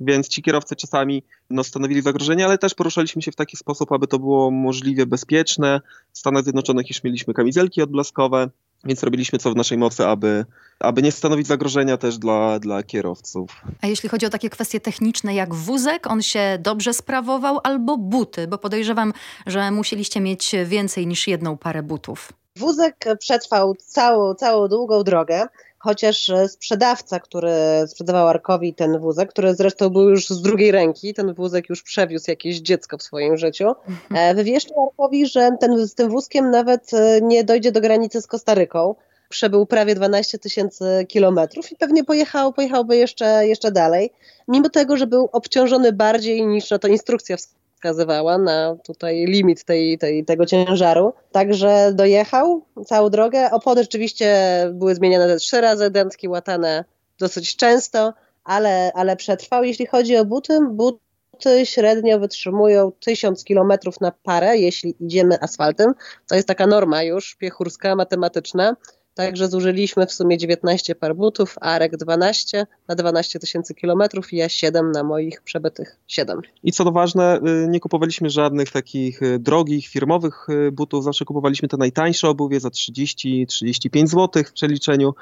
Więc 0.01 0.29
ci 0.29 0.43
kierowcy 0.43 0.77
czasami 0.77 1.23
no, 1.51 1.65
stanowili 1.65 2.03
zagrożenie, 2.03 2.45
ale 2.45 2.59
też 2.59 2.75
poruszaliśmy 2.75 3.23
się 3.23 3.33
w 3.33 3.37
taki 3.37 3.57
sposób, 3.57 3.93
aby 3.93 4.07
to 4.07 4.19
było 4.19 4.51
możliwie 4.51 5.07
bezpieczne. 5.07 5.81
W 6.13 6.19
Stanach 6.19 6.43
Zjednoczonych 6.43 6.89
już 6.89 7.05
mieliśmy 7.05 7.35
kamizelki 7.35 7.83
odblaskowe, 7.83 8.51
więc 8.87 9.03
robiliśmy 9.03 9.39
co 9.39 9.51
w 9.51 9.57
naszej 9.57 9.79
mocy, 9.79 10.07
aby, 10.07 10.45
aby 10.81 11.03
nie 11.03 11.13
stanowić 11.13 11.47
zagrożenia 11.47 11.97
też 11.97 12.19
dla, 12.19 12.59
dla 12.59 12.83
kierowców. 12.83 13.51
A 13.83 13.87
jeśli 13.87 14.09
chodzi 14.09 14.27
o 14.27 14.31
takie 14.31 14.51
kwestie 14.51 14.81
techniczne 14.81 15.35
jak 15.35 15.55
wózek, 15.55 16.07
on 16.07 16.23
się 16.23 16.59
dobrze 16.61 16.95
sprawował 16.95 17.61
albo 17.65 17.97
buty, 17.97 18.47
bo 18.47 18.59
podejrzewam, 18.59 19.13
że 19.47 19.71
musieliście 19.71 20.21
mieć 20.21 20.55
więcej 20.67 21.07
niż 21.07 21.29
jedną 21.29 21.57
parę 21.57 21.83
butów. 21.83 22.33
Wózek 22.57 23.05
przetrwał 23.19 23.75
całą, 23.75 24.35
całą 24.35 24.69
długą 24.69 25.03
drogę 25.03 25.47
chociaż 25.85 26.31
e, 26.31 26.49
sprzedawca, 26.49 27.21
który 27.21 27.53
sprzedawał 27.87 28.29
Arkowi 28.29 28.75
ten 28.75 28.99
wózek, 28.99 29.31
który 29.31 29.55
zresztą 29.55 29.91
był 29.91 30.11
już 30.11 30.29
z 30.29 30.43
drugiej 30.43 30.73
ręki, 30.73 31.15
ten 31.15 31.35
wózek 31.35 31.69
już 31.69 31.83
przewiózł 31.83 32.31
jakieś 32.31 32.61
dziecko 32.61 32.99
w 32.99 33.03
swoim 33.03 33.37
życiu, 33.37 33.69
mhm. 33.69 34.31
e, 34.31 34.35
wywieszczył 34.35 34.83
Arkowi, 34.83 35.27
że 35.27 35.51
ten, 35.61 35.87
z 35.87 35.95
tym 35.95 36.09
wózkiem 36.09 36.51
nawet 36.51 36.95
e, 36.95 37.21
nie 37.21 37.45
dojdzie 37.45 37.73
do 37.73 37.81
granicy 37.81 38.21
z 38.21 38.27
Kostaryką. 38.27 38.95
Przebył 39.29 39.67
prawie 39.67 39.95
12 39.95 40.39
tysięcy 40.39 41.07
kilometrów 41.09 41.73
i 41.73 41.77
pewnie 41.77 42.05
pojechał, 42.05 42.53
pojechałby 42.53 42.97
jeszcze, 42.97 43.47
jeszcze 43.47 43.73
dalej, 43.73 44.11
mimo 44.49 44.71
tego, 44.71 44.97
że 44.97 45.07
był 45.07 45.29
obciążony 45.33 45.93
bardziej 45.93 46.47
niż 46.47 46.71
na 46.71 46.79
to 46.79 46.89
instrukcja 46.89 47.37
wskazywała 47.85 48.39
na 48.39 48.77
tutaj 48.85 49.25
limit 49.25 49.65
tej, 49.65 49.99
tej, 49.99 50.25
tego 50.25 50.47
ciężaru. 50.47 51.13
Także 51.33 51.93
dojechał 51.95 52.65
całą 52.87 53.11
drogę. 53.11 53.51
Opony 53.51 53.83
rzeczywiście 53.83 54.37
były 54.73 54.95
zmieniane 54.95 55.37
trzy 55.37 55.61
razy, 55.61 55.91
dętki 55.91 56.29
łatane 56.29 56.85
dosyć 57.19 57.57
często, 57.57 58.13
ale, 58.45 58.93
ale 58.95 59.17
przetrwał. 59.17 59.65
Jeśli 59.65 59.87
chodzi 59.87 60.17
o 60.17 60.25
buty, 60.25 60.59
buty 60.71 61.67
średnio 61.67 62.19
wytrzymują 62.19 62.93
1000 63.01 63.45
km 63.45 63.73
na 64.01 64.13
parę, 64.23 64.59
jeśli 64.59 64.95
idziemy 65.01 65.41
asfaltem. 65.41 65.95
To 66.29 66.35
jest 66.35 66.49
taka 66.49 66.67
norma 66.67 67.03
już 67.03 67.37
piechurska, 67.37 67.97
matematyczna. 67.97 68.77
Także 69.15 69.49
zużyliśmy 69.49 70.07
w 70.07 70.13
sumie 70.13 70.39
19 70.39 70.95
par 70.95 71.17
butów, 71.17 71.57
Arek 71.61 71.97
12 71.97 72.67
na 72.89 72.95
12 72.95 73.39
tysięcy 73.39 73.75
kilometrów 73.75 74.33
i 74.33 74.37
ja 74.37 74.49
7 74.49 74.93
na 74.93 75.05
moich 75.05 75.43
przebytych 75.43 75.97
7. 76.07 76.41
I 76.63 76.73
co 76.73 76.85
to 76.85 76.93
ważne, 76.93 77.41
y, 77.65 77.69
nie 77.69 77.81
kupowaliśmy 77.81 78.31
żadnych 78.31 78.71
takich 78.71 79.23
y, 79.23 79.39
drogich, 79.39 79.87
firmowych 79.87 80.47
y, 80.49 80.73
butów, 80.73 81.05
zawsze 81.05 81.25
kupowaliśmy 81.25 81.69
te 81.69 81.77
najtańsze 81.77 82.29
obuwie 82.29 82.61
za 82.61 82.69
30-35 82.69 84.07
zł 84.07 84.43
w 84.47 84.53
przeliczeniu 84.53 85.15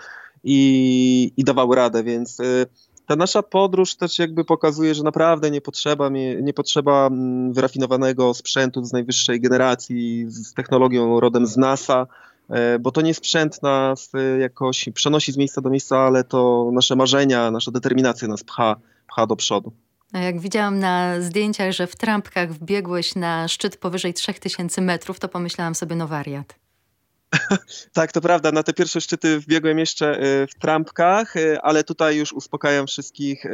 i, 0.44 1.32
i 1.36 1.44
dawały 1.44 1.76
radę, 1.76 2.02
więc 2.02 2.38
ta 3.06 3.16
nasza 3.16 3.42
podróż 3.42 3.94
też 3.94 4.18
jakby 4.18 4.44
pokazuje, 4.44 4.94
że 4.94 5.02
naprawdę 5.02 5.50
nie 5.50 5.60
potrzeba, 5.60 6.08
nie 6.42 6.52
potrzeba 6.54 7.06
mm, 7.06 7.52
wyrafinowanego 7.52 8.34
sprzętu 8.34 8.84
z 8.84 8.92
najwyższej 8.92 9.40
generacji, 9.40 10.24
z 10.28 10.54
technologią 10.54 11.20
rodem 11.20 11.46
z 11.46 11.56
NASA, 11.56 12.06
bo 12.80 12.90
to 12.90 13.00
nie 13.00 13.14
sprzęt 13.14 13.62
nas 13.62 14.10
e, 14.14 14.38
jakoś 14.38 14.88
przenosi 14.94 15.32
z 15.32 15.36
miejsca 15.36 15.60
do 15.60 15.70
miejsca, 15.70 15.98
ale 15.98 16.24
to 16.24 16.70
nasze 16.72 16.96
marzenia, 16.96 17.50
nasza 17.50 17.70
determinacja 17.70 18.28
nas 18.28 18.44
pcha, 18.44 18.76
pcha 19.06 19.26
do 19.26 19.36
przodu. 19.36 19.72
A 20.12 20.18
jak 20.18 20.40
widziałam 20.40 20.78
na 20.78 21.20
zdjęciach, 21.20 21.72
że 21.72 21.86
w 21.86 21.96
trampkach 21.96 22.52
wbiegłeś 22.52 23.14
na 23.14 23.48
szczyt 23.48 23.76
powyżej 23.76 24.14
3000 24.14 24.80
metrów, 24.80 25.20
to 25.20 25.28
pomyślałam 25.28 25.74
sobie, 25.74 25.96
no 25.96 26.08
wariat. 26.08 26.54
tak, 27.92 28.12
to 28.12 28.20
prawda. 28.20 28.52
Na 28.52 28.62
te 28.62 28.72
pierwsze 28.72 29.00
szczyty 29.00 29.40
wbiegłem 29.40 29.78
jeszcze 29.78 30.20
e, 30.20 30.46
w 30.46 30.54
trampkach, 30.54 31.34
ale 31.62 31.84
tutaj 31.84 32.16
już 32.16 32.32
uspokajam 32.32 32.86
wszystkich, 32.86 33.44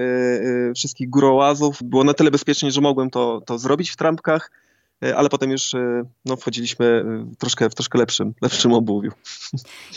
wszystkich 0.74 1.10
górołazów. 1.10 1.82
Było 1.82 2.04
na 2.04 2.14
tyle 2.14 2.30
bezpiecznie, 2.30 2.70
że 2.70 2.80
mogłem 2.80 3.10
to, 3.10 3.40
to 3.46 3.58
zrobić 3.58 3.90
w 3.90 3.96
trampkach. 3.96 4.50
E, 5.04 5.16
ale 5.16 5.28
potem 5.28 5.50
już 5.50 5.74
e, 5.74 6.04
no, 6.24 6.36
wchodziliśmy 6.36 6.86
e, 6.86 7.34
troszkę, 7.38 7.70
w 7.70 7.74
troszkę 7.74 7.98
lepszym, 7.98 8.34
lepszym 8.42 8.72
obuwiu. 8.72 9.12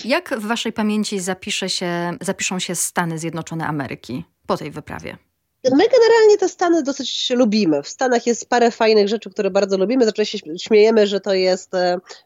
Jak 0.05 0.39
w 0.39 0.47
waszej 0.47 0.73
pamięci 0.73 1.19
zapisze 1.19 1.69
się, 1.69 2.17
zapiszą 2.21 2.59
się 2.59 2.75
Stany 2.75 3.19
Zjednoczone 3.19 3.67
Ameryki 3.67 4.23
po 4.47 4.57
tej 4.57 4.71
wyprawie? 4.71 5.17
My 5.63 5.83
generalnie 5.87 6.37
te 6.39 6.49
Stany 6.49 6.83
dosyć 6.83 7.29
lubimy. 7.29 7.83
W 7.83 7.87
Stanach 7.87 8.27
jest 8.27 8.49
parę 8.49 8.71
fajnych 8.71 9.07
rzeczy, 9.07 9.29
które 9.29 9.51
bardzo 9.51 9.77
lubimy. 9.77 10.05
Zawsze 10.05 10.25
się 10.25 10.37
śmiejemy, 10.61 11.07
że 11.07 11.19
to 11.19 11.33
jest 11.33 11.71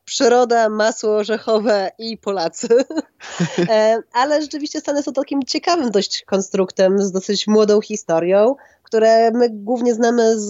przyroda, 0.05 0.69
masło 0.69 1.15
orzechowe 1.15 1.91
i 1.99 2.17
Polacy. 2.17 2.67
Ale 4.13 4.41
rzeczywiście 4.41 4.79
Stany 4.79 5.03
są 5.03 5.13
takim 5.13 5.43
ciekawym 5.43 5.91
dość 5.91 6.23
konstruktem 6.25 6.99
z 6.99 7.11
dosyć 7.11 7.47
młodą 7.47 7.81
historią 7.81 8.55
które 8.85 9.31
my 9.31 9.49
głównie 9.49 9.93
znamy 9.93 10.39
z, 10.39 10.47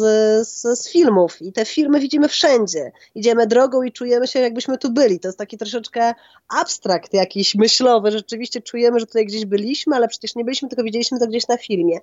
z, 0.47 0.79
z, 0.79 0.89
filmów 0.89 1.41
i 1.41 1.53
te 1.53 1.65
filmy 1.65 1.99
widzimy 1.99 2.27
wszędzie. 2.27 2.91
Idziemy 3.15 3.47
drogą 3.47 3.83
i 3.83 3.91
czujemy 3.91 4.27
się 4.27 4.39
jakbyśmy 4.39 4.77
tu 4.77 4.91
byli. 4.91 5.19
To 5.19 5.27
jest 5.27 5.37
taki 5.37 5.57
troszeczkę 5.57 6.13
abstrakt 6.47 7.13
jakiś 7.13 7.55
myślowy. 7.55 8.11
Rzeczywiście 8.11 8.61
czujemy, 8.61 8.99
że 8.99 9.05
tutaj 9.05 9.25
gdzieś 9.25 9.45
byliśmy, 9.45 9.95
ale 9.95 10.07
przecież 10.07 10.35
nie 10.35 10.43
byliśmy, 10.43 10.69
tylko 10.69 10.83
widzieliśmy 10.83 11.19
to 11.19 11.27
gdzieś 11.27 11.47
na 11.47 11.57
filmie. 11.57 11.99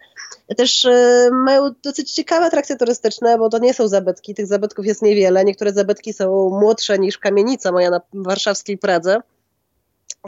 Też 0.57 0.85
y, 0.85 1.29
mają 1.33 1.71
dosyć 1.85 2.13
ciekawe 2.13 2.47
atrakcje 2.47 2.77
turystyczne, 2.77 3.39
bo 3.39 3.49
to 3.49 3.59
nie 3.59 3.75
są 3.75 3.89
zabytki. 3.89 4.35
Tych 4.35 4.47
zabytków 4.47 4.87
jest 4.87 5.03
niewiele. 5.03 5.45
Niektóre 5.45 5.73
zabytki 5.73 6.13
są 6.13 6.51
młodsze 6.61 6.99
niż 6.99 7.19
kamienica 7.19 7.73
moja 7.73 7.91
na 7.91 8.01
warszawskiej 8.15 8.79
Pradze. 8.79 9.21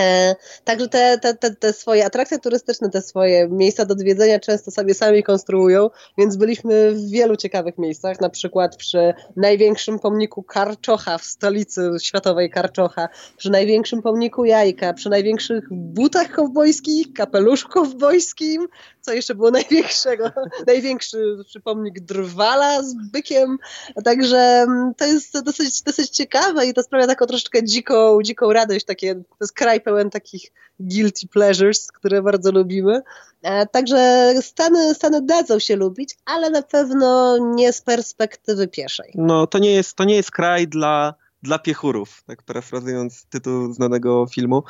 E, 0.01 0.37
także 0.65 0.89
te, 0.89 1.19
te, 1.19 1.35
te, 1.35 1.55
te, 1.55 1.73
swoje 1.73 2.05
atrakcje 2.05 2.39
turystyczne, 2.39 2.91
te 2.91 3.03
swoje 3.03 3.49
miejsca 3.49 3.85
do 3.85 3.93
odwiedzenia 3.93 4.41
często 4.41 4.71
sobie 4.71 4.95
sami 4.95 5.23
konstruują, 5.23 5.91
więc 6.19 6.37
byliśmy 6.37 6.93
w 6.93 7.11
wielu 7.11 7.37
ciekawych 7.37 7.79
miejscach, 7.79 8.21
na 8.21 8.31
przykład 8.31 8.77
przy 8.77 9.15
największym 9.37 9.99
pomniku 9.99 10.43
Karczocha 10.43 11.19
w 11.19 11.25
stolicy 11.25 11.91
światowej 12.03 12.51
Karczocha, 12.51 13.09
przy 13.37 13.51
największym 13.51 14.03
pomniku 14.03 14.45
Jajka, 14.45 14.93
przy 14.93 15.11
największych 15.11 15.65
butach 15.71 16.31
kowbojskich, 16.31 17.13
kapeluszu 17.13 17.69
kowbojskim, 17.69 18.69
co 19.01 19.13
jeszcze 19.13 19.35
było 19.35 19.51
największego, 19.51 20.31
największy 20.67 21.37
pomnik 21.65 22.01
Drwala 22.01 22.83
z 22.83 22.95
bykiem, 23.13 23.59
także 24.05 24.39
mm, 24.39 24.95
to 24.95 25.05
jest 25.05 25.41
dosyć, 25.41 25.83
dosyć 25.83 26.11
ciekawe 26.11 26.67
i 26.67 26.75
to 26.75 26.83
sprawia 26.83 27.07
taką 27.07 27.27
troszeczkę 27.27 27.65
dziką, 27.65 28.23
dziką 28.23 28.53
radość, 28.53 28.85
takie, 28.85 29.15
to 29.15 29.37
jest 29.41 29.53
kraj 29.53 29.84
pełen 29.85 30.11
takich 30.11 30.53
guilty 30.81 31.29
pleasures, 31.29 31.93
które 31.93 32.23
bardzo 32.23 32.53
lubimy. 32.53 33.03
E, 33.43 33.67
także 33.67 34.33
Stany, 34.41 34.95
Stany 34.95 35.23
dadzą 35.23 35.59
się 35.59 35.77
lubić, 35.77 36.17
ale 36.25 36.51
na 36.51 36.63
pewno 36.63 37.39
nie 37.55 37.73
z 37.73 37.83
perspektywy 37.83 38.69
pieszej. 38.69 39.13
No 39.15 39.47
to 39.47 39.59
nie 39.59 39.73
jest, 39.73 39.97
to 39.97 40.05
nie 40.05 40.15
jest 40.15 40.31
kraj 40.31 40.69
dla 40.69 41.15
dla 41.43 41.59
piechurów, 41.59 42.23
tak 42.27 42.43
parafrazując 42.43 43.25
tytuł 43.25 43.73
znanego 43.73 44.27
filmu. 44.27 44.63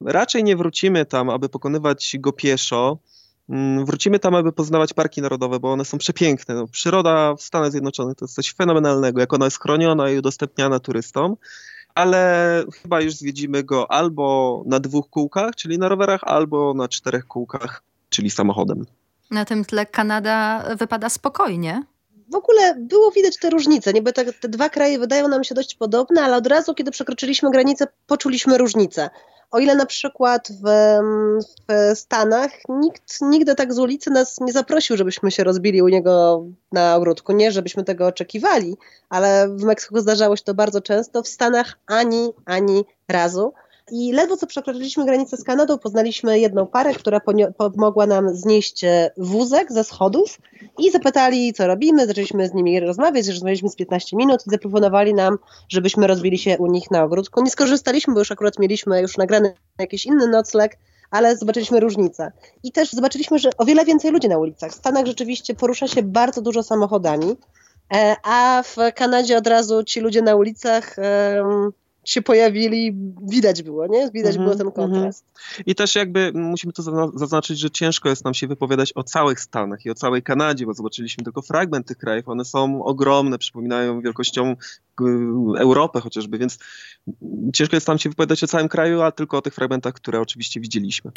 Raczej 0.00 0.44
nie 0.44 0.56
wrócimy 0.56 1.06
tam, 1.06 1.30
aby 1.30 1.48
pokonywać 1.48 2.16
go 2.20 2.32
pieszo, 2.32 2.98
Mm, 3.48 3.86
wrócimy 3.86 4.18
tam, 4.18 4.34
aby 4.34 4.52
poznawać 4.52 4.92
parki 4.92 5.22
narodowe, 5.22 5.60
bo 5.60 5.72
one 5.72 5.84
są 5.84 5.98
przepiękne. 5.98 6.54
No, 6.54 6.66
przyroda 6.66 7.34
w 7.34 7.42
Stanach 7.42 7.70
Zjednoczonych 7.70 8.16
to 8.16 8.24
jest 8.24 8.34
coś 8.34 8.54
fenomenalnego, 8.54 9.20
jak 9.20 9.32
ona 9.32 9.44
jest 9.44 9.60
chroniona 9.60 10.10
i 10.10 10.18
udostępniana 10.18 10.80
turystom 10.80 11.36
ale 11.94 12.64
chyba 12.82 13.00
już 13.00 13.14
zwiedzimy 13.14 13.62
go 13.62 13.90
albo 13.90 14.62
na 14.66 14.80
dwóch 14.80 15.10
kółkach, 15.10 15.56
czyli 15.56 15.78
na 15.78 15.88
rowerach, 15.88 16.20
albo 16.24 16.74
na 16.74 16.88
czterech 16.88 17.26
kółkach, 17.26 17.82
czyli 18.08 18.30
samochodem. 18.30 18.86
Na 19.30 19.44
tym 19.44 19.64
tle 19.64 19.86
Kanada 19.86 20.64
wypada 20.78 21.08
spokojnie. 21.08 21.82
W 22.32 22.34
ogóle 22.34 22.74
było 22.78 23.10
widać 23.10 23.36
te 23.36 23.50
różnice. 23.50 23.92
Niby 23.92 24.12
te, 24.12 24.32
te 24.32 24.48
dwa 24.48 24.68
kraje 24.68 24.98
wydają 24.98 25.28
nam 25.28 25.44
się 25.44 25.54
dość 25.54 25.74
podobne, 25.74 26.22
ale 26.22 26.36
od 26.36 26.46
razu, 26.46 26.74
kiedy 26.74 26.90
przekroczyliśmy 26.90 27.50
granicę, 27.50 27.86
poczuliśmy 28.06 28.58
różnicę. 28.58 29.10
O 29.52 29.58
ile 29.58 29.74
na 29.74 29.86
przykład 29.86 30.48
w, 30.48 30.64
w, 31.68 31.98
Stanach 31.98 32.50
nikt 32.68 33.20
nigdy 33.20 33.54
tak 33.54 33.72
z 33.72 33.78
ulicy 33.78 34.10
nas 34.10 34.40
nie 34.40 34.52
zaprosił, 34.52 34.96
żebyśmy 34.96 35.30
się 35.30 35.44
rozbili 35.44 35.82
u 35.82 35.88
niego 35.88 36.44
na 36.72 36.96
ogródku. 36.96 37.32
Nie, 37.32 37.52
żebyśmy 37.52 37.84
tego 37.84 38.06
oczekiwali, 38.06 38.76
ale 39.08 39.48
w 39.48 39.62
Meksyku 39.64 40.00
zdarzało 40.00 40.36
się 40.36 40.44
to 40.44 40.54
bardzo 40.54 40.80
często. 40.80 41.22
W 41.22 41.28
Stanach 41.28 41.78
ani, 41.86 42.32
ani 42.44 42.84
razu. 43.08 43.52
I 43.90 44.12
ledwo 44.12 44.36
co 44.36 44.46
przekroczyliśmy 44.46 45.04
granicę 45.04 45.36
z 45.36 45.44
Kanadą, 45.44 45.78
poznaliśmy 45.78 46.38
jedną 46.38 46.66
parę, 46.66 46.94
która 46.94 47.20
pomogła 47.56 48.06
nam 48.06 48.34
znieść 48.34 48.84
e, 48.84 49.10
wózek 49.16 49.72
ze 49.72 49.84
schodów 49.84 50.38
i 50.78 50.90
zapytali, 50.90 51.52
co 51.52 51.66
robimy. 51.66 52.06
Zaczęliśmy 52.06 52.48
z 52.48 52.54
nimi 52.54 52.80
rozmawiać, 52.80 53.28
rozmawialiśmy 53.28 53.68
z 53.68 53.76
15 53.76 54.16
minut 54.16 54.40
i 54.46 54.50
zaproponowali 54.50 55.14
nam, 55.14 55.38
żebyśmy 55.68 56.06
rozbili 56.06 56.38
się 56.38 56.58
u 56.58 56.66
nich 56.66 56.90
na 56.90 57.04
ogródku. 57.04 57.42
Nie 57.42 57.50
skorzystaliśmy, 57.50 58.14
bo 58.14 58.20
już 58.20 58.32
akurat 58.32 58.58
mieliśmy 58.58 59.00
już 59.00 59.16
nagrany 59.16 59.54
jakiś 59.78 60.06
inny 60.06 60.26
nocleg, 60.26 60.78
ale 61.10 61.36
zobaczyliśmy 61.36 61.80
różnicę. 61.80 62.32
I 62.62 62.72
też 62.72 62.92
zobaczyliśmy, 62.92 63.38
że 63.38 63.50
o 63.58 63.64
wiele 63.64 63.84
więcej 63.84 64.10
ludzi 64.10 64.28
na 64.28 64.38
ulicach. 64.38 64.70
W 64.70 64.74
Stanach 64.74 65.06
rzeczywiście 65.06 65.54
porusza 65.54 65.88
się 65.88 66.02
bardzo 66.02 66.42
dużo 66.42 66.62
samochodami, 66.62 67.36
e, 67.94 68.16
a 68.22 68.62
w 68.62 68.76
Kanadzie 68.94 69.38
od 69.38 69.46
razu 69.46 69.84
ci 69.84 70.00
ludzie 70.00 70.22
na 70.22 70.36
ulicach 70.36 70.96
się 72.04 72.22
pojawili, 72.22 72.96
widać 73.22 73.62
było, 73.62 73.86
nie? 73.86 74.10
Widać 74.10 74.36
mm 74.36 74.48
-hmm, 74.48 74.54
było 74.54 74.56
ten 74.56 74.66
mhm. 74.66 74.90
kontrast. 74.90 75.24
Mm 75.24 75.36
-hmm. 75.36 75.62
I 75.66 75.74
też 75.74 75.94
jakby 75.94 76.32
musimy 76.34 76.72
to 76.72 76.82
zaznaczyć, 77.14 77.58
że 77.58 77.70
ciężko 77.70 78.08
jest 78.08 78.24
nam 78.24 78.34
się 78.34 78.46
wypowiadać 78.46 78.92
o 78.94 79.04
całych 79.04 79.40
Stanach 79.40 79.86
i 79.86 79.90
o 79.90 79.94
całej 79.94 80.22
Kanadzie, 80.22 80.66
bo 80.66 80.74
zobaczyliśmy 80.74 81.24
tylko 81.24 81.42
fragment 81.42 81.86
tych 81.86 81.96
krajów. 81.96 82.28
One 82.28 82.44
są 82.44 82.84
ogromne, 82.84 83.38
przypominają 83.38 84.00
wielkością 84.00 84.56
Europę 85.58 86.00
chociażby, 86.00 86.38
więc 86.38 86.58
ciężko 87.54 87.76
jest 87.76 87.88
nam 87.88 87.98
się 87.98 88.08
wypowiadać 88.08 88.44
o 88.44 88.46
całym 88.46 88.68
kraju, 88.68 89.02
a 89.02 89.12
tylko 89.12 89.38
o 89.38 89.42
tych 89.42 89.54
fragmentach, 89.54 89.94
które 89.94 90.20
oczywiście 90.20 90.60
widzieliśmy. 90.60 91.10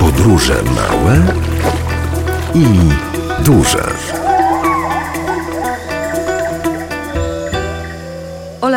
Podróże 0.00 0.62
małe 0.62 1.34
i 2.54 2.66
duże. 3.44 3.84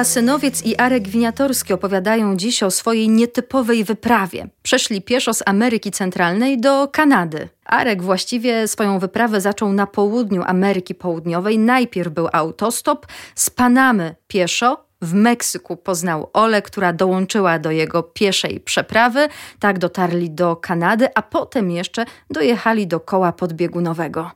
Ola 0.06 0.12
Synowiec 0.12 0.66
i 0.66 0.78
Arek 0.78 1.08
Winiatorski 1.08 1.74
opowiadają 1.74 2.36
dziś 2.38 2.64
o 2.64 2.72
swojej 2.72 3.10
nietypowej 3.10 3.84
wyprawie. 3.84 4.48
Przeszli 4.62 5.02
pieszo 5.02 5.34
z 5.34 5.44
Ameryki 5.46 5.92
Centralnej 5.92 6.62
do 6.62 6.88
Kanady. 6.88 7.50
Arek 7.66 8.04
właściwie 8.04 8.68
swoją 8.68 9.00
wyprawę 9.00 9.42
zaczął 9.42 9.74
na 9.74 9.88
południu 9.88 10.44
Ameryki 10.46 10.96
Południowej. 10.96 11.60
Najpierw 11.60 12.14
był 12.14 12.28
autostop 12.34 13.08
z 13.36 13.50
Panamy 13.50 14.16
pieszo, 14.28 14.86
w 15.02 15.14
Meksyku 15.14 15.78
poznał 15.78 16.30
Ole, 16.34 16.62
która 16.62 16.94
dołączyła 16.94 17.60
do 17.60 17.72
jego 17.72 18.04
pieszej 18.04 18.60
przeprawy. 18.60 19.28
Tak 19.60 19.80
dotarli 19.80 20.32
do 20.32 20.56
Kanady, 20.56 21.08
a 21.16 21.22
potem 21.22 21.72
jeszcze 21.72 22.06
dojechali 22.30 22.88
do 22.88 23.00
koła 23.00 23.32
podbiegunowego. 23.32 24.32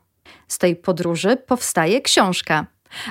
Z 0.47 0.57
tej 0.57 0.75
podróży 0.75 1.37
powstaje 1.37 2.01
książka 2.01 2.65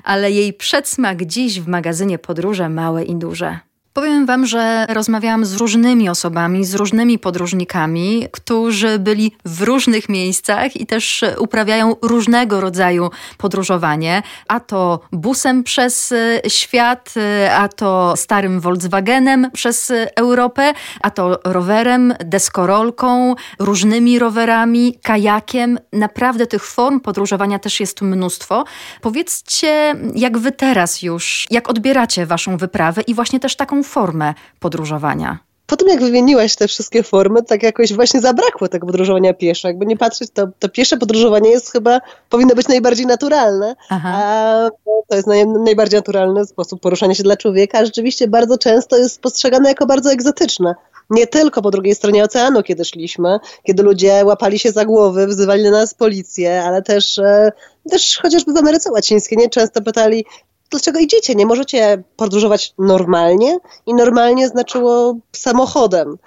ale 0.05 0.31
jej 0.31 0.53
przedsmak 0.53 1.25
dziś 1.25 1.61
w 1.61 1.69
magazynie 1.69 2.19
Podróże 2.19 2.69
Małe 2.69 3.05
i 3.05 3.17
Duże. 3.17 3.68
Powiem 3.99 4.27
Wam, 4.27 4.47
że 4.47 4.87
rozmawiałam 4.89 5.45
z 5.45 5.55
różnymi 5.55 6.09
osobami, 6.09 6.65
z 6.65 6.75
różnymi 6.75 7.19
podróżnikami, 7.19 8.27
którzy 8.33 8.99
byli 8.99 9.33
w 9.45 9.63
różnych 9.63 10.09
miejscach 10.09 10.77
i 10.77 10.87
też 10.87 11.25
uprawiają 11.39 11.97
różnego 12.03 12.61
rodzaju 12.61 13.11
podróżowanie. 13.39 14.23
A 14.49 14.61
to 14.61 15.01
busem 15.13 15.65
przez 15.65 16.13
e, 16.13 16.51
świat, 16.51 17.15
e, 17.17 17.55
a 17.55 17.69
to 17.69 18.15
starym 18.17 18.61
Volkswagenem 18.61 19.51
przez 19.53 19.93
Europę, 20.17 20.73
a 21.01 21.11
to 21.11 21.41
rowerem, 21.45 22.15
deskorolką, 22.25 23.35
różnymi 23.59 24.19
rowerami, 24.19 24.99
kajakiem. 25.03 25.79
Naprawdę 25.93 26.47
tych 26.47 26.65
form 26.65 27.01
podróżowania 27.01 27.59
też 27.59 27.81
jest 27.81 28.03
mnóstwo. 28.03 28.65
Powiedzcie, 29.01 29.95
jak 30.15 30.39
Wy 30.39 30.53
teraz 30.53 31.03
już, 31.03 31.47
jak 31.51 31.71
odbieracie 31.71 32.27
Waszą 32.27 32.57
wyprawę 32.57 33.03
i 33.03 33.15
właśnie 33.15 33.41
też 33.41 33.57
taką 33.57 33.83
formę 33.89 34.35
podróżowania? 34.61 35.39
Po 35.69 35.77
tym, 35.77 35.89
jak 35.89 36.01
wymieniłaś 36.01 36.57
te 36.57 36.69
wszystkie 36.69 37.03
formy, 37.03 37.43
tak 37.43 37.63
jakoś 37.63 37.93
właśnie 37.93 38.21
zabrakło 38.21 38.69
tego 38.69 38.87
podróżowania 38.87 39.35
pieszo. 39.35 39.69
Jakby 39.69 39.87
nie 39.87 39.97
patrzeć, 39.97 40.31
to, 40.31 40.49
to 40.59 40.69
piesze 40.69 40.97
podróżowanie 40.97 41.51
jest 41.51 41.73
chyba, 41.73 42.01
powinno 42.31 42.55
być 42.55 42.69
najbardziej 42.69 43.07
naturalne, 43.07 43.77
Aha. 43.89 44.09
a 44.15 44.69
to 45.09 45.17
jest 45.17 45.29
naj, 45.29 45.47
najbardziej 45.47 45.99
naturalny 45.99 46.47
sposób 46.47 46.81
poruszania 46.81 47.15
się 47.15 47.23
dla 47.23 47.37
człowieka, 47.37 47.79
a 47.79 47.85
rzeczywiście 47.85 48.29
bardzo 48.29 48.59
często 48.59 48.97
jest 48.97 49.21
postrzegane 49.21 49.69
jako 49.69 49.87
bardzo 49.87 50.13
egzotyczne. 50.13 50.75
Nie 51.11 51.27
tylko 51.27 51.63
po 51.63 51.71
drugiej 51.71 51.95
stronie 51.95 52.25
oceanu, 52.25 52.63
kiedy 52.63 52.85
szliśmy, 52.85 53.39
kiedy 53.63 53.83
ludzie 53.83 54.23
łapali 54.25 54.59
się 54.59 54.73
za 54.73 54.85
głowy, 54.85 55.27
wzywali 55.27 55.63
na 55.63 55.71
nas 55.71 55.95
policję, 55.95 56.63
ale 56.63 56.83
też, 56.83 57.19
e, 57.19 57.53
też 57.91 58.19
chociażby 58.23 58.53
w 58.53 58.57
Ameryce 58.57 58.93
Łacińskiej 58.93 59.39
nie 59.39 59.49
często 59.49 59.83
pytali, 59.83 60.25
dlaczego 60.71 60.99
idziecie? 60.99 61.35
Nie 61.35 61.47
możecie 61.47 62.03
podróżować 62.17 62.75
normalnie 62.79 63.59
i 63.87 63.95
normalnie 63.95 64.49
znaczyło 64.49 65.17
samochodem. 65.33 66.19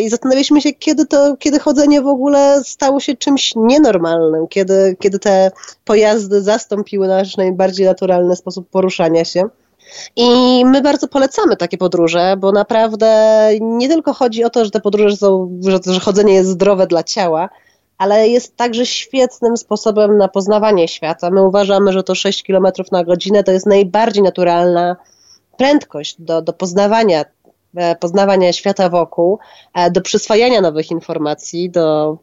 I 0.00 0.08
zastanawialiśmy 0.08 0.60
się, 0.60 0.72
kiedy 0.72 1.06
to, 1.06 1.36
kiedy 1.36 1.58
chodzenie 1.58 2.02
w 2.02 2.06
ogóle 2.06 2.60
stało 2.64 3.00
się 3.00 3.16
czymś 3.16 3.52
nienormalnym, 3.56 4.48
kiedy, 4.48 4.96
kiedy 5.00 5.18
te 5.18 5.50
pojazdy 5.84 6.42
zastąpiły 6.42 7.08
nasz 7.08 7.36
najbardziej 7.36 7.86
naturalny 7.86 8.36
sposób 8.36 8.70
poruszania 8.70 9.24
się. 9.24 9.48
I 10.16 10.26
my 10.64 10.82
bardzo 10.82 11.08
polecamy 11.08 11.56
takie 11.56 11.78
podróże, 11.78 12.36
bo 12.38 12.52
naprawdę 12.52 13.50
nie 13.60 13.88
tylko 13.88 14.12
chodzi 14.12 14.44
o 14.44 14.50
to, 14.50 14.64
że 14.64 14.70
te 14.70 14.80
podróże 14.80 15.16
są, 15.16 15.60
że, 15.62 15.92
że 15.92 16.00
chodzenie 16.00 16.34
jest 16.34 16.50
zdrowe 16.50 16.86
dla 16.86 17.02
ciała, 17.02 17.48
ale 17.98 18.28
jest 18.28 18.56
także 18.56 18.86
świetnym 18.86 19.56
sposobem 19.56 20.18
na 20.18 20.28
poznawanie 20.28 20.88
świata. 20.88 21.30
My 21.30 21.46
uważamy, 21.46 21.92
że 21.92 22.02
to 22.02 22.14
6 22.14 22.42
km 22.42 22.66
na 22.92 23.04
godzinę 23.04 23.44
to 23.44 23.52
jest 23.52 23.66
najbardziej 23.66 24.22
naturalna 24.22 24.96
prędkość 25.56 26.16
do, 26.18 26.42
do 26.42 26.52
poznawania, 26.52 27.24
e, 27.76 27.96
poznawania 27.96 28.52
świata 28.52 28.88
wokół, 28.88 29.38
e, 29.74 29.90
do 29.90 30.00
przyswajania 30.00 30.60
nowych 30.60 30.90
informacji, 30.90 31.70
do 31.70 32.18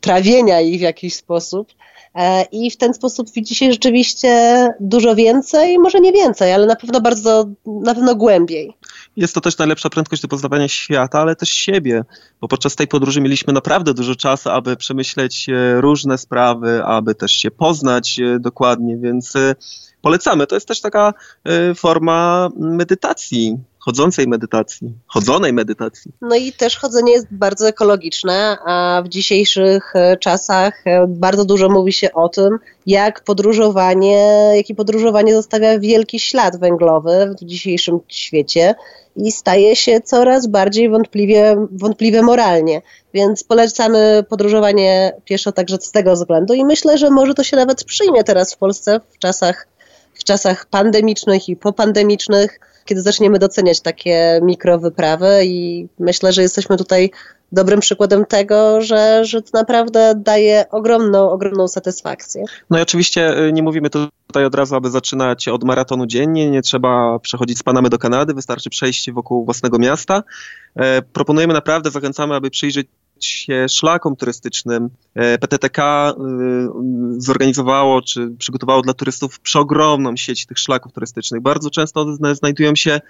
trawienia 0.00 0.60
ich 0.60 0.78
w 0.78 0.82
jakiś 0.82 1.14
sposób. 1.14 1.72
E, 2.14 2.42
I 2.42 2.70
w 2.70 2.76
ten 2.76 2.94
sposób 2.94 3.30
widzi 3.30 3.54
się 3.54 3.72
rzeczywiście 3.72 4.28
dużo 4.80 5.14
więcej, 5.14 5.78
może 5.78 6.00
nie 6.00 6.12
więcej, 6.12 6.52
ale 6.52 6.66
na 6.66 6.76
pewno 6.76 7.00
bardzo, 7.00 7.44
na 7.66 7.94
pewno 7.94 8.14
głębiej. 8.14 8.76
Jest 9.16 9.34
to 9.34 9.40
też 9.40 9.58
najlepsza 9.58 9.90
prędkość 9.90 10.22
do 10.22 10.28
poznawania 10.28 10.68
świata, 10.68 11.20
ale 11.20 11.36
też 11.36 11.48
siebie, 11.48 12.04
bo 12.40 12.48
podczas 12.48 12.76
tej 12.76 12.88
podróży 12.88 13.20
mieliśmy 13.20 13.52
naprawdę 13.52 13.94
dużo 13.94 14.16
czasu, 14.16 14.50
aby 14.50 14.76
przemyśleć 14.76 15.48
e, 15.48 15.80
różne 15.80 16.18
sprawy, 16.18 16.84
aby 16.84 17.14
też 17.14 17.32
się 17.32 17.50
poznać 17.50 18.18
e, 18.18 18.38
dokładnie, 18.38 18.96
więc 18.96 19.32
polecamy. 20.02 20.46
To 20.46 20.56
jest 20.56 20.68
też 20.68 20.80
taka 20.80 21.14
forma 21.74 22.48
medytacji, 22.56 23.58
chodzącej 23.80 24.28
medytacji, 24.28 24.92
chodzonej 25.06 25.52
medytacji. 25.52 26.12
No 26.20 26.36
i 26.36 26.52
też 26.52 26.76
chodzenie 26.76 27.12
jest 27.12 27.26
bardzo 27.30 27.68
ekologiczne, 27.68 28.56
a 28.66 29.02
w 29.04 29.08
dzisiejszych 29.08 29.96
e, 29.96 30.16
czasach 30.16 30.82
e, 30.86 31.06
bardzo 31.08 31.44
dużo 31.44 31.68
mówi 31.68 31.92
się 31.92 32.12
o 32.12 32.28
tym, 32.28 32.58
jak 32.86 33.24
podróżowanie, 33.24 34.52
jaki 34.56 34.74
podróżowanie 34.74 35.34
zostawia 35.34 35.78
wielki 35.78 36.20
ślad 36.20 36.60
węglowy 36.60 37.34
w 37.40 37.44
dzisiejszym 37.44 38.00
świecie 38.08 38.74
i 39.16 39.32
staje 39.32 39.76
się 39.76 40.00
coraz 40.00 40.46
bardziej 40.46 40.90
wątpliwie, 40.90 41.66
wątpliwe 41.72 42.22
moralnie. 42.22 42.82
Więc 43.14 43.44
polecamy 43.44 44.24
podróżowanie 44.28 45.12
pieszo 45.24 45.52
także 45.52 45.76
z 45.80 45.90
tego 45.90 46.12
względu 46.12 46.54
i 46.54 46.64
myślę, 46.64 46.98
że 46.98 47.10
może 47.10 47.34
to 47.34 47.44
się 47.44 47.56
nawet 47.56 47.84
przyjmie 47.84 48.24
teraz 48.24 48.54
w 48.54 48.58
Polsce 48.58 49.00
w 49.10 49.18
czasach, 49.18 49.68
w 50.14 50.24
czasach 50.24 50.66
pandemicznych 50.66 51.48
i 51.48 51.56
popandemicznych 51.56 52.60
kiedy 52.90 53.02
zaczniemy 53.02 53.38
doceniać 53.38 53.80
takie 53.80 54.40
mikrowyprawy 54.42 55.40
i 55.44 55.88
myślę, 55.98 56.32
że 56.32 56.42
jesteśmy 56.42 56.76
tutaj 56.76 57.10
dobrym 57.52 57.80
przykładem 57.80 58.26
tego, 58.26 58.80
że, 58.80 59.24
że 59.24 59.42
to 59.42 59.58
naprawdę 59.58 60.14
daje 60.16 60.64
ogromną, 60.70 61.30
ogromną 61.30 61.68
satysfakcję. 61.68 62.44
No 62.70 62.78
i 62.78 62.82
oczywiście 62.82 63.38
y, 63.38 63.52
nie 63.52 63.62
mówimy 63.62 63.90
tutaj 63.90 64.44
od 64.44 64.54
razu, 64.54 64.76
aby 64.76 64.90
zaczynać 64.90 65.48
od 65.48 65.64
maratonu 65.64 66.06
dziennie, 66.06 66.50
nie 66.50 66.62
trzeba 66.62 67.18
przechodzić 67.18 67.58
z 67.58 67.62
Panamy 67.62 67.88
do 67.88 67.98
Kanady, 67.98 68.34
wystarczy 68.34 68.70
przejść 68.70 69.10
wokół 69.10 69.44
własnego 69.44 69.78
miasta. 69.78 70.22
E, 70.76 71.02
proponujemy 71.02 71.54
naprawdę, 71.54 71.90
zachęcamy, 71.90 72.34
aby 72.34 72.50
przyjrzeć 72.50 72.86
się 73.24 73.66
szlakom 73.68 74.16
turystycznym. 74.16 74.88
E, 75.14 75.38
PTTK 75.38 76.14
zorganizowało 77.18 78.02
czy 78.02 78.30
przygotowało 78.38 78.82
dla 78.82 78.94
turystów 78.94 79.40
przeogromną 79.40 80.16
sieć 80.16 80.46
tych 80.46 80.58
szlaków 80.58 80.92
turystycznych. 80.92 81.40
Bardzo 81.42 81.70
często 81.70 82.16
znajdują 82.34 82.74
się 82.74 83.00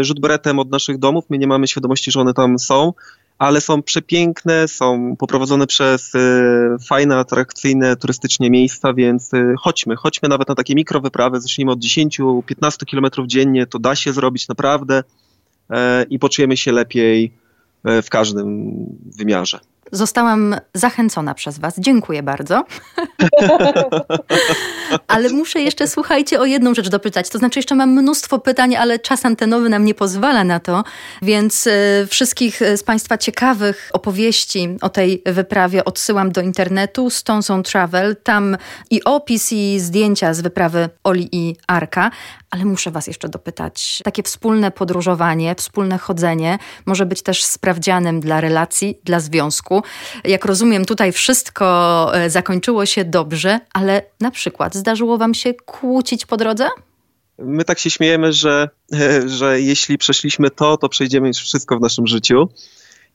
rzut 0.00 0.20
beretem 0.20 0.58
od 0.58 0.70
naszych 0.70 0.98
domów. 0.98 1.24
My 1.30 1.38
nie 1.38 1.46
mamy 1.46 1.68
świadomości, 1.68 2.10
że 2.10 2.20
one 2.20 2.34
tam 2.34 2.58
są 2.58 2.92
ale 3.38 3.60
są 3.60 3.82
przepiękne, 3.82 4.68
są 4.68 5.16
poprowadzone 5.16 5.66
przez 5.66 6.12
fajne, 6.88 7.16
atrakcyjne 7.16 7.96
turystycznie 7.96 8.50
miejsca, 8.50 8.94
więc 8.94 9.30
chodźmy, 9.60 9.96
chodźmy 9.96 10.28
nawet 10.28 10.48
na 10.48 10.54
takie 10.54 10.74
mikrowyprawy, 10.74 11.40
zacznijmy 11.40 11.72
od 11.72 11.78
10-15 11.78 12.84
kilometrów 12.86 13.26
dziennie, 13.26 13.66
to 13.66 13.78
da 13.78 13.94
się 13.94 14.12
zrobić 14.12 14.48
naprawdę 14.48 15.02
i 16.10 16.18
poczujemy 16.18 16.56
się 16.56 16.72
lepiej 16.72 17.24
e, 17.24 17.47
w 17.84 18.08
każdym 18.10 18.72
wymiarze. 19.18 19.60
Zostałam 19.92 20.56
zachęcona 20.74 21.34
przez 21.34 21.58
Was. 21.58 21.74
Dziękuję 21.78 22.22
bardzo. 22.22 22.64
ale 25.08 25.28
muszę 25.28 25.60
jeszcze, 25.60 25.88
słuchajcie, 25.88 26.40
o 26.40 26.44
jedną 26.44 26.74
rzecz 26.74 26.88
dopytać. 26.88 27.28
To 27.28 27.38
znaczy, 27.38 27.58
jeszcze 27.58 27.74
mam 27.74 27.90
mnóstwo 27.90 28.38
pytań, 28.38 28.76
ale 28.76 28.98
czas 28.98 29.24
antenowy 29.24 29.68
nam 29.68 29.84
nie 29.84 29.94
pozwala 29.94 30.44
na 30.44 30.60
to, 30.60 30.84
więc 31.22 31.66
y, 31.66 32.06
wszystkich 32.10 32.60
z 32.76 32.82
Państwa 32.82 33.18
ciekawych 33.18 33.90
opowieści 33.92 34.68
o 34.80 34.88
tej 34.88 35.22
wyprawie 35.26 35.84
odsyłam 35.84 36.32
do 36.32 36.40
internetu 36.40 37.10
Stoneson 37.10 37.62
Travel. 37.62 38.16
Tam 38.16 38.56
i 38.90 39.04
opis, 39.04 39.52
i 39.52 39.80
zdjęcia 39.80 40.34
z 40.34 40.40
wyprawy 40.40 40.88
Oli 41.04 41.28
i 41.32 41.56
Arka. 41.66 42.10
Ale 42.50 42.64
muszę 42.64 42.90
Was 42.90 43.06
jeszcze 43.06 43.28
dopytać. 43.28 44.00
Takie 44.04 44.22
wspólne 44.22 44.70
podróżowanie, 44.70 45.54
wspólne 45.54 45.98
chodzenie 45.98 46.58
może 46.86 47.06
być 47.06 47.22
też 47.22 47.44
sprawdzianem 47.44 48.20
dla 48.20 48.40
relacji, 48.40 48.98
dla 49.04 49.20
związku. 49.20 49.77
Jak 50.24 50.44
rozumiem, 50.44 50.84
tutaj 50.84 51.12
wszystko 51.12 52.10
e, 52.14 52.30
zakończyło 52.30 52.86
się 52.86 53.04
dobrze, 53.04 53.60
ale 53.72 54.02
na 54.20 54.30
przykład 54.30 54.74
zdarzyło 54.74 55.18
Wam 55.18 55.34
się 55.34 55.54
kłócić 55.54 56.26
po 56.26 56.36
drodze? 56.36 56.68
My 57.38 57.64
tak 57.64 57.78
się 57.78 57.90
śmiejemy, 57.90 58.32
że, 58.32 58.68
że 59.26 59.60
jeśli 59.60 59.98
przeszliśmy 59.98 60.50
to, 60.50 60.76
to 60.76 60.88
przejdziemy 60.88 61.28
już 61.28 61.36
wszystko 61.36 61.78
w 61.78 61.80
naszym 61.80 62.06
życiu. 62.06 62.48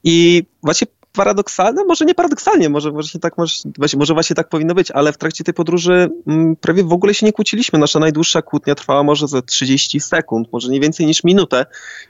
I 0.03 0.43
właśnie 0.63 0.87
paradoksalne, 1.13 1.85
może 1.85 2.05
nie 2.05 2.15
paradoksalnie, 2.15 2.69
może 2.69 2.91
właśnie 2.91 3.19
tak, 3.19 3.37
może, 3.37 3.53
może 3.97 4.13
właśnie 4.13 4.35
tak 4.35 4.49
powinno 4.49 4.73
być, 4.73 4.91
ale 4.91 5.13
w 5.13 5.17
trakcie 5.17 5.43
tej 5.43 5.53
podróży 5.53 5.93
m, 5.93 6.11
mm, 6.27 6.55
prawie 6.55 6.83
w 6.83 6.93
ogóle 6.93 7.13
się 7.13 7.25
nie 7.25 7.33
kłóciliśmy. 7.33 7.79
Nasza 7.79 7.99
najdłuższa 7.99 8.41
kłótnia 8.41 8.75
trwała 8.75 9.03
może 9.03 9.27
ze 9.27 9.41
30 9.41 9.99
sekund, 9.99 10.47
może 10.51 10.69
nie 10.69 10.79
więcej 10.79 11.05
niż 11.05 11.23
minutę. 11.23 11.65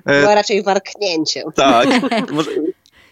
Była 0.06 0.36
raczej 0.36 0.64
warknięciem. 0.64 1.51
Tak. 1.56 1.88
może, 2.32 2.51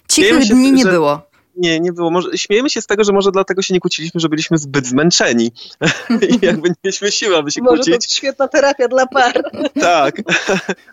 Cichych 0.07 0.47
dni 0.47 0.71
nie 0.71 0.83
że, 0.83 0.91
było. 0.91 1.30
Nie, 1.55 1.79
nie 1.79 1.93
było. 1.93 2.11
Może, 2.11 2.37
śmiejemy 2.37 2.69
się 2.69 2.81
z 2.81 2.87
tego, 2.87 3.03
że 3.03 3.13
może 3.13 3.31
dlatego 3.31 3.61
się 3.61 3.73
nie 3.73 3.79
kłóciliśmy, 3.79 4.19
że 4.19 4.29
byliśmy 4.29 4.57
zbyt 4.57 4.87
zmęczeni 4.87 5.51
i 6.29 6.39
jakby 6.45 6.69
nie 6.69 6.75
mieliśmy 6.83 7.11
siły, 7.11 7.37
aby 7.37 7.51
się 7.51 7.61
może 7.61 7.75
kłócić. 7.75 7.93
Może 7.93 8.07
to 8.07 8.15
świetna 8.15 8.47
terapia 8.47 8.87
dla 8.87 9.07
par. 9.07 9.43
tak, 9.81 10.15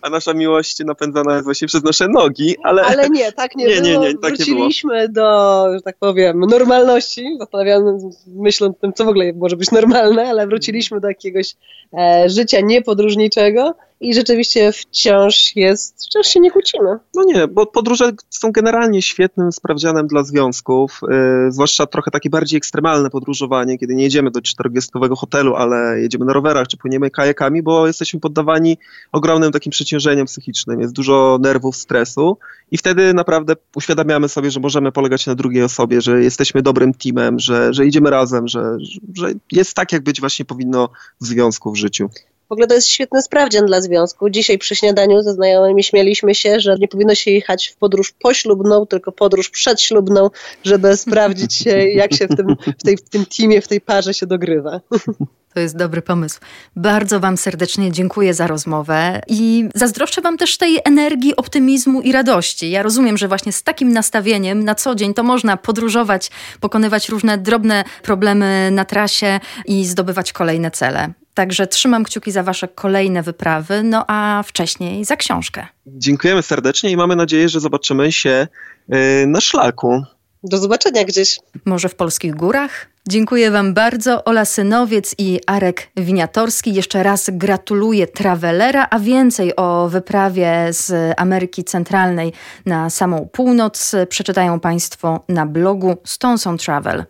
a 0.02 0.10
nasza 0.10 0.34
miłość 0.34 0.78
napędzana 0.84 1.32
jest 1.32 1.44
właśnie 1.44 1.68
przez 1.68 1.82
nasze 1.82 2.08
nogi, 2.08 2.56
ale... 2.62 2.82
Ale 2.82 3.08
nie, 3.08 3.32
tak 3.32 3.56
nie, 3.56 3.66
nie 3.80 3.80
było. 3.80 4.04
Nie, 4.04 4.08
nie, 4.08 4.18
tak 4.18 4.36
Wróciliśmy 4.36 5.00
nie 5.00 5.08
do, 5.08 5.66
że 5.74 5.80
tak 5.80 5.96
powiem, 5.98 6.40
normalności, 6.40 7.36
zastanawiamy, 7.38 7.98
myśląc 8.26 8.76
o 8.76 8.80
tym, 8.80 8.92
co 8.92 9.04
w 9.04 9.08
ogóle 9.08 9.32
może 9.32 9.56
być 9.56 9.70
normalne, 9.70 10.28
ale 10.28 10.46
wróciliśmy 10.46 11.00
do 11.00 11.08
jakiegoś 11.08 11.56
e, 11.98 12.28
życia 12.28 12.60
niepodróżniczego 12.60 13.74
i 14.00 14.14
rzeczywiście 14.14 14.72
wciąż 14.72 15.56
jest, 15.56 16.04
wciąż 16.04 16.26
się 16.26 16.40
nie 16.40 16.50
kłócimy. 16.50 16.98
No 17.14 17.24
nie, 17.24 17.48
bo 17.48 17.66
podróże 17.66 18.10
są 18.30 18.52
generalnie 18.52 19.02
świetnym 19.02 19.52
sprawdzianem 19.52 20.06
dla 20.06 20.24
związków, 20.24 21.00
yy, 21.02 21.52
zwłaszcza 21.52 21.86
trochę 21.86 22.10
takie 22.10 22.30
bardziej 22.30 22.58
ekstremalne 22.58 23.10
podróżowanie, 23.10 23.78
kiedy 23.78 23.94
nie 23.94 24.04
jedziemy 24.04 24.30
do 24.30 24.42
czterogwiazdkowego 24.42 25.16
hotelu, 25.16 25.54
ale 25.54 26.00
jedziemy 26.00 26.24
na 26.24 26.32
rowerach 26.32 26.68
czy 26.68 26.76
płyniemy 26.76 27.10
kajakami, 27.10 27.62
bo 27.62 27.86
jesteśmy 27.86 28.20
poddawani 28.20 28.78
ogromnym 29.12 29.52
takim 29.52 29.70
przeciążeniem 29.70 30.26
psychicznym, 30.26 30.80
jest 30.80 30.92
dużo 30.92 31.38
nerwów, 31.40 31.76
stresu 31.76 32.38
i 32.70 32.78
wtedy 32.78 33.14
naprawdę 33.14 33.54
uświadamiamy 33.76 34.28
sobie, 34.28 34.50
że 34.50 34.60
możemy 34.60 34.92
polegać 34.92 35.26
na 35.26 35.34
drugiej 35.34 35.62
osobie, 35.62 36.00
że 36.00 36.22
jesteśmy 36.22 36.62
dobrym 36.62 36.94
teamem, 36.94 37.38
że, 37.38 37.74
że 37.74 37.86
idziemy 37.86 38.10
razem, 38.10 38.48
że, 38.48 38.76
że 39.14 39.32
jest 39.52 39.74
tak, 39.74 39.92
jak 39.92 40.02
być 40.02 40.20
właśnie 40.20 40.44
powinno 40.44 40.88
w 41.20 41.26
związku, 41.26 41.72
w 41.72 41.76
życiu. 41.76 42.10
W 42.48 42.52
ogóle 42.52 42.66
to 42.66 42.74
jest 42.74 42.88
świetny 42.88 43.22
sprawdzian 43.22 43.66
dla 43.66 43.80
związku. 43.80 44.30
Dzisiaj 44.30 44.58
przy 44.58 44.76
śniadaniu 44.76 45.22
ze 45.22 45.32
znajomymi 45.32 45.84
śmialiśmy 45.84 46.34
się, 46.34 46.60
że 46.60 46.76
nie 46.78 46.88
powinno 46.88 47.14
się 47.14 47.30
jechać 47.30 47.68
w 47.68 47.76
podróż 47.76 48.12
poślubną, 48.12 48.86
tylko 48.86 49.12
podróż 49.12 49.50
przedślubną, 49.50 50.30
żeby 50.64 50.96
sprawdzić 51.06 51.54
się, 51.54 51.70
jak 51.88 52.14
się 52.14 52.26
w 52.26 52.36
tym, 52.36 52.56
w, 52.78 52.82
tej, 52.82 52.96
w 52.96 53.08
tym 53.08 53.26
teamie, 53.26 53.60
w 53.60 53.68
tej 53.68 53.80
parze 53.80 54.14
się 54.14 54.26
dogrywa. 54.26 54.80
To 55.54 55.60
jest 55.60 55.76
dobry 55.76 56.02
pomysł. 56.02 56.40
Bardzo 56.76 57.20
Wam 57.20 57.36
serdecznie 57.36 57.92
dziękuję 57.92 58.34
za 58.34 58.46
rozmowę 58.46 59.20
i 59.26 59.68
zazdroszczę 59.74 60.20
Wam 60.20 60.36
też 60.36 60.58
tej 60.58 60.78
energii, 60.84 61.36
optymizmu 61.36 62.00
i 62.00 62.12
radości. 62.12 62.70
Ja 62.70 62.82
rozumiem, 62.82 63.16
że 63.16 63.28
właśnie 63.28 63.52
z 63.52 63.62
takim 63.62 63.92
nastawieniem 63.92 64.64
na 64.64 64.74
co 64.74 64.94
dzień 64.94 65.14
to 65.14 65.22
można 65.22 65.56
podróżować, 65.56 66.30
pokonywać 66.60 67.08
różne 67.08 67.38
drobne 67.38 67.84
problemy 68.02 68.70
na 68.70 68.84
trasie 68.84 69.40
i 69.66 69.84
zdobywać 69.84 70.32
kolejne 70.32 70.70
cele. 70.70 71.12
Także 71.38 71.66
trzymam 71.66 72.04
kciuki 72.04 72.32
za 72.32 72.42
Wasze 72.42 72.68
kolejne 72.68 73.22
wyprawy, 73.22 73.82
no 73.82 74.04
a 74.08 74.42
wcześniej 74.46 75.04
za 75.04 75.16
książkę. 75.16 75.66
Dziękujemy 75.86 76.42
serdecznie 76.42 76.90
i 76.90 76.96
mamy 76.96 77.16
nadzieję, 77.16 77.48
że 77.48 77.60
zobaczymy 77.60 78.12
się 78.12 78.48
y, 78.94 79.26
na 79.26 79.40
szlaku. 79.40 80.02
Do 80.42 80.58
zobaczenia 80.58 81.04
gdzieś. 81.04 81.40
Może 81.64 81.88
w 81.88 81.94
polskich 81.94 82.34
górach? 82.34 82.86
Dziękuję 83.08 83.50
Wam 83.50 83.74
bardzo. 83.74 84.24
Ola 84.24 84.44
Synowiec 84.44 85.14
i 85.18 85.40
Arek 85.46 85.90
Winiatorski. 85.96 86.74
Jeszcze 86.74 87.02
raz 87.02 87.30
gratuluję 87.32 88.06
Travelera, 88.06 88.86
a 88.90 88.98
więcej 88.98 89.56
o 89.56 89.88
wyprawie 89.88 90.66
z 90.70 91.14
Ameryki 91.16 91.64
Centralnej 91.64 92.32
na 92.66 92.90
samą 92.90 93.28
północ 93.32 93.94
przeczytają 94.08 94.60
Państwo 94.60 95.24
na 95.28 95.46
blogu 95.46 95.96
Stonson 96.04 96.58
Travel. 96.58 97.04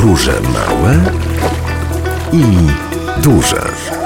Podróże 0.00 0.32
małe 0.40 1.00
i 2.32 2.44
duże. 3.22 3.99